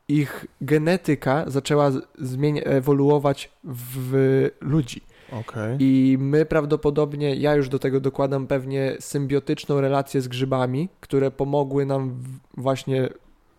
[0.08, 5.00] ich genetyka zaczęła z- zmienia- ewoluować w ludzi.
[5.32, 5.76] Okej.
[5.80, 11.86] I my prawdopodobnie, ja już do tego dokładam pewnie symbiotyczną relację z grzybami, które pomogły
[11.86, 12.22] nam
[12.56, 13.08] właśnie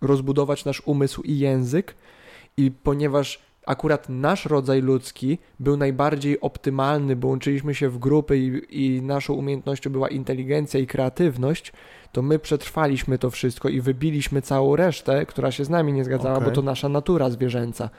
[0.02, 1.96] rozbudować nasz umysł i język.
[2.58, 8.62] I ponieważ akurat nasz rodzaj ludzki był najbardziej optymalny, bo łączyliśmy się w grupy i,
[8.88, 11.74] i naszą umiejętnością była inteligencja i kreatywność,
[12.12, 16.36] to my przetrwaliśmy to wszystko i wybiliśmy całą resztę, która się z nami nie zgadzała,
[16.36, 16.50] Okej.
[16.50, 17.90] bo to nasza natura zwierzęca.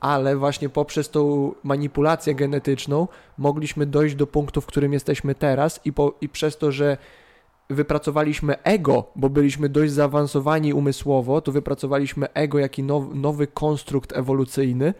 [0.00, 3.08] Ale właśnie poprzez tą manipulację genetyczną
[3.38, 6.96] mogliśmy dojść do punktu, w którym jesteśmy teraz i, po, i przez to, że
[7.72, 14.94] wypracowaliśmy ego, bo byliśmy dość zaawansowani umysłowo, to wypracowaliśmy ego jako now, nowy konstrukt ewolucyjny,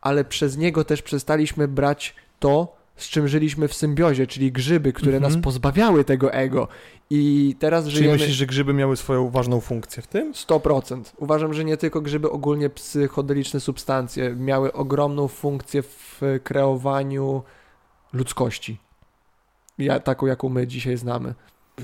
[0.00, 5.16] ale przez niego też przestaliśmy brać to, z czym żyliśmy w symbiozie, czyli grzyby, które
[5.16, 5.32] Mhm.
[5.32, 6.68] nas pozbawiały tego ego.
[7.10, 8.12] I teraz żyjemy...
[8.12, 10.32] myślisz, że grzyby miały swoją ważną funkcję w tym?
[10.32, 11.02] 100%.
[11.16, 17.42] Uważam, że nie tylko grzyby, ogólnie psychodeliczne substancje miały ogromną funkcję w kreowaniu
[18.12, 18.78] ludzkości.
[19.78, 21.34] Ja, taką, jaką my dzisiaj znamy.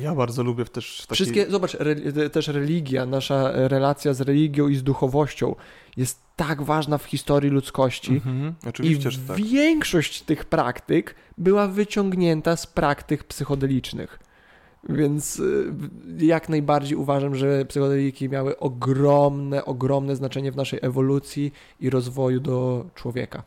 [0.01, 1.15] Ja bardzo lubię też takie...
[1.15, 5.55] Wszystkie, zobacz, re, też religia, nasza relacja z religią i z duchowością
[5.97, 8.13] jest tak ważna w historii ludzkości.
[8.13, 8.55] Mhm.
[8.65, 9.37] I Oczywiście, że tak.
[9.37, 14.19] większość tych praktyk była wyciągnięta z praktyk psychodelicznych.
[14.89, 15.73] Więc y,
[16.19, 22.87] jak najbardziej uważam, że psychodeliki miały ogromne, ogromne znaczenie w naszej ewolucji i rozwoju do
[22.95, 23.43] człowieka.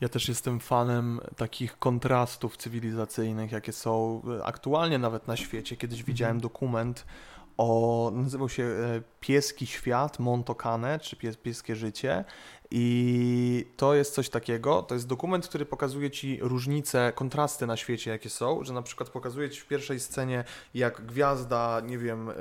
[0.00, 5.76] Ja też jestem fanem takich kontrastów cywilizacyjnych, jakie są e, aktualnie nawet na świecie.
[5.76, 7.04] Kiedyś widziałem dokument
[7.56, 12.24] o, nazywał się e, Pieski Świat, Montokane, czy pies, Pieskie Życie.
[12.70, 18.10] I to jest coś takiego, to jest dokument, który pokazuje Ci różnice, kontrasty na świecie,
[18.10, 20.44] jakie są, że na przykład pokazuje Ci w pierwszej scenie,
[20.74, 22.34] jak gwiazda, nie wiem, y,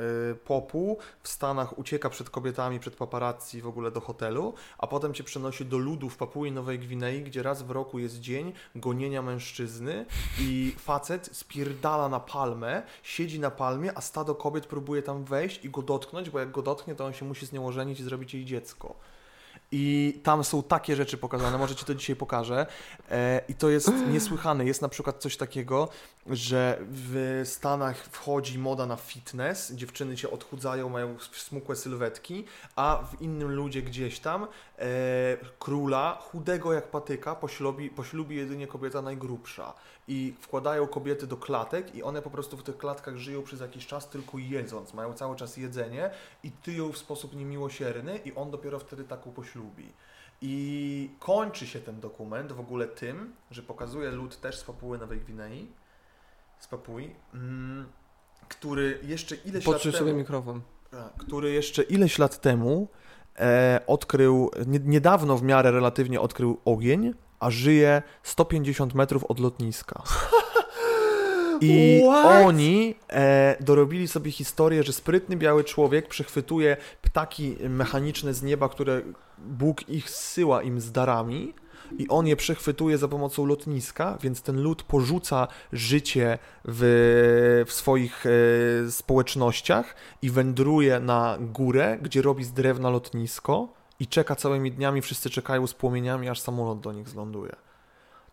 [0.45, 5.23] popu w Stanach ucieka przed kobietami, przed paparazzi w ogóle do hotelu, a potem Cię
[5.23, 10.05] przenosi do ludu w Papui Nowej Gwinei, gdzie raz w roku jest dzień gonienia mężczyzny
[10.39, 15.69] i facet spierdala na palmę, siedzi na palmie, a stado kobiet próbuje tam wejść i
[15.69, 18.33] go dotknąć, bo jak go dotknie, to on się musi z nią ożenić i zrobić
[18.33, 18.95] jej dziecko.
[19.71, 22.65] I tam są takie rzeczy pokazane, może Ci to dzisiaj pokażę.
[23.11, 24.65] E, I to jest niesłychane.
[24.65, 25.89] Jest na przykład coś takiego,
[26.27, 33.21] że w Stanach wchodzi moda na fitness, dziewczyny się odchudzają, mają smukłe sylwetki, a w
[33.21, 34.47] innym ludzie gdzieś tam
[35.59, 39.73] króla, chudego jak patyka, poślubi, poślubi jedynie kobieta najgrubsza.
[40.07, 43.87] I wkładają kobiety do klatek i one po prostu w tych klatkach żyją przez jakiś
[43.87, 46.09] czas tylko jedząc, mają cały czas jedzenie
[46.43, 49.91] i tyją w sposób niemiłosierny i on dopiero wtedy taką poślubi.
[50.41, 55.19] I kończy się ten dokument w ogóle tym, że pokazuje lud też z Papuły Nowej
[55.19, 55.67] Gwinei,
[56.59, 57.85] z Papui, mm,
[58.47, 59.97] który jeszcze ileś lat temu...
[59.97, 60.61] sobie mikrofon.
[61.17, 62.87] Który jeszcze ileś lat temu
[63.39, 70.03] e, odkrył, nie, niedawno w miarę relatywnie odkrył ogień, a żyje 150 metrów od lotniska.
[71.61, 72.45] I What?
[72.45, 79.01] oni e, dorobili sobie historię, że sprytny biały człowiek przechwytuje ptaki mechaniczne z nieba, które
[79.37, 81.53] Bóg ich zsyła im z darami
[81.97, 88.25] i on je przechwytuje za pomocą lotniska, więc ten lud porzuca życie w, w swoich
[88.25, 93.67] e, społecznościach i wędruje na górę, gdzie robi z drewna lotnisko
[93.99, 97.55] i czeka całymi dniami, wszyscy czekają z płomieniami, aż samolot do nich zląduje.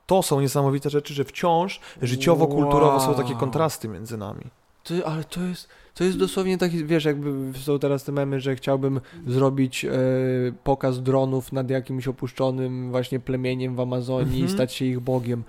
[0.06, 3.40] To są niesamowite rzeczy, że wciąż życiowo-kulturowo są takie Wow.
[3.40, 4.44] kontrasty między nami.
[5.06, 9.00] Ale to jest, to jest dosłownie taki, wiesz, jakby są teraz te memy, że chciałbym
[9.26, 9.90] zrobić e,
[10.64, 14.48] pokaz dronów nad jakimś opuszczonym właśnie plemieniem w Amazonii i Mhm.
[14.50, 15.44] stać się ich bogiem.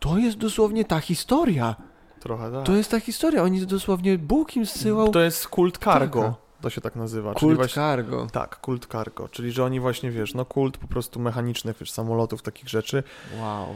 [0.00, 1.76] To jest dosłownie ta historia.
[2.20, 2.66] Trochę tak.
[2.66, 3.42] To jest ta historia.
[3.42, 6.34] Oni dosłownie Bóg im zsyłał To jest kult cargo, Taka.
[6.60, 7.34] to się tak nazywa.
[7.34, 8.26] kult właśnie, cargo.
[8.32, 12.42] Tak, kult cargo, czyli że oni właśnie, wiesz, no kult po prostu mechanicznych, wiesz, samolotów,
[12.42, 13.02] takich rzeczy.
[13.40, 13.66] Wow.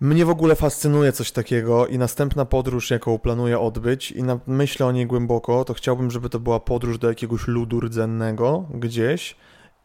[0.00, 4.86] Mnie w ogóle fascynuje coś takiego i następna podróż, jaką planuję odbyć i na, myślę
[4.86, 9.36] o niej głęboko, to chciałbym, żeby to była podróż do jakiegoś ludu rdzennego gdzieś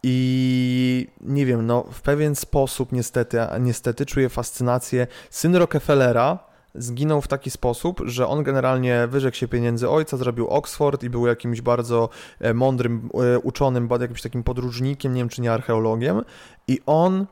[0.03, 5.07] i nie wiem, no w pewien sposób niestety, niestety czuję fascynację.
[5.30, 6.40] Syn Rockefellera
[6.76, 11.27] zginął w taki sposób, że on generalnie wyrzekł się pieniędzy ojca, zrobił Oxford i był
[11.27, 12.10] jakimś bardzo
[12.40, 16.22] e, mądrym, e, uczonym, jakimś takim podróżnikiem, nie wiem czy nie archeologiem
[16.68, 17.26] i on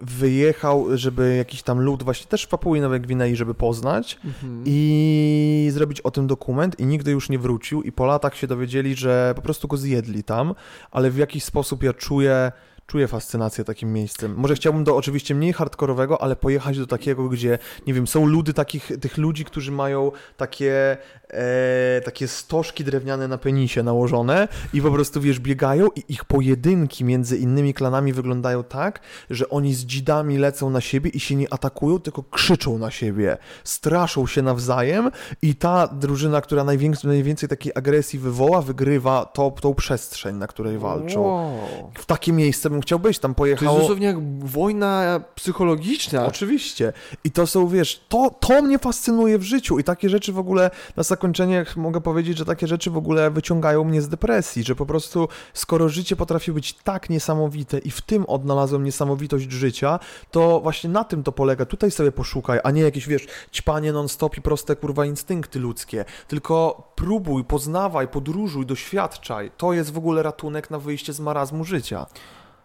[0.00, 4.62] wyjechał, żeby jakiś tam lud właśnie też w Papui Nowej Gwinei, żeby poznać Mhm.
[4.66, 8.94] i zrobić o tym dokument i nigdy już nie wrócił i po latach się dowiedzieli,
[8.94, 10.54] że po prostu go zjedli tam,
[10.90, 12.52] ale w jakiś sposób ja czuję
[12.86, 14.34] czuję fascynację takim miejscem.
[14.36, 18.54] Może chciałbym do oczywiście mniej hardkorowego, ale pojechać do takiego, gdzie, nie wiem, są ludy
[18.54, 20.96] takich, tych ludzi, którzy mają takie,
[21.34, 27.04] e, takie stożki drewniane na penisie nałożone i po prostu, wiesz, biegają i ich pojedynki
[27.04, 29.00] między innymi klanami wyglądają tak,
[29.30, 33.36] że oni z dzidami lecą na siebie i się nie atakują, tylko krzyczą na siebie,
[33.64, 35.10] straszą się nawzajem
[35.42, 40.78] i ta drużyna, która najwięcej, najwięcej takiej agresji wywoła, wygrywa to, tą przestrzeń, na której
[40.78, 41.22] walczą.
[41.22, 41.52] Wow.
[41.94, 43.80] W takie miejsce bym chciał być, tam To jest pojechało...
[43.80, 46.26] dosłownie jak wojna psychologiczna.
[46.26, 46.92] Oczywiście.
[47.24, 50.70] I to są, wiesz, to, to mnie fascynuje w życiu i takie rzeczy w ogóle,
[50.96, 54.86] na zakończenie mogę powiedzieć, że takie rzeczy w ogóle wyciągają mnie z depresji, że po
[54.86, 59.98] prostu skoro życie potrafi być tak niesamowite i w tym odnalazłem niesamowitość życia,
[60.30, 61.64] to właśnie na tym to polega.
[61.64, 66.04] Tutaj sobie poszukaj, a nie jakieś, wiesz, ćpanie non-stop i proste, kurwa, instynkty ludzkie.
[66.28, 69.50] Tylko próbuj, poznawaj, podróżuj, doświadczaj.
[69.56, 72.06] To jest w ogóle ratunek na wyjście z marazmu życia.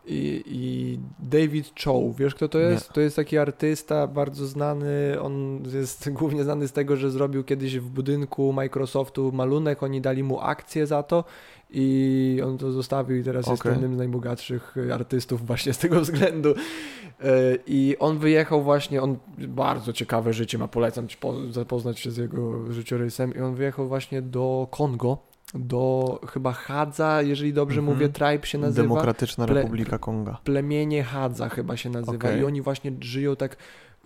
[0.10, 2.94] I, I David Chow, wiesz kto to jest?
[2.94, 7.80] To jest taki artysta bardzo znany, on jest głównie znany z tego, że zrobił kiedyś
[7.80, 11.24] w budynku Microsoftu malunek, oni dali mu akcję za to
[11.70, 13.72] i on to zostawił i teraz jest Okej.
[13.72, 16.50] jednym z najbogatszych artystów właśnie z tego względu.
[16.50, 22.12] E, I on wyjechał właśnie, on bardzo ciekawe życie ma, polecam ci po, zapoznać się
[22.12, 25.18] z jego życiorysem i on wyjechał właśnie do Kongo,
[25.54, 27.98] do chyba Hadza, jeżeli dobrze Mhm.
[27.98, 30.38] mówię, tribe się nazywa Demokratyczna Ple- Republika Konga.
[30.44, 32.42] plemienie Hadza chyba się nazywa Okej.
[32.42, 33.58] i oni właśnie żyją tak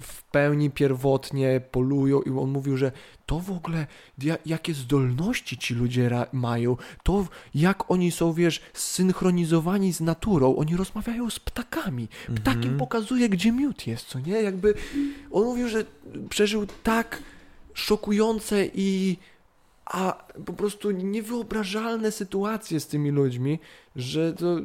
[0.02, 2.92] w pełni pierwotnie, polują i on mówił, że
[3.26, 3.88] to w ogóle,
[4.22, 7.26] ja, jakie zdolności ci ludzie mają, to
[7.56, 12.78] jak oni są, wiesz, zsynchronizowani z naturą, oni rozmawiają z ptakami, ptak im Mhm.
[12.78, 14.34] pokazuje, gdzie miód jest, co nie?
[14.42, 14.74] Jakby
[15.32, 15.84] on mówił, że
[16.30, 17.24] przeżył tak
[17.74, 19.18] szokujące i
[19.86, 23.60] a po prostu niewyobrażalne sytuacje z tymi ludźmi,
[23.96, 24.58] że to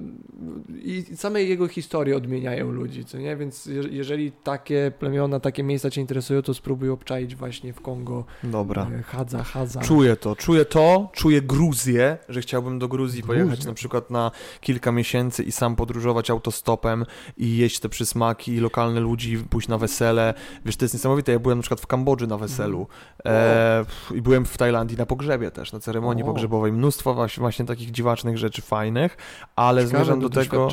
[0.83, 3.37] i same jego historie odmieniają ludzi, co nie?
[3.37, 8.25] Więc je, jeżeli takie plemiona, takie miejsca cię interesują, to spróbuj obczaić właśnie w Kongo
[8.45, 8.91] Dobra.
[8.99, 9.81] e, Hadza, Hadza.
[9.81, 14.31] Czuję to, czuję to, czuję Gruzję, że chciałbym do Gruzji pojechać na przykład na
[14.61, 17.05] kilka miesięcy i sam podróżować autostopem
[17.37, 20.35] i jeść te przysmaki i lokalne ludzi, pójść na wesele.
[20.65, 22.87] Wiesz, to jest niesamowite, ja byłem na przykład w Kambodży na weselu
[23.25, 23.85] e,
[24.15, 26.27] i byłem w Tajlandii na pogrzebie też, na ceremonii O.
[26.27, 26.73] pogrzebowej.
[26.73, 29.18] Mnóstwo właśnie takich dziwacznych rzeczy fajnych,
[29.57, 30.69] ale Ciekawe zmierzam do tego,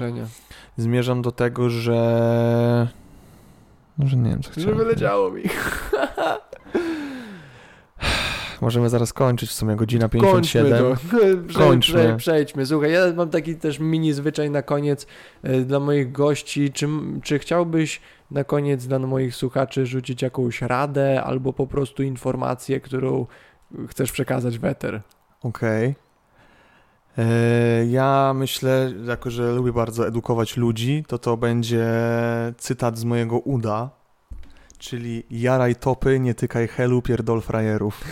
[0.77, 2.87] zmierzam do tego, że...
[3.97, 4.77] No, że nie wiem, co Że chciałem.
[4.77, 5.43] wyleciało mi.
[8.61, 10.79] Możemy zaraz kończyć, w sumie godzina Kończmy 57.
[10.79, 10.95] to.
[11.47, 12.03] Prze, Kończmy.
[12.03, 12.65] Prze, przejdźmy.
[12.65, 15.07] Słuchaj, ja mam taki też mini zwyczaj na koniec
[15.43, 16.71] e, dla moich gości.
[16.71, 16.87] Czy,
[17.23, 18.01] czy chciałbyś
[18.31, 23.25] na koniec dla moich słuchaczy rzucić jakąś radę albo po prostu informację, którą
[23.87, 25.01] chcesz przekazać w eter?
[25.43, 25.85] Okej.
[25.89, 25.95] E,
[27.89, 31.85] Ja myślę, jako że lubię bardzo edukować ludzi, to to będzie
[32.57, 33.89] cytat z mojego uda,
[34.77, 38.01] czyli jaraj topy, nie tykaj helu, pierdol frajerów.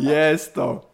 [0.00, 0.90] Jest to.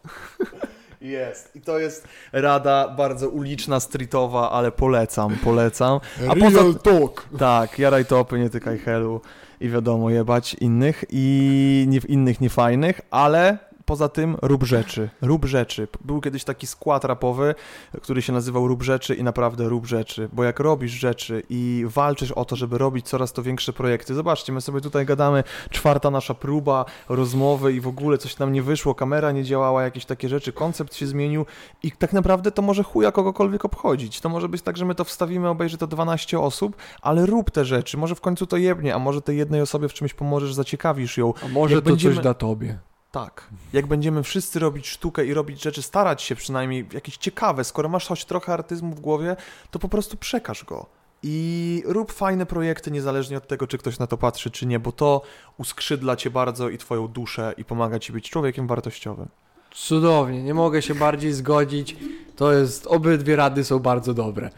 [1.01, 1.57] Jest.
[1.57, 6.01] I to jest rada bardzo uliczna, streetowa, ale polecam, polecam.
[6.31, 7.29] A Real poza- talk.
[7.39, 9.21] Tak, jaraj topy, nie tykaj helu
[9.61, 15.89] i wiadomo, jebać innych i nie, innych niefajnych, ale poza tym rób rzeczy, rób rzeczy.
[16.05, 17.55] Był kiedyś taki skład rapowy,
[18.03, 22.33] który się nazywał rób rzeczy i naprawdę rób rzeczy, bo jak robisz rzeczy i walczysz
[22.33, 26.35] o to, żeby robić coraz to większe projekty, zobaczcie, my sobie tutaj gadamy, czwarta nasza
[26.35, 30.53] próba rozmowy i w ogóle coś nam nie wyszło, kamera nie działała, jakieś takie rzeczy,
[30.53, 31.47] koncept się zmienił
[31.83, 34.21] i tak naprawdę to może chuja kogokolwiek obchodzić.
[34.21, 37.65] To może być tak, że my to wstawimy, obejrzy to 12 osób, ale rób te
[37.65, 41.17] rzeczy, może w końcu to jebnie, a może tej jednej osobie w czymś pomożesz, zaciekawisz
[41.19, 41.35] ją.
[41.45, 42.79] A może Jak to będziemy- coś da tobie.
[43.11, 43.49] Tak.
[43.73, 48.07] Jak będziemy wszyscy robić sztukę i robić rzeczy, starać się przynajmniej jakieś ciekawe, skoro masz
[48.07, 49.37] choć trochę artyzmu w głowie,
[49.71, 50.87] to po prostu przekaż go.
[51.23, 54.93] I rób fajne projekty, niezależnie od tego, czy ktoś na to patrzy, czy nie, bo
[54.93, 55.23] to
[55.59, 59.29] uskrzydla cię bardzo i twoją duszę i pomaga ci być człowiekiem wartościowym.
[59.75, 61.97] Cudownie, nie mogę się bardziej zgodzić.
[62.37, 64.51] To jest, obydwie rady są bardzo dobre.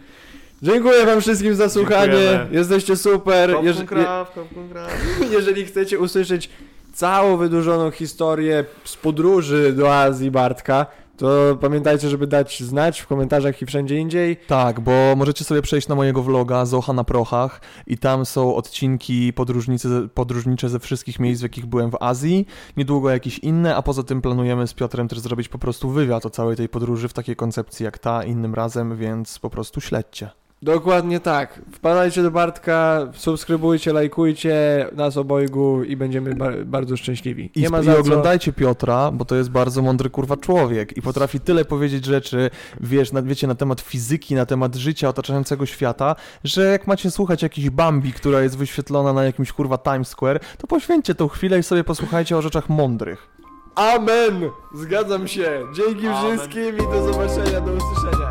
[0.62, 2.12] Dziękuję wam wszystkim za słuchanie.
[2.12, 2.48] Dziękujemy.
[2.50, 3.50] Jesteście super.
[3.52, 4.90] Kopką Jeż- kraw, kopką kraw.
[5.20, 6.50] je- jeżeli chcecie usłyszeć
[6.98, 13.62] całą wydłużoną historię z podróży do Azji Bartka, To pamiętajcie, żeby dać znać w komentarzach
[13.62, 14.36] i wszędzie indziej.
[14.36, 19.32] Tak, bo możecie sobie przejść na mojego vloga Zocha na prochach i tam są odcinki
[19.32, 22.46] podróżnicy, podróżnicze ze wszystkich miejsc, w jakich byłem w Azji.
[22.76, 26.30] Niedługo jakieś inne, a poza tym planujemy z Piotrem też zrobić po prostu wywiad o
[26.30, 30.30] całej tej podróży w takiej koncepcji jak ta innym razem, więc po prostu śledźcie.
[30.62, 31.60] Dokładnie tak.
[31.72, 37.50] Wpadajcie do Bartka, subskrybujcie, lajkujcie nas obojgu i będziemy ba bardzo szczęśliwi.
[37.54, 37.98] I, Nie ma i za co.
[38.00, 43.12] oglądajcie Piotra, bo to jest bardzo mądry kurwa człowiek i potrafi tyle powiedzieć rzeczy, wiesz,
[43.12, 47.70] na, wiecie, na temat fizyki, na temat życia otaczającego świata, że jak macie słuchać jakiejś
[47.70, 51.84] Bambi, która jest wyświetlona na jakimś kurwa Times Square, to poświęćcie tą chwilę i sobie
[51.84, 53.28] posłuchajcie o rzeczach mądrych.
[53.74, 54.50] Amen!
[54.74, 55.62] Zgadzam się.
[55.76, 56.38] Dzięki Amen.
[56.38, 58.27] wszystkim i do zobaczenia, do usłyszenia.